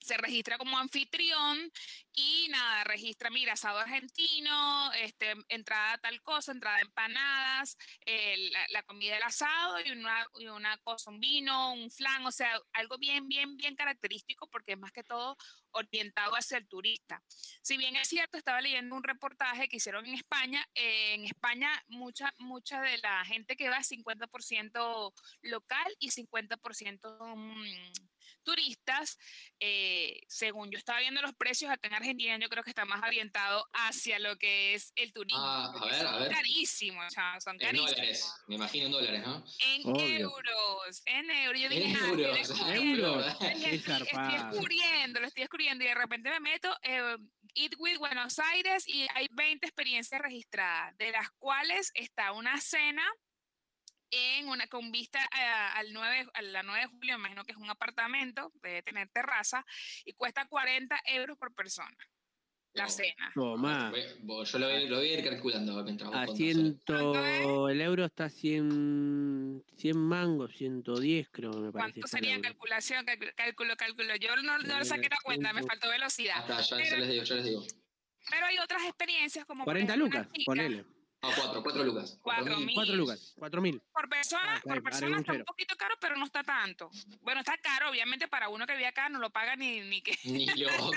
se 0.00 0.16
registra 0.16 0.58
como 0.58 0.78
anfitrión 0.78 1.70
y 2.12 2.48
nada, 2.50 2.84
registra, 2.84 3.30
mira, 3.30 3.52
asado 3.52 3.78
argentino, 3.78 4.92
este, 4.94 5.34
entrada 5.48 5.98
tal 5.98 6.20
cosa, 6.22 6.52
entrada 6.52 6.80
empanadas, 6.80 7.76
la, 8.70 8.82
comida 8.82 9.14
del 9.14 9.22
asado 9.22 9.80
y 9.84 9.90
una, 9.90 10.26
y 10.38 10.46
una 10.46 10.76
cosa, 10.78 11.10
un 11.10 11.20
vino, 11.20 11.72
un 11.74 11.90
flan, 11.90 12.24
o 12.26 12.32
sea, 12.32 12.58
algo 12.72 12.98
bien, 12.98 13.28
bien, 13.28 13.56
bien 13.56 13.76
característico 13.76 14.48
porque 14.50 14.72
es 14.72 14.78
más 14.78 14.92
que 14.92 15.04
todo 15.04 15.36
orientado 15.72 16.32
hacia 16.34 16.58
el 16.58 16.66
turista. 16.66 17.22
Si 17.62 17.76
bien 17.76 17.96
es 17.96 18.08
cierto, 18.08 18.38
estaba 18.38 18.60
leyendo 18.60 18.96
un 18.96 19.04
reportaje 19.04 19.68
que 19.68 19.76
hicieron 19.76 20.06
en 20.06 20.14
España, 20.14 20.66
en 20.74 21.24
España 21.24 21.70
mucha, 21.88 22.32
mucha 22.38 22.80
de 22.80 22.98
la 22.98 23.24
gente 23.24 23.56
que 23.56 23.68
va 23.68 23.78
es 23.78 23.90
50% 23.90 25.12
local 25.42 25.96
y 25.98 26.10
50% 26.10 27.36
mm, 27.36 27.92
turistas. 28.48 29.18
Eh, 29.60 30.20
según 30.26 30.70
yo 30.70 30.78
estaba 30.78 31.00
viendo 31.00 31.20
los 31.20 31.34
precios 31.34 31.70
acá 31.70 31.88
en 31.88 31.94
Argentina, 31.94 32.38
yo 32.38 32.48
creo 32.48 32.62
que 32.62 32.70
está 32.70 32.86
más 32.86 33.02
orientado 33.02 33.66
hacia 33.72 34.18
lo 34.18 34.36
que 34.38 34.74
es 34.74 34.92
el 34.96 35.12
turismo. 35.12 35.42
Ah, 35.42 35.72
a 35.78 35.84
ver, 35.84 36.06
a 36.06 36.18
ver. 36.18 36.32
Carísimos, 36.32 37.06
o 37.06 37.10
sea, 37.10 37.38
son 37.40 37.58
carísimos. 37.58 37.90
En 37.90 37.96
dólares, 37.96 38.34
me 38.46 38.54
imagino 38.54 38.86
en 38.86 38.92
dólares, 38.92 39.22
¿no? 39.26 39.44
En 39.58 40.00
euros, 40.20 41.02
en 41.04 41.30
euros. 41.30 41.60
Yo 41.60 41.68
dije, 41.68 41.90
en 41.90 41.96
ah, 41.96 42.08
euros, 42.08 42.50
euros. 42.74 43.26
Estoy, 43.26 43.64
estoy 43.64 44.32
descubriendo, 44.32 45.20
lo 45.20 45.26
estoy 45.26 45.42
descubriendo 45.42 45.84
y 45.84 45.88
de 45.88 45.94
repente 45.94 46.30
me 46.30 46.40
meto, 46.40 46.74
eh, 46.82 47.16
Eat 47.54 47.72
with 47.78 47.98
Buenos 47.98 48.38
Aires 48.38 48.86
y 48.86 49.06
hay 49.14 49.28
20 49.32 49.66
experiencias 49.66 50.20
registradas, 50.20 50.96
de 50.96 51.10
las 51.10 51.28
cuales 51.38 51.90
está 51.94 52.32
una 52.32 52.60
cena 52.60 53.04
en 54.10 54.48
una 54.48 54.66
con 54.66 54.90
vista 54.90 55.20
al 55.74 55.92
9, 55.92 56.26
a 56.32 56.42
la 56.42 56.62
9 56.62 56.80
de 56.80 56.86
julio, 56.86 57.14
imagino 57.16 57.44
que 57.44 57.52
es 57.52 57.58
un 57.58 57.70
apartamento, 57.70 58.52
debe 58.62 58.82
tener 58.82 59.08
terraza, 59.08 59.64
y 60.04 60.12
cuesta 60.12 60.46
40 60.46 61.00
euros 61.06 61.38
por 61.38 61.54
persona. 61.54 61.96
La 62.74 62.88
cena. 62.88 63.32
Toma. 63.34 63.92
Yo 63.92 64.58
lo, 64.58 64.68
lo, 64.68 64.96
voy 64.98 65.08
a 65.08 65.18
ir 65.18 65.24
calculando 65.24 65.82
mientras 65.82 66.14
a 66.14 66.26
ciento, 66.28 67.68
El 67.68 67.80
euro 67.80 68.04
está 68.04 68.26
a 68.26 68.30
100, 68.30 69.64
100 69.76 69.96
mangos, 69.96 70.54
110 70.56 71.28
creo, 71.30 71.50
me 71.50 71.72
parece. 71.72 72.00
¿Cuánto 72.00 72.06
sería 72.06 72.40
calculación? 72.40 73.04
Cálculo, 73.34 73.76
cálculo. 73.76 74.14
Yo 74.16 74.36
no, 74.36 74.58
no 74.58 74.78
lo 74.78 74.84
saqué 74.84 75.08
la 75.08 75.16
cuenta, 75.24 75.52
me 75.52 75.62
faltó 75.64 75.88
velocidad. 75.88 76.36
Hasta, 76.38 76.60
ya, 76.60 76.76
pero, 76.76 76.98
les 76.98 77.08
digo, 77.08 77.24
ya 77.24 77.34
les 77.36 77.44
digo. 77.44 77.66
Pero 78.30 78.46
hay 78.46 78.58
otras 78.58 78.82
experiencias 78.82 79.44
como... 79.44 79.64
40 79.64 79.96
lucas, 79.96 80.28
ponele. 80.44 80.84
Ah, 81.20 81.32
cuatro, 81.34 81.62
cuatro 81.64 81.82
lucas. 81.82 82.16
Cuatro 82.22 82.56
mil. 82.58 82.74
Cuatro 82.74 82.94
lucas, 82.94 83.34
cuatro 83.36 83.60
mil. 83.60 83.82
Por 83.92 84.08
persona, 84.08 84.54
ah, 84.56 84.60
por 84.62 84.82
persona 84.84 85.18
está 85.18 85.32
un 85.32 85.44
poquito 85.44 85.76
caro, 85.76 85.96
pero 86.00 86.16
no 86.16 86.24
está 86.24 86.44
tanto. 86.44 86.90
Bueno, 87.22 87.40
está 87.40 87.56
caro, 87.58 87.90
obviamente, 87.90 88.28
para 88.28 88.48
uno 88.48 88.64
que 88.66 88.74
vive 88.74 88.86
acá 88.86 89.08
no 89.08 89.18
lo 89.18 89.30
paga 89.30 89.56
ni, 89.56 89.80
ni 89.80 90.00
que... 90.00 90.16
Ni 90.24 90.46
loco, 90.46 90.92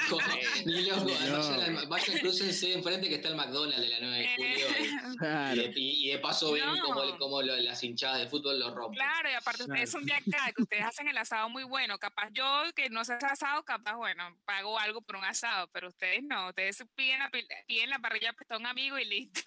ni 0.66 0.86
loco. 0.86 1.06
Vaya, 1.06 1.88
vaya 1.88 2.20
cruzanse 2.20 2.74
enfrente 2.74 3.10
que 3.10 3.16
está 3.16 3.30
el 3.30 3.36
McDonald's 3.36 3.82
de 3.82 3.90
la 3.90 4.00
9 4.00 4.18
de 4.18 4.24
eh, 4.24 4.36
julio. 4.36 5.18
Claro. 5.18 5.62
Y, 5.76 6.10
de, 6.10 6.20
paso 6.20 6.52
ven 6.52 6.64
como, 6.80 7.18
como 7.18 7.42
las 7.42 7.84
hinchadas 7.84 8.20
de 8.20 8.28
fútbol 8.28 8.60
lo 8.60 8.74
rompen. 8.74 8.98
Claro, 8.98 9.30
y 9.30 9.34
aparte 9.34 9.64
ustedes 9.64 9.90
son 9.90 10.06
de 10.06 10.14
acá, 10.14 10.52
que 10.56 10.62
ustedes 10.64 10.86
hacen 10.86 11.08
el 11.08 11.18
asado 11.18 11.50
muy 11.50 11.64
bueno. 11.64 11.98
Capaz 11.98 12.30
yo, 12.32 12.64
que 12.76 12.90
no 12.90 13.04
sé 13.04 13.14
asado, 13.14 13.64
capaz, 13.64 13.96
bueno, 13.96 14.38
pago 14.46 14.78
algo 14.80 15.02
por 15.02 15.16
un 15.16 15.24
asado, 15.24 15.68
pero 15.72 15.90
ustedes 15.90 16.24
no. 16.24 16.50
Ustedes 16.50 16.84
piden 16.96 17.20
la, 17.20 17.30
piden 17.68 17.90
la 17.90 18.00
parrilla 18.00 18.34
para 18.34 18.60
un 18.60 18.66
amigo 18.66 18.98
y 18.98 19.06
listo. 19.06 19.42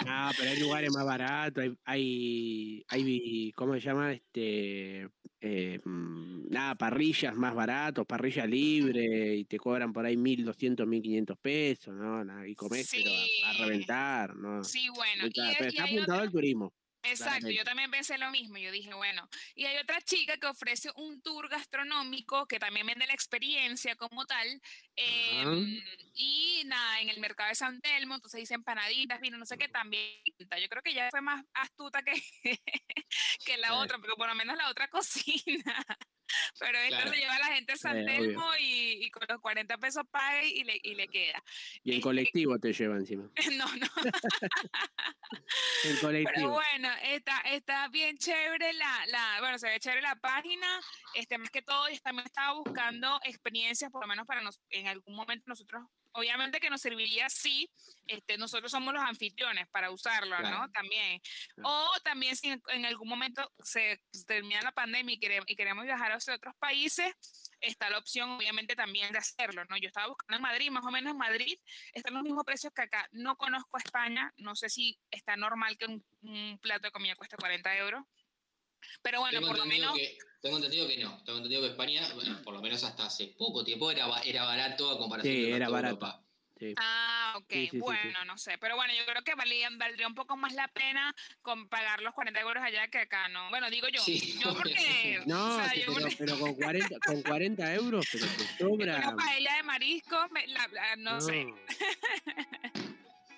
Ah, 0.00 0.32
pero 0.36 0.50
hay 0.50 0.60
lugares 0.60 0.90
más 0.92 1.04
baratos, 1.04 1.64
hay, 1.84 2.84
hay, 2.88 3.52
¿cómo 3.54 3.74
se 3.74 3.80
llama? 3.80 4.12
Este, 4.12 5.08
eh, 5.40 5.80
mm, 5.84 6.50
nada, 6.50 6.74
parrillas 6.74 7.34
más 7.34 7.54
baratos, 7.54 8.06
parrilla 8.06 8.46
libre, 8.46 9.36
y 9.36 9.44
te 9.44 9.58
cobran 9.58 9.92
por 9.92 10.06
ahí 10.06 10.16
1.200, 10.16 10.86
1.500 10.86 11.36
pesos, 11.38 11.94
¿no? 11.94 12.46
Y 12.46 12.54
comés, 12.54 12.90
pero 12.90 13.10
a, 13.46 13.64
reventar, 13.64 14.36
¿no? 14.36 14.64
Sí, 14.64 14.88
bueno. 14.94 15.24
pero 15.58 15.68
está 15.68 15.84
apuntado 15.84 16.20
al 16.20 16.30
turismo. 16.30 16.72
Exacto, 17.04 17.50
yo 17.50 17.64
también 17.64 17.90
pensé 17.90 18.18
lo 18.18 18.30
mismo. 18.30 18.58
Yo 18.58 18.70
dije, 18.72 18.92
bueno, 18.94 19.28
y 19.54 19.66
hay 19.66 19.76
otra 19.78 20.00
chica 20.00 20.36
que 20.38 20.46
ofrece 20.46 20.90
un 20.96 21.20
tour 21.22 21.48
gastronómico 21.48 22.46
que 22.46 22.58
también 22.58 22.86
vende 22.86 23.06
la 23.06 23.12
experiencia 23.12 23.94
como 23.96 24.24
tal. 24.26 24.60
Em, 24.96 25.82
y 26.14 26.62
nada, 26.66 27.00
en 27.00 27.10
el 27.10 27.20
mercado 27.20 27.48
de 27.48 27.54
San 27.54 27.80
Telmo, 27.80 28.14
entonces 28.14 28.40
dice 28.40 28.54
empanaditas, 28.54 29.20
vino, 29.20 29.36
no 29.36 29.46
sé 29.46 29.58
qué, 29.58 29.68
también. 29.68 30.20
Yo 30.38 30.68
creo 30.68 30.82
que 30.82 30.94
ya 30.94 31.10
fue 31.10 31.20
más 31.20 31.44
astuta 31.54 32.02
que, 32.02 32.14
que 33.46 33.56
la 33.58 33.74
otra, 33.74 33.98
pero 33.98 34.16
por 34.16 34.28
lo 34.28 34.34
menos 34.34 34.56
la 34.56 34.70
otra 34.70 34.88
cocina. 34.90 35.84
Pero 36.58 36.78
esto 36.78 37.08
se 37.08 37.16
lleva 37.16 37.34
a 37.34 37.38
la 37.38 37.54
gente 37.54 37.72
a 37.72 37.76
San 37.76 38.04
Telmo 38.04 38.46
y, 38.58 39.10
con 39.10 39.24
los 39.28 39.40
40 39.40 39.78
pesos 39.78 40.04
paga 40.10 40.44
y 40.44 40.64
le, 40.64 40.78
y 40.82 40.94
le 40.94 41.08
queda. 41.08 41.42
Y 41.82 41.94
en 41.94 42.00
colectivo 42.00 42.58
te 42.58 42.72
lleva 42.72 42.96
encima. 42.96 43.30
No, 43.54 43.66
no. 43.76 43.86
en 45.84 45.96
colectivo. 46.00 46.32
Pero 46.34 46.50
bueno, 46.50 46.88
está, 47.02 47.40
está 47.40 47.88
bien 47.88 48.16
chévere 48.16 48.72
la, 48.72 49.06
la, 49.06 49.36
bueno, 49.40 49.58
se 49.58 49.68
ve 49.68 49.78
chévere 49.78 50.02
la 50.02 50.16
página. 50.16 50.66
Este, 51.14 51.38
más 51.38 51.50
que 51.50 51.62
todo, 51.62 51.86
también 52.02 52.26
estaba 52.26 52.54
buscando 52.54 53.20
experiencias, 53.22 53.90
por 53.90 54.02
lo 54.02 54.08
menos 54.08 54.26
para 54.26 54.40
nos, 54.40 54.60
en 54.70 54.88
algún 54.88 55.14
momento 55.14 55.44
nosotros 55.46 55.84
obviamente 56.14 56.60
que 56.60 56.70
nos 56.70 56.80
serviría 56.80 57.28
si 57.28 57.70
este, 58.06 58.38
nosotros 58.38 58.70
somos 58.70 58.94
los 58.94 59.02
anfitriones 59.02 59.68
para 59.68 59.90
usarlo, 59.90 60.38
¿no? 60.40 60.70
También. 60.70 61.20
O 61.62 61.90
también 62.02 62.36
si 62.36 62.50
en, 62.50 62.86
algún 62.86 63.08
momento 63.08 63.50
se, 63.62 64.00
termina 64.26 64.62
la 64.62 64.72
pandemia 64.72 65.14
y 65.14 65.18
queremos, 65.18 65.44
y 65.48 65.56
queremos 65.56 65.84
viajar 65.84 66.12
a 66.12 66.16
otros 66.16 66.54
países, 66.58 67.12
está 67.60 67.90
la 67.90 67.98
opción 67.98 68.30
obviamente 68.30 68.76
también 68.76 69.12
de 69.12 69.18
hacerlo, 69.18 69.64
¿no? 69.66 69.76
Yo 69.76 69.88
estaba 69.88 70.08
buscando 70.08 70.36
en 70.36 70.42
Madrid, 70.42 70.70
más 70.70 70.84
o 70.84 70.90
menos 70.90 71.12
en 71.12 71.18
Madrid 71.18 71.58
están 71.92 72.14
los 72.14 72.22
mismos 72.22 72.44
precios 72.44 72.72
que 72.72 72.82
acá. 72.82 73.08
No 73.12 73.36
conozco 73.36 73.78
España, 73.78 74.32
no 74.36 74.54
sé 74.54 74.68
si 74.68 74.98
está 75.10 75.36
normal 75.36 75.76
que 75.76 75.86
un, 75.86 76.04
un 76.22 76.58
plato 76.60 76.88
de 76.88 76.92
comida 76.92 77.16
cueste 77.16 77.36
40 77.36 77.76
euros. 77.78 78.04
Pero 79.02 79.20
bueno, 79.20 79.40
por 79.40 79.58
lo 79.58 79.66
menos... 79.66 79.96
tengo 80.40 80.56
entendido 80.56 80.88
que 80.88 80.98
no. 80.98 81.22
Tengo 81.24 81.38
entendido 81.38 81.62
que 81.62 81.68
España, 81.68 82.08
bueno, 82.14 82.40
por 82.42 82.54
lo 82.54 82.62
menos 82.62 82.82
hasta 82.84 83.06
hace 83.06 83.28
poco 83.38 83.64
tiempo, 83.64 83.90
era, 83.90 84.06
era 84.22 84.44
barato 84.44 84.90
a 84.90 84.98
comparación 84.98 85.34
sí, 85.34 85.50
era 85.50 85.68
barato. 85.68 86.24
Ah, 86.76 87.34
ok, 87.36 87.52
bueno, 87.74 88.24
no 88.26 88.38
sé. 88.38 88.56
Pero 88.58 88.76
bueno, 88.76 88.94
yo 88.94 89.04
creo 89.04 89.22
que 89.22 89.34
valía, 89.34 89.68
valdría 89.72 90.06
un 90.06 90.14
poco 90.14 90.36
más 90.36 90.54
la 90.54 90.68
pena 90.68 91.14
con 91.42 91.68
pagar 91.68 92.00
los 92.00 92.14
40 92.14 92.40
euros 92.40 92.62
allá 92.62 92.88
que 92.88 92.98
acá, 92.98 93.28
¿no? 93.28 93.50
Bueno, 93.50 93.68
digo 93.70 93.88
yo. 93.88 94.00
yo 94.06 94.54
porque. 94.56 95.20
No, 95.26 95.60
pero, 96.18 96.38
con, 96.38 96.54
40, 96.54 96.98
con 97.00 97.22
40 97.22 97.74
euros, 97.74 98.06
pero 98.10 98.26
te 98.26 98.46
sobra. 98.58 98.98
Una 98.98 99.16
paella 99.16 99.56
de 99.56 99.62
marisco, 99.62 100.16
no, 100.98 101.20
sé. 101.20 101.46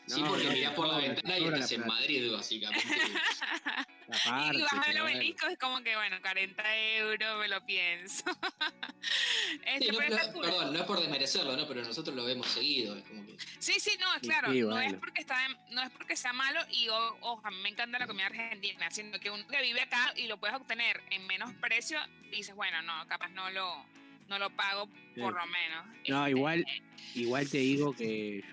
Sí, 0.06 0.22
porque 0.26 0.48
mirás 0.48 0.74
por 0.74 0.86
la 0.86 0.98
ventana 0.98 1.38
y 1.38 1.44
estás 1.44 1.72
en 1.72 1.86
Madrid, 1.86 2.32
básicamente. 2.32 2.86
y 4.08 4.62
bajar 4.62 4.90
el 4.90 5.00
obelisco 5.00 5.46
es 5.48 5.58
como 5.58 5.82
que, 5.82 5.96
bueno, 5.96 6.20
40 6.20 6.76
euros, 6.98 7.38
me 7.40 7.48
lo 7.48 7.64
pienso. 7.64 8.24
este, 9.66 9.92
no, 9.92 9.98
perdón, 9.98 10.72
no 10.72 10.78
es 10.78 10.84
por 10.84 11.00
desmerecerlo, 11.00 11.56
¿no? 11.56 11.66
Pero 11.66 11.82
nosotros 11.82 12.14
lo 12.14 12.24
vemos 12.24 12.46
seguido. 12.46 12.96
Es 12.96 13.04
como 13.04 13.26
que... 13.26 13.36
Sí, 13.58 13.80
sí, 13.80 13.98
no, 14.00 14.06
claro. 14.20 14.52
no, 14.52 14.80
es 14.80 14.94
porque 14.94 15.20
está, 15.20 15.36
no 15.70 15.82
es 15.82 15.90
porque 15.90 16.16
sea 16.16 16.32
malo 16.32 16.60
y, 16.70 16.88
ojo, 16.88 17.40
a 17.42 17.50
mí 17.50 17.56
me 17.62 17.70
encanta 17.70 17.98
la 17.98 18.06
comida 18.06 18.26
argentina, 18.26 18.90
sino 18.90 19.18
que 19.18 19.30
uno 19.30 19.46
que 19.48 19.60
vive 19.62 19.80
acá 19.80 20.12
y 20.16 20.26
lo 20.26 20.38
puedes 20.38 20.56
obtener 20.56 21.02
en 21.10 21.26
menos 21.26 21.52
precio, 21.54 21.98
dices, 22.30 22.54
bueno, 22.54 22.82
no, 22.82 23.06
capaz 23.08 23.30
no 23.30 23.50
lo, 23.50 23.84
no 24.28 24.38
lo 24.38 24.50
pago 24.50 24.88
por 25.18 25.34
lo 25.34 25.46
menos. 25.46 25.86
No, 26.08 26.26
este, 26.26 26.30
igual, 26.30 26.66
igual 27.14 27.50
te 27.50 27.58
digo 27.58 27.94
que 27.94 28.44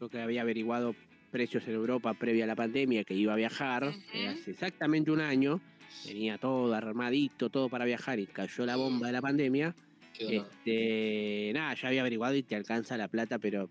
lo 0.00 0.08
que 0.08 0.20
había 0.20 0.42
averiguado 0.42 0.94
precios 1.36 1.68
en 1.68 1.74
Europa 1.74 2.14
previa 2.14 2.44
a 2.44 2.46
la 2.46 2.56
pandemia, 2.56 3.04
que 3.04 3.12
iba 3.12 3.34
a 3.34 3.36
viajar, 3.36 3.84
hace 3.84 4.52
exactamente 4.52 5.10
un 5.10 5.20
año, 5.20 5.60
tenía 6.02 6.38
todo 6.38 6.72
armadito, 6.72 7.50
todo 7.50 7.68
para 7.68 7.84
viajar 7.84 8.18
y 8.18 8.26
cayó 8.26 8.64
la 8.64 8.76
bomba 8.76 9.08
de 9.08 9.12
la 9.12 9.20
pandemia. 9.20 9.74
Este, 10.18 11.50
nada, 11.52 11.74
ya 11.74 11.88
había 11.88 12.00
averiguado 12.00 12.34
y 12.36 12.42
te 12.42 12.56
alcanza 12.56 12.96
la 12.96 13.08
plata, 13.08 13.38
pero 13.38 13.68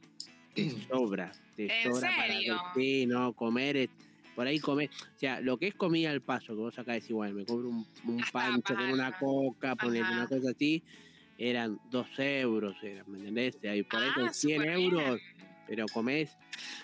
te 0.54 0.69
sobra, 0.88 1.32
te 1.56 1.67
sobra 1.82 2.12
serio? 2.28 2.56
para 2.56 2.73
sí, 2.75 3.08
no, 3.08 3.34
comer 3.34 3.89
por 4.36 4.45
ahí 4.45 4.60
comer, 4.60 4.91
o 5.15 5.17
sea, 5.17 5.41
lo 5.41 5.58
que 5.58 5.69
es 5.69 5.73
comida 5.73 6.12
al 6.12 6.21
paso, 6.21 6.54
que 6.54 6.60
vos 6.60 6.78
acá 6.78 6.93
decís, 6.93 7.13
bueno, 7.13 7.34
me 7.34 7.45
compro 7.45 7.69
un, 7.69 7.88
un 8.06 8.23
pancho 8.32 8.75
con 8.75 8.91
una 8.91 9.17
coca, 9.17 9.75
poner 9.75 10.04
una 10.04 10.28
cosa 10.28 10.51
así, 10.51 10.84
eran 11.39 11.80
dos 11.89 12.08
euros, 12.19 12.75
¿me 13.08 13.17
entendés? 13.17 13.58
Ahí 13.63 13.82
por 13.82 14.04
ahí 14.04 14.12
con 14.12 14.32
100 14.32 14.62
ah, 14.62 14.73
euros 14.73 15.21
pero 15.67 15.86
comés 15.88 16.38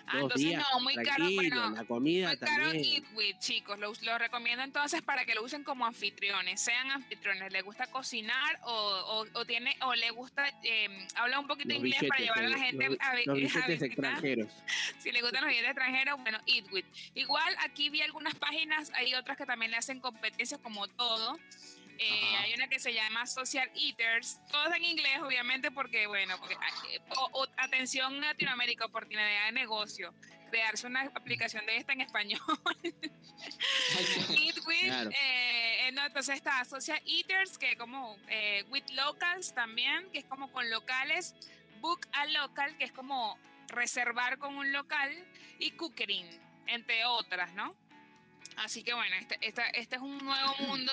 ah, 0.07 0.19
dos 0.19 0.33
días 0.35 0.63
no, 0.71 0.79
muy 0.81 0.95
caro, 0.95 1.25
la 1.73 1.83
comida 1.85 2.27
muy 2.29 2.37
caro 2.37 2.63
también. 2.63 3.05
Eat 3.19 3.39
chicos, 3.39 3.79
lo, 3.79 3.93
lo, 4.01 4.17
recomiendo 4.17 4.63
entonces 4.63 5.01
para 5.01 5.25
que 5.25 5.35
lo 5.35 5.43
usen 5.43 5.63
como 5.63 5.85
anfitriones, 5.85 6.61
sean 6.61 6.91
anfitriones, 6.91 7.51
les 7.51 7.63
gusta 7.63 7.87
cocinar 7.87 8.59
o, 8.63 9.25
o, 9.33 9.45
tiene 9.45 9.75
o 9.81 9.93
le 9.95 10.09
gusta 10.11 10.47
eh, 10.63 11.07
habla 11.15 11.39
un 11.39 11.47
poquito 11.47 11.73
inglés 11.73 12.03
para 12.07 12.21
llevar 12.21 12.45
a 12.45 12.49
la 12.49 12.57
gente 12.57 12.97
a, 12.99 13.15
los 13.25 13.35
billetes 13.35 13.81
extranjeros. 13.81 14.51
si 14.99 15.11
les 15.11 15.21
gustan 15.21 15.43
los 15.43 15.49
billetes 15.49 15.71
extranjeros, 15.71 16.19
bueno, 16.21 16.39
Eat 16.47 16.65
Igual 17.15 17.55
aquí 17.59 17.89
vi 17.89 18.01
algunas 18.01 18.35
páginas, 18.35 18.91
hay 18.95 19.13
otras 19.13 19.37
que 19.37 19.45
también 19.45 19.71
le 19.71 19.77
hacen 19.77 19.99
competencias 19.99 20.59
como 20.61 20.87
todo. 20.87 21.37
Eh, 22.03 22.35
hay 22.37 22.53
una 22.55 22.67
que 22.67 22.79
se 22.79 22.91
llama 22.95 23.27
Social 23.27 23.69
Eaters, 23.75 24.39
todo 24.51 24.73
en 24.73 24.83
inglés, 24.83 25.19
obviamente, 25.21 25.69
porque, 25.69 26.07
bueno, 26.07 26.35
porque, 26.39 26.55
eh, 26.89 26.99
atención 27.57 28.19
Latinoamérica, 28.19 28.85
oportunidad 28.85 29.45
de 29.45 29.51
negocio, 29.51 30.11
crearse 30.49 30.87
una 30.87 31.01
aplicación 31.01 31.63
de 31.67 31.77
esta 31.77 31.93
en 31.93 32.01
español. 32.01 32.41
Eat 34.35 34.57
with, 34.65 35.11
eh, 35.11 35.89
entonces 35.89 36.37
está 36.37 36.65
Social 36.65 36.99
Eaters, 37.05 37.59
que 37.59 37.77
como 37.77 38.17
with 38.69 38.89
locals 38.93 39.53
también, 39.53 40.09
que 40.11 40.17
es 40.17 40.25
como 40.25 40.51
con 40.51 40.71
locales, 40.71 41.35
book 41.81 42.07
a 42.13 42.25
local, 42.25 42.75
que 42.79 42.85
es 42.85 42.91
como 42.91 43.37
reservar 43.67 44.39
con 44.39 44.57
un 44.57 44.71
local, 44.71 45.11
y 45.59 45.69
cookering, 45.71 46.27
entre 46.65 47.05
otras, 47.05 47.53
¿no? 47.53 47.75
Así 48.63 48.83
que 48.83 48.93
bueno, 48.93 49.15
este, 49.15 49.39
este, 49.41 49.95
es 49.95 50.01
un 50.01 50.19
nuevo 50.19 50.55
mundo 50.67 50.91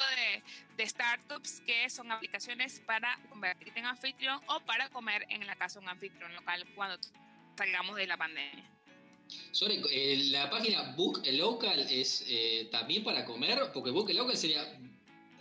de, 0.76 0.86
startups 0.86 1.60
que 1.66 1.90
son 1.90 2.10
aplicaciones 2.10 2.80
para 2.86 3.18
convertirte 3.28 3.78
en 3.78 3.84
anfitrión 3.84 4.40
o 4.46 4.60
para 4.60 4.88
comer 4.88 5.26
en 5.28 5.46
la 5.46 5.54
casa 5.54 5.78
de 5.78 5.84
un 5.84 5.90
anfitrión 5.90 6.32
local 6.34 6.66
cuando 6.74 6.98
salgamos 7.58 7.96
de 7.96 8.06
la 8.06 8.16
pandemia. 8.16 8.64
Sobre 9.52 9.82
eh, 9.90 10.16
la 10.30 10.48
página 10.48 10.94
Book 10.96 11.20
Local 11.26 11.80
es 11.90 12.24
eh, 12.26 12.68
también 12.72 13.04
para 13.04 13.26
comer, 13.26 13.60
porque 13.74 13.90
Book 13.90 14.10
Local 14.14 14.36
sería 14.36 14.64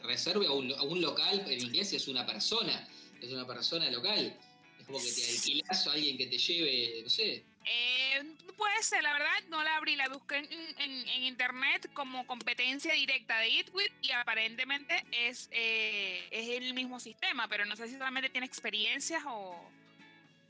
reserve 0.04 0.48
a 0.48 0.52
un, 0.52 0.74
a 0.74 0.84
un 0.84 1.00
local, 1.00 1.46
en 1.48 1.62
inglés 1.62 1.94
es 1.94 2.10
una 2.10 2.26
persona, 2.26 2.90
es 3.22 3.32
una 3.32 3.48
persona 3.48 3.90
local. 3.90 4.38
Es 4.78 4.86
como 4.86 5.00
que 5.00 5.12
te 5.12 5.30
alquilas 5.30 5.88
a 5.88 5.94
alguien 5.94 6.18
que 6.18 6.28
te 6.28 6.38
lleve, 6.38 7.04
no 7.04 7.10
sé, 7.10 7.46
eh, 7.70 8.24
puede 8.56 8.82
ser, 8.84 9.04
la 9.04 9.14
verdad, 9.14 9.44
no 9.50 9.64
la 9.64 9.76
abrí, 9.76 9.96
la 9.96 10.10
busqué 10.10 10.38
en, 10.38 11.24
internet 11.24 11.90
como 11.94 12.26
competencia 12.26 12.94
directa 12.94 13.40
de 13.40 13.60
EatWith 13.60 13.92
y 14.02 14.12
aparentemente 14.12 15.06
es, 15.12 15.50
eh, 15.52 16.28
es 16.32 16.50
el 16.50 16.74
mismo 16.74 17.00
sistema, 17.00 17.48
pero 17.48 17.66
no 17.66 17.76
sé 17.76 17.88
si 17.88 17.94
solamente 17.94 18.30
tiene 18.30 18.48
experiencias 18.48 19.24
o... 19.26 19.70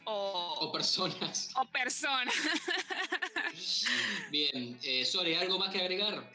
O, 0.10 0.72
personas. 0.72 1.52
O 1.56 1.66
personas. 1.66 2.34
Bien, 4.32 4.80
eh, 4.82 5.04
Sore, 5.04 5.38
¿algo 5.38 5.60
más 5.60 5.70
que 5.70 5.82
agregar? 5.82 6.32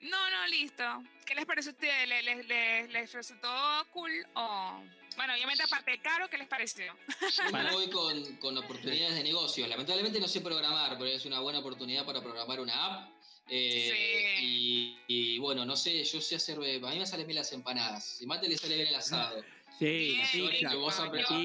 No, 0.00 0.30
no, 0.30 0.46
listo. 0.46 0.84
¿Qué 1.26 1.34
les 1.34 1.44
parece 1.44 1.70
a 1.70 1.72
ustedes? 1.72 2.08
¿Les, 2.08 2.46
les, 2.46 2.88
les 2.90 3.12
resultó 3.12 3.48
cool 3.90 4.12
o...? 4.34 4.80
Bueno, 5.18 5.34
obviamente 5.34 5.64
aparte 5.64 5.98
caro, 6.00 6.30
¿qué 6.30 6.38
les 6.38 6.46
pareció? 6.46 6.94
Yo 7.20 7.52
me 7.52 7.72
voy 7.72 7.90
con, 7.90 8.36
con, 8.36 8.56
oportunidades 8.56 9.16
de 9.16 9.24
negocio. 9.24 9.66
Lamentablemente 9.66 10.20
no 10.20 10.28
sé 10.28 10.40
programar, 10.40 10.96
pero 10.96 11.06
es 11.06 11.26
una 11.26 11.40
buena 11.40 11.58
oportunidad 11.58 12.06
para 12.06 12.22
programar 12.22 12.60
una 12.60 12.86
app. 12.86 13.10
Eh, 13.48 14.36
sí. 14.38 14.96
y, 15.08 15.38
bueno, 15.38 15.64
no 15.64 15.74
sé, 15.74 16.04
yo 16.04 16.20
sé 16.20 16.36
hacer. 16.36 16.56
A 16.58 16.90
mí 16.90 16.98
me 17.00 17.04
salen 17.04 17.26
bien 17.26 17.34
las 17.34 17.52
empanadas. 17.52 18.04
Si 18.18 18.26
mate 18.26 18.48
le 18.48 18.56
sale 18.56 18.76
bien 18.76 18.86
el 18.86 18.94
asado. 18.94 19.42
Sí, 19.80 20.20
sí, 20.30 20.38
yo, 20.38 20.50
yo 20.70 20.90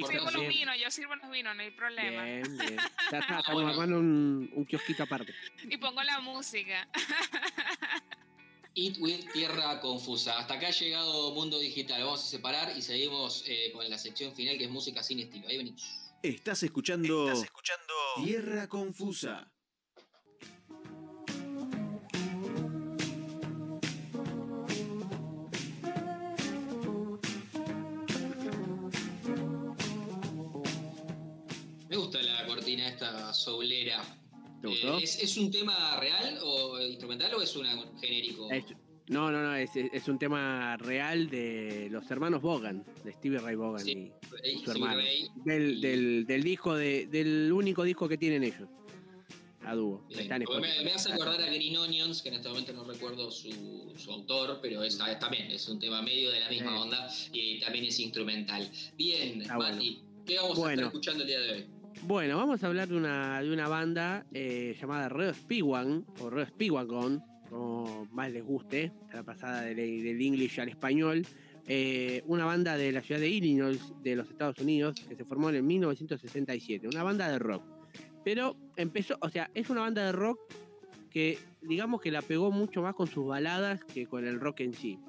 sirvo 0.08 0.32
los 0.32 0.48
vinos, 0.48 0.76
yo 0.80 0.92
sirvo 0.92 1.16
los 1.16 1.32
vinos, 1.32 1.56
no 1.56 1.62
hay 1.64 1.72
problema. 1.72 2.24
Bien, 2.24 2.58
bien. 2.58 2.78
Estamos 3.12 3.72
armando 3.72 3.98
un, 3.98 4.52
un 4.54 4.66
kiosquito 4.66 5.02
aparte. 5.02 5.34
Y 5.68 5.78
pongo 5.78 6.04
la 6.04 6.20
música. 6.20 6.88
Eat 8.76 8.98
with 9.00 9.32
Tierra 9.32 9.80
Confusa. 9.80 10.40
Hasta 10.40 10.56
acá 10.56 10.68
ha 10.68 10.72
llegado 10.72 11.32
Mundo 11.32 11.60
Digital. 11.60 12.04
Vamos 12.04 12.24
a 12.24 12.26
separar 12.26 12.76
y 12.76 12.82
seguimos 12.82 13.44
eh, 13.46 13.72
con 13.72 13.88
la 13.88 14.00
sección 14.00 14.34
final 14.34 14.58
que 14.58 14.66
es 14.66 14.72
música 14.72 15.04
sin 15.04 15.20
estilo. 15.20 15.48
Ahí 15.48 15.58
venimos. 15.58 15.84
Estás 16.24 16.64
escuchando, 16.64 17.28
Estás 17.28 17.44
escuchando 17.44 17.94
Tierra 18.24 18.68
Confusa. 18.68 19.52
Me 31.90 31.98
gusta 31.98 32.24
la 32.24 32.48
cortina 32.48 32.88
esta 32.90 33.32
soulera. 33.34 34.23
Eh, 34.64 35.00
¿es, 35.02 35.38
un 35.38 35.52
tema 35.52 36.00
real 36.00 36.40
o 36.42 36.80
instrumental 36.80 37.34
o 37.36 37.42
es 37.42 37.54
un 37.56 37.66
genérico? 38.00 38.48
no, 39.08 39.30
no, 39.30 39.44
no, 39.44 39.56
es, 39.56 40.08
un 40.08 40.18
tema 40.18 40.78
real 40.78 41.30
de 41.30 41.90
los 41.92 42.10
hermanos 42.10 42.42
Bogan, 42.42 42.86
de 43.04 43.12
Stevie 43.12 43.40
Ray 43.40 43.56
Bogan 43.56 43.88
y, 43.88 44.12
su 44.64 44.72
hermano. 44.72 45.02
del, 45.44 46.26
del, 46.26 46.44
disco, 46.44 46.76
de, 46.76 47.08
del 47.08 47.52
único 47.52 47.84
disco 47.84 48.08
que 48.08 48.18
tienen 48.18 48.44
ellos. 48.44 48.70
A 49.66 49.76
dúo. 49.76 50.06
me, 50.10 50.92
hace 50.92 51.14
acordar 51.14 51.42
a 51.42 51.46
Green 51.46 51.78
Onions, 51.78 52.22
que 52.22 52.30
en 52.30 52.36
este 52.36 52.50
momento 52.50 52.74
no 52.74 52.84
recuerdo 52.84 53.32
su, 53.32 53.50
autor, 54.10 54.60
pero 54.62 54.84
es, 54.84 54.98
también 55.20 55.52
es 55.52 55.68
un 55.70 55.80
tema 55.80 56.02
medio 56.02 56.32
de 56.32 56.42
la 56.42 56.50
misma 56.50 56.82
onda 56.82 57.10
y 57.32 57.60
también 57.60 57.86
es 57.86 58.00
instrumental. 58.00 58.70
Bien, 58.98 59.46
Mati, 59.58 60.02
¿qué 60.26 60.38
vamos 60.38 60.60
a 60.60 60.72
estar 60.72 60.86
escuchando 60.86 61.24
el 61.24 61.28
día 61.28 61.40
de 61.40 61.52
hoy? 61.52 61.66
Bueno, 62.02 62.38
vamos 62.38 62.64
a 62.64 62.68
hablar 62.68 62.90
de 62.90 62.98
una, 62.98 63.42
de 63.42 63.52
una 63.54 63.68
banda 63.68 64.26
eh, 64.34 64.76
llamada 64.80 65.08
Reo 65.08 65.34
Spiwan, 65.34 66.06
o 66.20 66.30
Reo 66.30 66.46
Spiwagon, 66.46 67.24
como 67.50 68.08
más 68.12 68.32
les 68.32 68.44
guste, 68.44 68.92
la 69.14 69.24
pasada 69.24 69.62
del, 69.62 69.78
del 69.78 70.22
English 70.22 70.60
al 70.60 70.70
español. 70.70 71.26
Eh, 71.66 72.24
una 72.26 72.46
banda 72.46 72.76
de 72.76 72.92
la 72.92 73.02
ciudad 73.02 73.22
de 73.22 73.30
Illinois, 73.30 73.80
de 74.04 74.16
los 74.18 74.30
Estados 74.30 74.60
Unidos, 74.60 74.96
que 75.08 75.16
se 75.16 75.24
formó 75.24 75.50
en 75.50 75.56
el 75.56 75.64
1967. 75.64 76.88
Una 76.88 77.04
banda 77.04 77.30
de 77.30 77.40
rock. 77.40 77.64
Pero 78.26 78.58
empezó, 78.76 79.18
o 79.22 79.30
sea, 79.30 79.50
es 79.54 79.70
una 79.70 79.82
banda 79.82 80.06
de 80.06 80.12
rock 80.12 80.40
que 81.10 81.38
digamos 81.62 82.02
que 82.02 82.12
la 82.12 82.22
pegó 82.22 82.52
mucho 82.52 82.82
más 82.82 82.96
con 82.96 83.08
sus 83.08 83.26
baladas 83.26 83.84
que 83.86 84.08
con 84.08 84.26
el 84.26 84.40
rock 84.40 84.62
en 84.62 84.74
sí. 84.74 85.00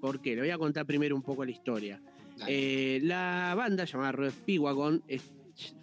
¿Por 0.00 0.20
qué? 0.20 0.34
Le 0.34 0.42
voy 0.42 0.50
a 0.50 0.58
contar 0.58 0.84
primero 0.84 1.14
un 1.14 1.22
poco 1.22 1.44
la 1.44 1.50
historia. 1.50 2.02
Eh, 2.48 2.98
la 3.02 3.54
banda 3.56 3.84
llamada 3.84 4.12
Reo 4.12 4.30
Spiwagon 4.30 5.02
es 5.06 5.22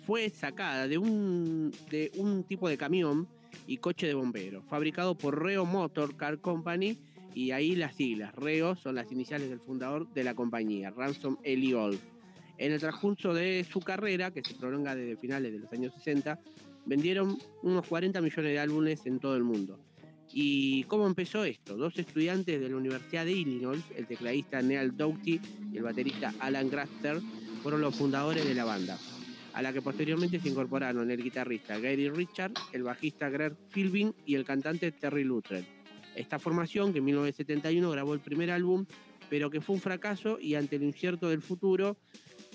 fue 0.06 0.30
sacada 0.30 0.88
de 0.88 0.98
un, 0.98 1.72
de 1.90 2.12
un 2.18 2.44
tipo 2.44 2.68
de 2.70 2.78
camión 2.78 3.28
y 3.68 3.78
coche 3.78 4.08
de 4.08 4.14
bomberos, 4.14 4.64
fabricado 4.70 5.16
por 5.16 5.42
Reo 5.42 5.66
Motor 5.66 6.16
Car 6.18 6.40
Company, 6.40 6.98
y 7.34 7.52
ahí 7.52 7.76
las 7.76 7.96
siglas. 7.96 8.34
Reo 8.36 8.76
son 8.76 8.96
las 8.96 9.12
iniciales 9.12 9.50
del 9.50 9.60
fundador 9.60 10.12
de 10.14 10.24
la 10.24 10.34
compañía, 10.34 10.90
Ransom 10.90 11.38
Old. 11.46 12.00
En 12.58 12.72
el 12.74 12.80
transcurso 12.80 13.34
de 13.34 13.66
su 13.72 13.80
carrera, 13.80 14.32
que 14.32 14.44
se 14.44 14.56
prolonga 14.56 14.96
desde 14.96 15.16
finales 15.16 15.54
de 15.54 15.60
los 15.60 15.72
años 15.72 15.94
60, 15.96 16.40
vendieron 16.86 17.38
unos 17.64 17.88
40 17.88 18.20
millones 18.22 18.52
de 18.52 18.60
álbumes 18.60 19.06
en 19.06 19.20
todo 19.20 19.36
el 19.36 19.44
mundo. 19.44 19.80
¿Y 20.34 20.84
cómo 20.84 21.08
empezó 21.08 21.44
esto? 21.44 21.78
Dos 21.78 21.98
estudiantes 21.98 22.60
de 22.60 22.70
la 22.70 22.76
Universidad 22.76 23.26
de 23.26 23.32
Illinois, 23.32 23.84
el 23.96 24.06
tecladista 24.06 24.62
Neal 24.62 24.96
Doughty 24.96 25.40
y 25.72 25.78
el 25.78 25.84
baterista 25.84 26.34
Alan 26.40 26.70
Graster, 26.70 27.22
fueron 27.64 27.82
los 27.82 27.96
fundadores 27.96 28.46
de 28.46 28.54
la 28.54 28.66
banda 28.66 28.98
a 29.54 29.62
la 29.62 29.74
que 29.74 29.82
posteriormente 29.82 30.40
se 30.40 30.50
incorporaron 30.50 31.10
el 31.10 31.24
guitarrista 31.24 31.80
Gary 31.80 32.10
Richard, 32.10 32.54
el 32.72 32.84
bajista 32.84 33.30
Greg 33.30 33.56
Philbin 33.72 34.14
y 34.26 34.36
el 34.36 34.46
cantante 34.46 34.92
Terry 34.92 35.24
Luttrell. 35.24 35.66
Esta 36.16 36.40
formación, 36.40 36.92
que 36.92 37.00
en 37.00 37.06
1971 37.06 37.90
grabó 37.92 38.14
el 38.14 38.20
primer 38.20 38.52
álbum, 38.52 38.86
pero 39.30 39.50
que 39.50 39.62
fue 39.62 39.76
un 39.76 39.82
fracaso 39.82 40.40
y 40.40 40.56
ante 40.56 40.76
el 40.76 40.84
incierto 40.84 41.30
del 41.30 41.42
futuro, 41.42 41.98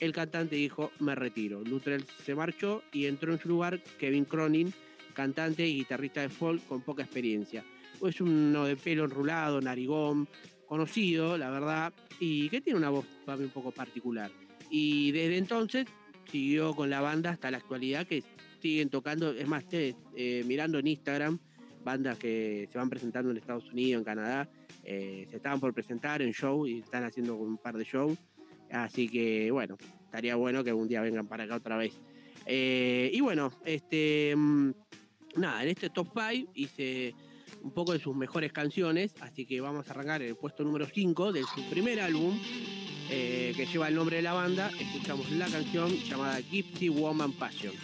el 0.01 0.13
cantante 0.13 0.57
dijo, 0.57 0.91
me 1.01 1.15
retiro. 1.15 1.63
Luttrell 1.63 2.05
se 2.25 2.35
marchó 2.35 2.83
y 2.93 3.07
entró 3.07 3.33
en 3.33 3.39
su 3.39 3.49
lugar 3.49 3.81
Kevin 3.99 4.25
Cronin, 4.25 4.73
cantante 5.15 5.67
y 5.67 5.77
guitarrista 5.77 6.21
de 6.21 6.29
folk 6.29 6.67
con 6.67 6.83
poca 6.83 7.05
experiencia. 7.05 7.65
Es 8.05 8.21
uno 8.21 8.65
de 8.65 8.77
pelo 8.77 9.05
enrulado, 9.05 9.61
narigón, 9.61 10.29
conocido, 10.67 11.39
la 11.39 11.51
verdad, 11.51 11.93
y 12.19 12.49
que 12.49 12.61
tiene 12.61 12.79
una 12.79 12.91
voz 12.91 13.07
un 13.27 13.49
poco 13.51 13.71
particular. 13.71 14.31
Y 14.69 15.13
desde 15.13 15.39
entonces 15.39 15.87
siguió 16.31 16.75
con 16.75 16.91
la 16.91 17.01
banda 17.01 17.31
hasta 17.31 17.51
la 17.51 17.59
actualidad, 17.59 18.07
que 18.07 18.23
siguen 18.61 18.89
tocando, 18.89 19.33
es 19.33 19.47
más, 19.47 19.65
eh, 19.73 20.43
mirando 20.47 20.79
en 20.79 20.87
Instagram, 20.87 21.39
bandas 21.85 22.19
que 22.19 22.69
se 22.73 22.79
van 22.79 22.89
presentando 22.89 23.31
en 23.31 23.37
Estados 23.37 23.71
Unidos, 23.71 24.01
en 24.01 24.05
Canadá, 24.05 24.49
eh, 24.85 25.27
se 25.31 25.37
estaban 25.37 25.61
por 25.61 25.73
presentar 25.75 26.23
en 26.23 26.33
show 26.33 26.67
y 26.67 26.81
están 26.81 27.05
haciendo 27.05 27.37
un 27.37 27.59
par 27.59 27.77
de 27.77 27.85
shows, 27.85 28.19
así 28.71 29.09
que 29.09 29.51
bueno, 29.51 29.77
estaría 30.05 30.37
bueno 30.37 30.65
que 30.65 30.73
un 30.73 30.89
día 30.89 31.01
vengan 31.03 31.27
para 31.27 31.45
acá 31.45 31.57
otra 31.57 31.77
vez. 31.77 31.93
Eh, 32.47 33.11
y 33.13 33.21
bueno, 33.21 33.53
este 33.65 34.35
mm, 34.37 34.71
nada, 35.37 35.63
en 35.63 35.69
este 35.69 35.91
top 35.91 36.09
5 36.15 36.53
hice 36.55 37.15
un 37.63 37.71
poco 37.71 37.93
de 37.93 37.99
sus 37.99 38.15
mejores 38.15 38.53
canciones, 38.53 39.15
así 39.21 39.47
que 39.47 39.61
vamos 39.61 39.89
a 39.89 39.93
arrancar 39.93 40.23
el 40.23 40.37
puesto 40.37 40.65
número 40.65 40.87
5 40.87 41.33
de 41.33 41.43
su 41.43 41.63
primer 41.71 42.01
álbum, 42.01 42.39
eh, 43.11 43.53
que 43.57 43.67
lleva 43.67 43.89
el 43.89 43.95
nombre 43.95 44.17
de 44.17 44.23
la 44.23 44.33
banda, 44.33 44.71
escuchamos 44.79 45.31
la 45.33 45.47
canción 45.47 45.91
llamada 46.05 46.41
Gypsy 46.41 46.89
Woman 46.89 47.33
Passion. 47.33 47.75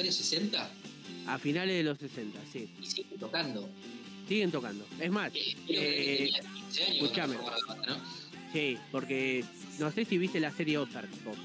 Años 0.00 0.14
60? 0.14 0.70
A 1.26 1.38
finales 1.38 1.76
de 1.76 1.82
los 1.82 1.98
60, 1.98 2.38
sí. 2.52 2.68
Y 2.80 2.86
siguen 2.86 3.18
tocando. 3.18 3.68
Siguen 4.28 4.50
tocando. 4.50 4.86
Es 5.00 5.10
más, 5.10 5.32
Eh, 5.34 5.56
eh, 5.68 6.16
tenía 6.34 6.40
15 6.54 6.84
años 6.84 6.94
escuchame. 7.02 7.34
cuando 7.36 7.58
formaron 7.60 7.86
la 7.86 7.94
banda, 7.96 8.04
¿no? 8.44 8.52
sí, 8.52 8.78
porque 8.92 9.44
no 9.78 9.90
sé 9.92 10.04
si 10.04 10.18
viste 10.18 10.40
la 10.40 10.50
serie 10.52 10.78
Ozark 10.78 11.08
vos. 11.24 11.36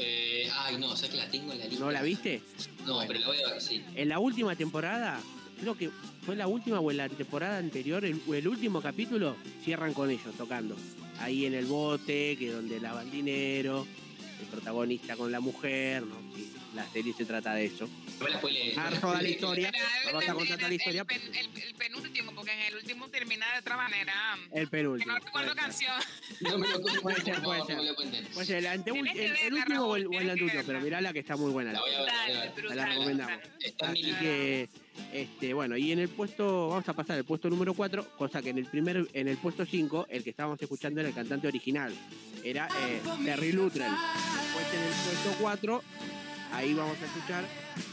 Eh, 0.00 0.48
ay, 0.54 0.78
no, 0.78 0.94
que 0.94 1.16
la 1.16 1.28
tengo 1.28 1.52
en 1.52 1.58
la 1.58 1.66
lista. 1.66 1.84
¿No 1.84 1.90
la 1.90 2.02
viste? 2.02 2.40
No, 2.86 2.94
Bueno. 2.94 3.08
pero 3.08 3.20
la 3.20 3.26
voy 3.28 3.42
a 3.42 3.52
ver, 3.52 3.60
sí. 3.60 3.82
En 3.94 4.08
la 4.08 4.18
última 4.18 4.56
temporada, 4.56 5.20
creo 5.60 5.76
que 5.76 5.90
fue 6.24 6.34
la 6.36 6.46
última 6.46 6.80
o 6.80 6.90
en 6.90 6.96
la 6.96 7.08
temporada 7.10 7.58
anterior, 7.58 8.02
el 8.04 8.48
último 8.48 8.80
capítulo, 8.80 9.36
cierran 9.64 9.92
con 9.92 10.10
ellos 10.10 10.34
tocando. 10.38 10.76
Ahí 11.18 11.44
en 11.44 11.54
el 11.54 11.66
bote, 11.66 12.36
que 12.38 12.50
donde 12.50 12.80
lavan 12.80 13.10
dinero, 13.10 13.86
el 14.40 14.46
protagonista 14.46 15.14
con 15.16 15.30
la 15.30 15.40
mujer, 15.40 16.02
¿no? 16.04 16.16
Sí, 16.34 16.51
la 16.74 16.86
serie 16.88 17.12
se 17.12 17.24
trata 17.24 17.54
de 17.54 17.66
eso. 17.66 17.86
No 18.18 18.24
me 18.24 18.30
la 18.30 18.38
spoilees. 18.38 18.78
Ah, 18.78 18.90
toda 19.00 19.20
la 19.22 19.28
historia. 19.28 19.72
Vas 20.12 20.28
a 20.28 20.34
contar 20.34 20.56
toda 20.56 20.68
la 20.68 20.74
historia. 20.74 21.00
El, 21.02 21.06
pen- 21.06 21.22
el- 21.34 21.62
el 21.62 21.74
penúltimo, 21.74 22.32
porque 22.34 22.52
en 22.52 22.60
el 22.60 22.76
último 22.76 23.08
termina 23.08 23.46
de 23.52 23.58
otra 23.60 23.76
manera. 23.76 24.12
El 24.52 24.64
Que 24.64 24.70
penúltimo. 24.70 25.12
no 25.12 25.18
recuerdo 25.18 25.54
puede 25.54 25.72
ser. 25.72 25.86
canción. 25.88 25.92
No 26.40 26.58
me 26.58 26.68
lo 26.68 26.80
Puede 27.02 27.20
ser, 27.22 27.42
puede 27.42 27.64
ser. 27.66 27.94
cuenten. 27.94 28.26
Pues 28.34 28.50
el, 28.50 28.66
último 29.54 29.84
o 29.84 29.96
el, 29.96 30.04
anteúltimo, 30.30 30.50
pero 30.50 30.66
verla. 30.66 30.80
mirala 30.80 31.12
que 31.12 31.18
está 31.20 31.36
muy 31.36 31.50
buena. 31.52 31.72
La 31.72 31.80
la 31.80 32.64
la 32.68 32.74
la 32.74 32.86
recomendamos. 32.86 33.38
Así 33.80 34.12
que, 34.14 34.68
este, 35.12 35.54
bueno, 35.54 35.76
y 35.76 35.92
en 35.92 35.98
el 36.00 36.08
puesto, 36.08 36.68
vamos 36.68 36.88
a 36.88 36.92
pasar 36.94 37.16
al 37.18 37.24
puesto 37.24 37.48
número 37.48 37.74
4, 37.74 38.16
cosa 38.16 38.42
que 38.42 38.50
en 38.50 38.58
el 38.58 38.66
primer, 38.66 39.06
en 39.12 39.28
el 39.28 39.36
puesto 39.36 39.64
5, 39.64 40.06
el 40.10 40.24
que 40.24 40.30
estábamos 40.30 40.60
escuchando 40.60 41.00
era 41.00 41.08
el 41.10 41.14
cantante 41.14 41.46
original, 41.46 41.94
era 42.42 42.68
eh, 42.88 43.00
Terry 43.24 43.52
Luttrell. 43.52 43.90
Después 43.90 44.66
en 44.74 44.82
el 44.82 44.92
puesto 44.92 45.36
4, 45.42 45.82
ahí 46.52 46.74
vamos 46.74 46.96
a 47.00 47.04
escuchar 47.04 47.44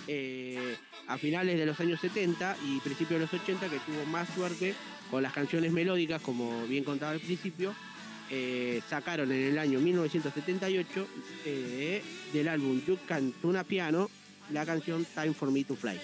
eh, 0.08 0.76
a 1.08 1.18
finales 1.18 1.58
de 1.58 1.66
los 1.66 1.80
años 1.80 2.00
70 2.00 2.58
y 2.66 2.80
principios 2.80 3.20
de 3.20 3.26
los 3.26 3.34
80, 3.34 3.70
que 3.70 3.80
tuvo 3.80 4.06
más 4.06 4.30
suerte 4.30 4.76
con 5.10 5.24
las 5.24 5.34
canciones 5.34 5.72
melódicas, 5.72 6.22
como 6.22 6.66
bien 6.68 6.84
contaba 6.84 7.12
al 7.12 7.20
principio, 7.20 7.74
eh, 8.30 8.82
sacaron 8.88 9.32
en 9.32 9.48
el 9.48 9.58
año 9.58 9.80
1978 9.80 11.08
eh, 11.46 12.04
del 12.32 12.48
álbum 12.48 12.80
You 12.86 13.00
Can 13.08 13.32
Tuna 13.42 13.64
Piano 13.64 14.10
la 14.52 14.66
canción 14.66 15.06
Time 15.16 15.34
for 15.34 15.52
Me 15.52 15.64
to 15.64 15.76
Fly. 15.76 16.00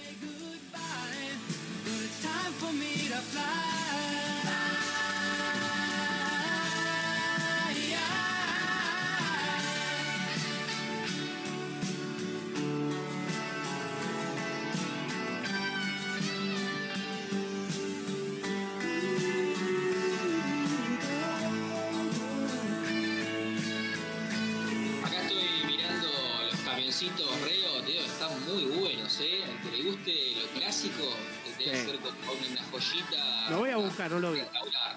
Joyita. 32.80 33.50
Lo 33.50 33.60
voy 33.60 33.70
a 33.70 33.78
buscar, 33.78 34.12
no 34.12 34.20
lo 34.20 34.32
vi. 34.34 34.42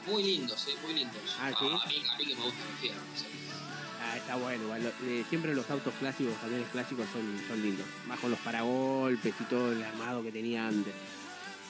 Muy 0.06 0.22
lindos, 0.22 0.66
¿eh? 0.68 0.74
Muy 0.82 0.94
lindos. 0.94 1.16
Ah, 1.40 1.50
¿sí? 1.58 1.66
a, 1.66 1.68
mí, 1.68 2.02
a 2.14 2.18
mí 2.18 2.26
que 2.26 2.34
me 2.36 2.44
los 2.44 2.54
fierros. 2.80 3.02
¿eh? 3.22 3.38
Ah, 4.02 4.16
está 4.16 4.36
bueno, 4.36 4.64
igual, 4.64 4.92
eh, 5.04 5.24
siempre 5.28 5.54
los 5.54 5.68
autos 5.70 5.92
clásicos, 5.98 6.34
camiones 6.40 6.68
clásicos 6.68 7.06
son, 7.12 7.40
son 7.46 7.62
lindos. 7.62 7.86
Más 8.06 8.18
con 8.18 8.30
los 8.30 8.38
paragolpes 8.40 9.34
y 9.38 9.44
todo 9.44 9.72
el 9.72 9.82
armado 9.82 10.22
que 10.22 10.32
tenía 10.32 10.66
antes. 10.66 10.94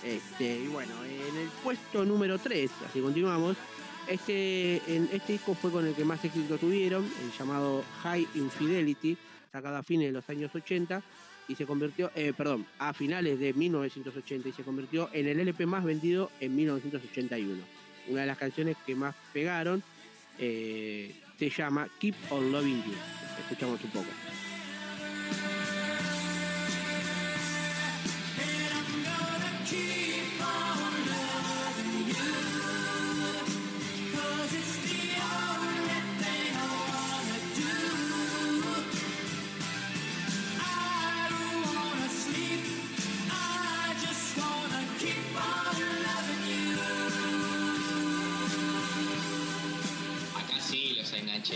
Este, 0.04 0.58
y 0.60 0.68
bueno, 0.68 0.92
en 1.04 1.36
el 1.36 1.48
puesto 1.64 2.04
número 2.04 2.38
3, 2.38 2.70
así 2.88 3.00
continuamos. 3.00 3.56
Este, 4.06 4.80
en, 4.86 5.08
este 5.12 5.34
disco 5.34 5.54
fue 5.54 5.70
con 5.70 5.86
el 5.86 5.94
que 5.94 6.04
más 6.04 6.24
éxito 6.24 6.56
tuvieron, 6.58 7.04
el 7.04 7.38
llamado 7.38 7.84
High 8.02 8.26
Infidelity, 8.36 9.18
sacado 9.50 9.76
a 9.76 9.82
fines 9.82 10.08
de 10.08 10.12
los 10.12 10.28
años 10.30 10.54
80 10.54 11.02
y 11.48 11.54
se 11.54 11.66
convirtió, 11.66 12.10
eh, 12.14 12.32
perdón, 12.36 12.66
a 12.78 12.92
finales 12.92 13.40
de 13.40 13.54
1980 13.54 14.48
y 14.48 14.52
se 14.52 14.62
convirtió 14.62 15.08
en 15.12 15.26
el 15.26 15.40
LP 15.40 15.66
más 15.66 15.82
vendido 15.82 16.30
en 16.40 16.54
1981. 16.54 17.62
Una 18.08 18.20
de 18.20 18.26
las 18.26 18.38
canciones 18.38 18.76
que 18.86 18.94
más 18.94 19.14
pegaron 19.32 19.82
eh, 20.38 21.14
se 21.38 21.50
llama 21.50 21.88
Keep 21.98 22.14
on 22.30 22.52
Loving 22.52 22.84
You. 22.84 22.94
Escuchamos 23.40 23.82
un 23.82 23.90
poco. 23.90 24.37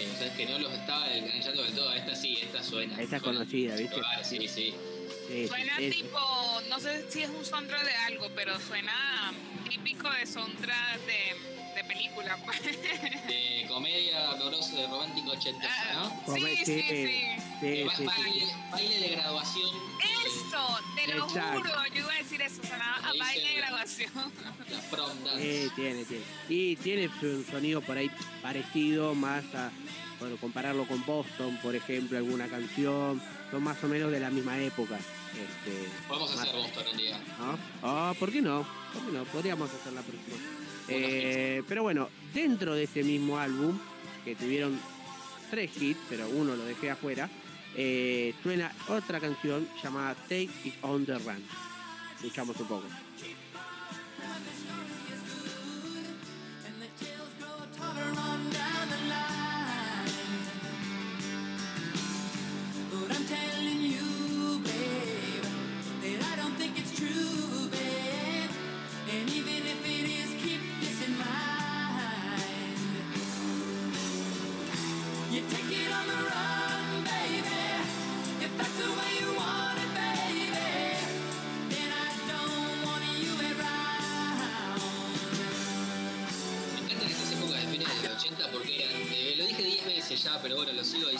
Enganché, 0.00 0.10
o 0.10 0.18
sea, 0.18 0.26
es 0.26 0.32
que 0.34 0.46
no 0.46 0.58
los 0.58 0.72
estaba 0.72 1.12
enganchando 1.14 1.62
del 1.62 1.74
todo. 1.74 1.92
Esta 1.92 2.14
sí, 2.14 2.38
esta 2.42 2.62
suena. 2.62 3.00
Esta 3.00 3.16
es 3.16 3.22
conocida, 3.22 3.76
¿viste? 3.76 4.00
Vale, 4.00 4.24
sí, 4.24 4.48
sí. 4.48 4.74
Sí, 5.28 5.48
Suena 5.48 5.76
sí, 5.78 5.84
es- 5.84 5.96
tipo, 5.96 6.18
no 6.68 6.80
sé 6.80 7.10
si 7.10 7.22
es 7.22 7.30
un 7.30 7.44
soundtrack 7.44 7.84
de 7.84 7.94
algo, 7.94 8.28
pero 8.34 8.58
suena 8.60 9.32
típico 9.68 10.10
de 10.10 10.26
soundtrack 10.26 10.98
de, 11.06 11.74
de 11.76 11.84
película. 11.84 12.36
pues. 12.44 12.60
De 12.62 13.66
comedia 13.68 14.30
amorosa 14.32 14.74
de 14.76 14.86
romántico 14.86 15.30
ochentosa, 15.32 15.92
¿no? 15.94 16.22
Come- 16.24 16.56
sí, 16.56 16.64
sí, 16.64 16.82
sí. 16.82 17.06
sí, 17.06 17.36
sí, 17.60 17.90
sí. 17.96 18.04
baile, 18.04 18.46
baile 18.70 18.98
de 18.98 19.08
graduación. 19.16 19.70
Eso, 20.26 20.78
te 20.96 21.14
lo 21.14 21.24
Exacto. 21.26 21.58
juro, 21.58 21.86
yo 21.94 21.98
iba 22.00 22.12
a 22.12 22.18
decir 22.32 22.42
eso, 22.42 22.62
sonaba 22.66 22.96
a 22.96 23.12
Le 23.12 23.18
baile 23.18 23.40
de 23.42 23.48
dice- 23.48 23.60
graduación. 23.60 24.10
La 24.70 24.80
prom 24.90 25.24
dance. 25.24 25.42
Sí, 25.64 25.70
tiene, 25.76 26.04
tiene. 26.04 26.24
Y 26.48 26.76
tiene 26.76 27.10
su 27.20 27.44
sonido 27.44 27.80
por 27.80 27.96
ahí 27.98 28.10
parecido, 28.42 29.14
más 29.14 29.44
a, 29.54 29.70
bueno, 30.20 30.36
compararlo 30.36 30.86
con 30.86 31.04
Boston, 31.04 31.58
por 31.62 31.74
ejemplo, 31.74 32.16
alguna 32.18 32.46
canción, 32.48 33.20
son 33.50 33.62
más 33.62 33.82
o 33.84 33.88
menos 33.88 34.10
de 34.10 34.20
la 34.20 34.30
misma 34.30 34.58
época. 34.58 34.96
Este, 34.96 35.88
Podemos 36.08 36.38
hacer 36.38 36.54
Boston 36.54 36.84
un 36.92 36.96
día. 36.98 37.18
¿no? 37.38 37.58
Ah, 37.82 38.14
¿por 38.18 38.30
qué 38.32 38.42
no? 38.42 38.66
¿Por 38.92 39.06
qué 39.06 39.12
no? 39.12 39.24
Podríamos 39.24 39.70
hacer 39.70 39.92
la 39.92 40.02
próxima. 40.02 40.36
Eh, 40.88 41.62
pero 41.68 41.82
bueno, 41.82 42.08
dentro 42.34 42.74
de 42.74 42.84
ese 42.84 43.02
mismo 43.02 43.38
álbum, 43.38 43.78
que 44.24 44.34
tuvieron 44.36 44.78
tres 45.50 45.70
hits, 45.80 46.00
pero 46.08 46.28
uno 46.28 46.54
lo 46.56 46.64
dejé 46.64 46.90
afuera, 46.90 47.28
eh, 47.76 48.34
suena 48.42 48.70
otra 48.88 49.18
canción 49.20 49.66
llamada 49.82 50.14
Take 50.14 50.50
It 50.64 50.74
On 50.82 51.06
The 51.06 51.14
Run. 51.18 51.42
Escuchamos 52.22 52.56
un 52.60 52.66
poco. 52.68 52.84
But 52.84 53.41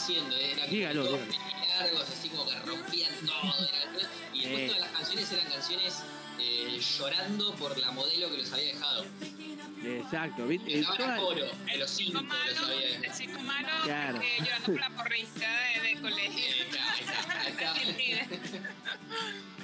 diciendo, 0.07 0.37
eh, 0.37 0.53
eran 0.53 0.71
Dígalo, 0.71 1.05
dígalo. 1.05 1.27
largos, 1.79 2.09
así 2.11 2.29
como 2.29 2.47
que 2.49 2.59
rompían 2.61 3.13
todo. 3.27 3.69
eran- 3.69 4.09
y 4.35 4.41
después 4.41 4.61
Eh. 4.63 4.67
todas 4.69 4.81
las 4.81 4.91
canciones 4.91 5.33
eran 5.33 5.47
canciones 5.51 6.03
eh, 6.41 6.81
llorando 6.99 7.55
por 7.55 7.79
la 7.79 7.91
modelo 7.93 8.29
que 8.31 8.39
los 8.39 8.53
había 8.53 8.73
dejado. 8.75 9.05
Exacto, 9.85 10.47
¿viste? 10.47 10.81
Estaban 10.81 11.01
a 11.03 11.17
Toda- 11.17 11.17
coro, 11.19 11.47
los 11.79 11.97
chico 11.97 12.19
5 12.19 12.23
malo, 12.23 12.51
los 12.51 12.59
había 12.69 12.87
el 12.89 13.01
dejado. 13.01 13.19
chico 13.21 13.41
malo 13.43 13.69
Claro. 13.85 14.21
eh, 14.23 14.37
llorando 14.41 14.67
por 14.67 14.81
la 14.81 14.91
porrista 14.91 15.49
de, 15.75 15.89
de 15.89 16.01
colegio. 16.01 16.45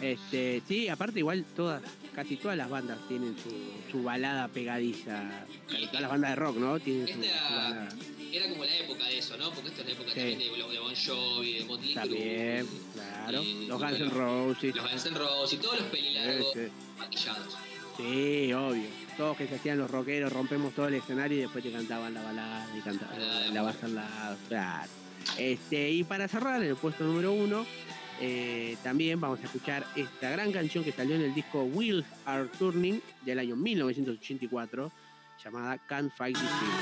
Este, 0.01 0.63
sí, 0.69 0.89
aparte 0.89 1.19
igual 1.19 1.45
todas, 1.57 1.83
casi 2.15 2.37
todas 2.37 2.57
las 2.57 2.71
bandas 2.71 2.99
tienen 3.09 3.35
su, 3.43 3.51
su 3.91 4.03
balada 4.05 4.47
pegadiza. 4.47 5.45
Casi 5.69 5.87
todas 5.89 6.03
las 6.03 6.11
bandas 6.13 6.31
de 6.31 6.37
rock, 6.37 6.57
¿no? 6.57 6.79
Tienen 6.79 7.09
su, 7.09 7.15
su 7.15 7.23
Esta 7.25 7.43
balada. 7.51 7.89
era 8.33 8.49
como 8.49 8.65
la 8.65 8.77
época 8.77 9.05
de 9.07 9.19
eso. 9.19 9.37
¿no? 9.39 9.51
Porque 9.51 9.71
esto 9.71 9.81
es 9.81 9.87
la 9.89 9.93
época 9.95 10.11
Sí. 10.11 10.21
también 10.21 10.39
de, 10.39 10.45
de 10.45 10.79
Bon 10.79 10.95
Jovi, 10.95 11.53
de 11.55 11.65
Motley. 11.65 11.95
También, 11.95 12.69
claro. 12.95 13.43
eh, 13.43 13.65
Los 13.67 13.81
Guns 13.81 13.93
N' 13.95 14.05
los- 14.05 14.13
Roses. 14.13 14.77
Los 14.77 14.89
Guns 14.91 15.07
N' 15.07 15.19
Roses 15.19 15.61
todos 15.61 15.81
los 15.81 15.89
pelilargos 15.89 16.53
Sí, 16.55 16.61
sí. 16.67 16.73
maquillados. 16.99 17.57
Sí, 17.97 18.53
obvio. 18.53 18.87
Todos 19.17 19.37
que 19.37 19.49
se 19.49 19.57
hacían 19.57 19.79
los 19.79 19.91
rockeros, 19.91 20.33
rompemos 20.33 20.73
todo 20.75 20.87
el 20.87 20.95
escenario 20.95 21.39
y 21.39 21.41
después 21.41 21.65
te 21.65 21.73
cantaban 21.73 22.15
la 22.15 22.23
balada 22.23 22.69
y 22.79 22.81
cantaban 22.83 23.19
la 23.19 23.69
al 23.83 23.95
lado. 23.97 24.37
Claro. 24.47 24.89
Este, 25.37 25.91
y 25.91 26.05
para 26.05 26.29
cerrar, 26.29 26.63
en 26.63 26.69
el 26.69 26.77
puesto 26.77 27.03
número 27.03 27.33
uno, 27.33 27.67
eh, 28.21 28.77
también 28.83 29.21
vamos 29.21 29.41
a 29.41 29.45
escuchar 29.45 29.87
esta 29.97 30.31
gran 30.31 30.53
canción 30.53 30.85
que 30.85 30.93
salió 30.93 31.17
en 31.17 31.23
el 31.23 31.35
disco 31.35 31.63
Wheels 31.65 32.07
Are 32.25 32.49
Turning 32.59 33.01
del 33.25 33.39
año 33.39 33.57
1984, 33.57 34.91
llamada 35.45 35.79
Can't 35.87 36.13
Fight 36.13 36.37
This 36.37 36.51
Feeling. 36.59 36.79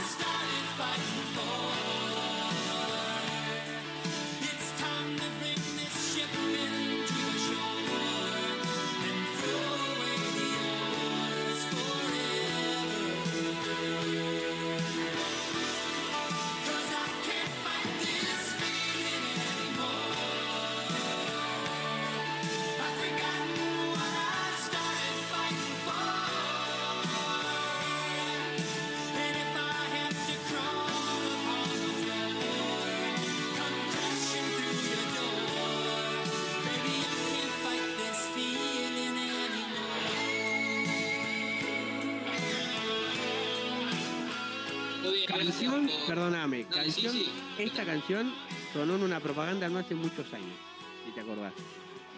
Canción, 45.76 46.06
perdóname, 46.06 46.64
canción, 46.64 47.12
sí. 47.12 47.28
esta 47.58 47.84
canción 47.84 48.32
sonó 48.72 48.96
en 48.96 49.02
una 49.02 49.20
propaganda 49.20 49.68
no 49.68 49.78
hace 49.78 49.94
muchos 49.94 50.32
años, 50.32 50.56
si 51.04 51.12
te 51.12 51.20
acordás, 51.20 51.52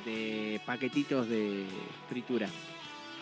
de 0.04 0.60
paquetitos 0.64 1.28
de 1.28 1.64
fritura. 2.08 2.48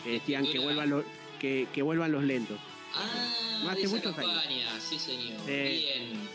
Que 0.04 0.12
decían 0.12 0.46
que 0.46 0.58
vuelvan 0.58 0.90
los, 0.90 1.04
que, 1.40 1.66
que 1.72 1.82
vuelvan 1.82 2.12
los 2.12 2.22
lentos. 2.22 2.58
Ah, 2.94 3.60
No 3.64 3.70
hace 3.70 3.80
de 3.80 3.86
esa 3.86 3.96
muchos 3.96 4.18
años. 4.18 4.42
sí 4.78 4.98
señor. 4.98 5.44
Bien. 5.46 6.28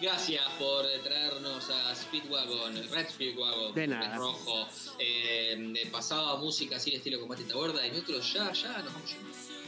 Gracias 0.00 0.42
por 0.58 0.84
traernos 1.02 1.70
a 1.70 1.94
Speedwagon, 1.94 2.74
Red 2.90 3.08
Speedwagon, 3.10 3.74
De 3.74 3.86
nada. 3.86 4.16
rojo. 4.16 4.68
Eh, 4.98 5.88
pasaba 5.90 6.36
música 6.36 6.76
así 6.76 6.90
de 6.90 6.96
estilo 6.98 7.20
combate 7.20 7.44
borda 7.54 7.86
y 7.86 7.90
nosotros 7.90 8.32
ya, 8.32 8.52
ya 8.52 8.78
nos 8.82 8.92
vamos 8.92 9.10
yendo. 9.10 9.63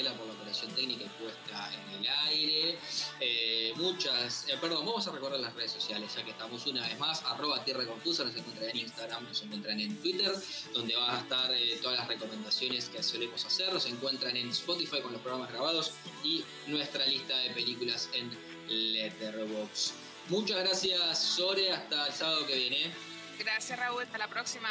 A 0.00 0.02
Juanma 0.02 0.14
Portela 0.14 0.14
por 0.14 0.26
la 0.26 0.32
operación 0.32 0.70
técnica 0.72 1.04
y 1.04 1.08
puesta 1.22 1.70
en 1.72 2.00
el 2.00 2.08
aire. 2.08 2.78
Eh, 3.20 3.72
muchas, 3.76 4.48
eh, 4.48 4.56
perdón, 4.60 4.84
vamos 4.86 5.06
a 5.06 5.12
recorrer 5.12 5.40
las 5.40 5.54
redes 5.54 5.72
sociales, 5.72 6.14
ya 6.14 6.24
que 6.24 6.30
estamos 6.30 6.66
una 6.66 6.86
vez 6.86 6.98
más, 6.98 7.22
arroba 7.24 7.64
Tierra 7.64 7.84
nos 7.84 8.18
encuentran 8.18 8.70
en 8.70 8.76
Instagram, 8.76 9.24
nos 9.24 9.42
encuentran 9.42 9.80
en 9.80 9.96
Twitter, 9.98 10.32
donde 10.72 10.96
van 10.96 11.16
a 11.16 11.20
estar 11.20 11.52
eh, 11.52 11.78
todas 11.82 11.98
las 11.98 12.08
recomendaciones 12.08 12.88
que 12.88 13.02
solemos 13.02 13.44
hacer, 13.44 13.72
nos 13.72 13.86
encuentran 13.86 14.36
en 14.36 14.50
Spotify 14.50 15.00
con 15.00 15.12
los 15.12 15.20
programas 15.20 15.50
grabados 15.50 15.92
y 16.22 16.44
nuestra 16.66 17.06
lista 17.06 17.36
de 17.38 17.50
películas 17.50 18.08
en 18.12 18.30
Letterboxd. 18.68 19.94
Muchas 20.28 20.58
gracias, 20.58 21.18
Sore, 21.18 21.70
hasta 21.70 22.06
el 22.06 22.12
sábado 22.12 22.46
que 22.46 22.56
viene. 22.56 22.90
Gracias, 23.38 23.78
Raúl. 23.78 24.02
Hasta 24.02 24.18
la 24.18 24.28
próxima. 24.28 24.70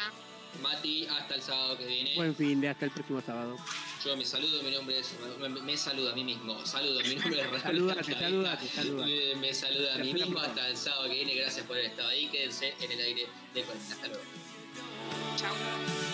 Mati, 0.61 1.07
hasta 1.07 1.35
el 1.35 1.41
sábado 1.41 1.77
que 1.77 1.85
viene. 1.85 2.15
Buen 2.15 2.35
fin 2.35 2.61
de 2.61 2.69
hasta 2.69 2.85
el 2.85 2.91
próximo 2.91 3.21
sábado. 3.21 3.57
Yo 4.03 4.17
me 4.17 4.25
saludo, 4.25 4.61
mi 4.63 4.71
nombre 4.71 4.99
es. 4.99 5.13
Me, 5.39 5.49
me 5.49 5.77
saludo 5.77 6.11
a 6.11 6.15
mí 6.15 6.23
mismo. 6.23 6.65
Saludo, 6.65 6.99
mi 7.01 7.15
nombre 7.15 7.41
es 7.41 7.61
Saludate, 7.63 8.13
saludate, 8.13 8.67
saludate. 8.67 9.35
Me, 9.35 9.41
me 9.41 9.53
saluda 9.53 9.95
a 9.95 9.97
mí 9.97 10.13
mismo 10.13 10.39
hasta 10.39 10.67
el 10.67 10.77
sábado 10.77 11.05
que 11.09 11.15
viene. 11.15 11.35
Gracias 11.35 11.65
por 11.65 11.77
haber 11.77 11.89
estado 11.89 12.09
ahí. 12.09 12.27
Quédense 12.27 12.73
en 12.79 12.91
el 12.91 12.99
aire 12.99 13.27
de 13.53 13.63
Colina. 13.63 13.85
Hasta 13.91 14.07
luego. 14.07 14.23
Chao. 15.37 16.12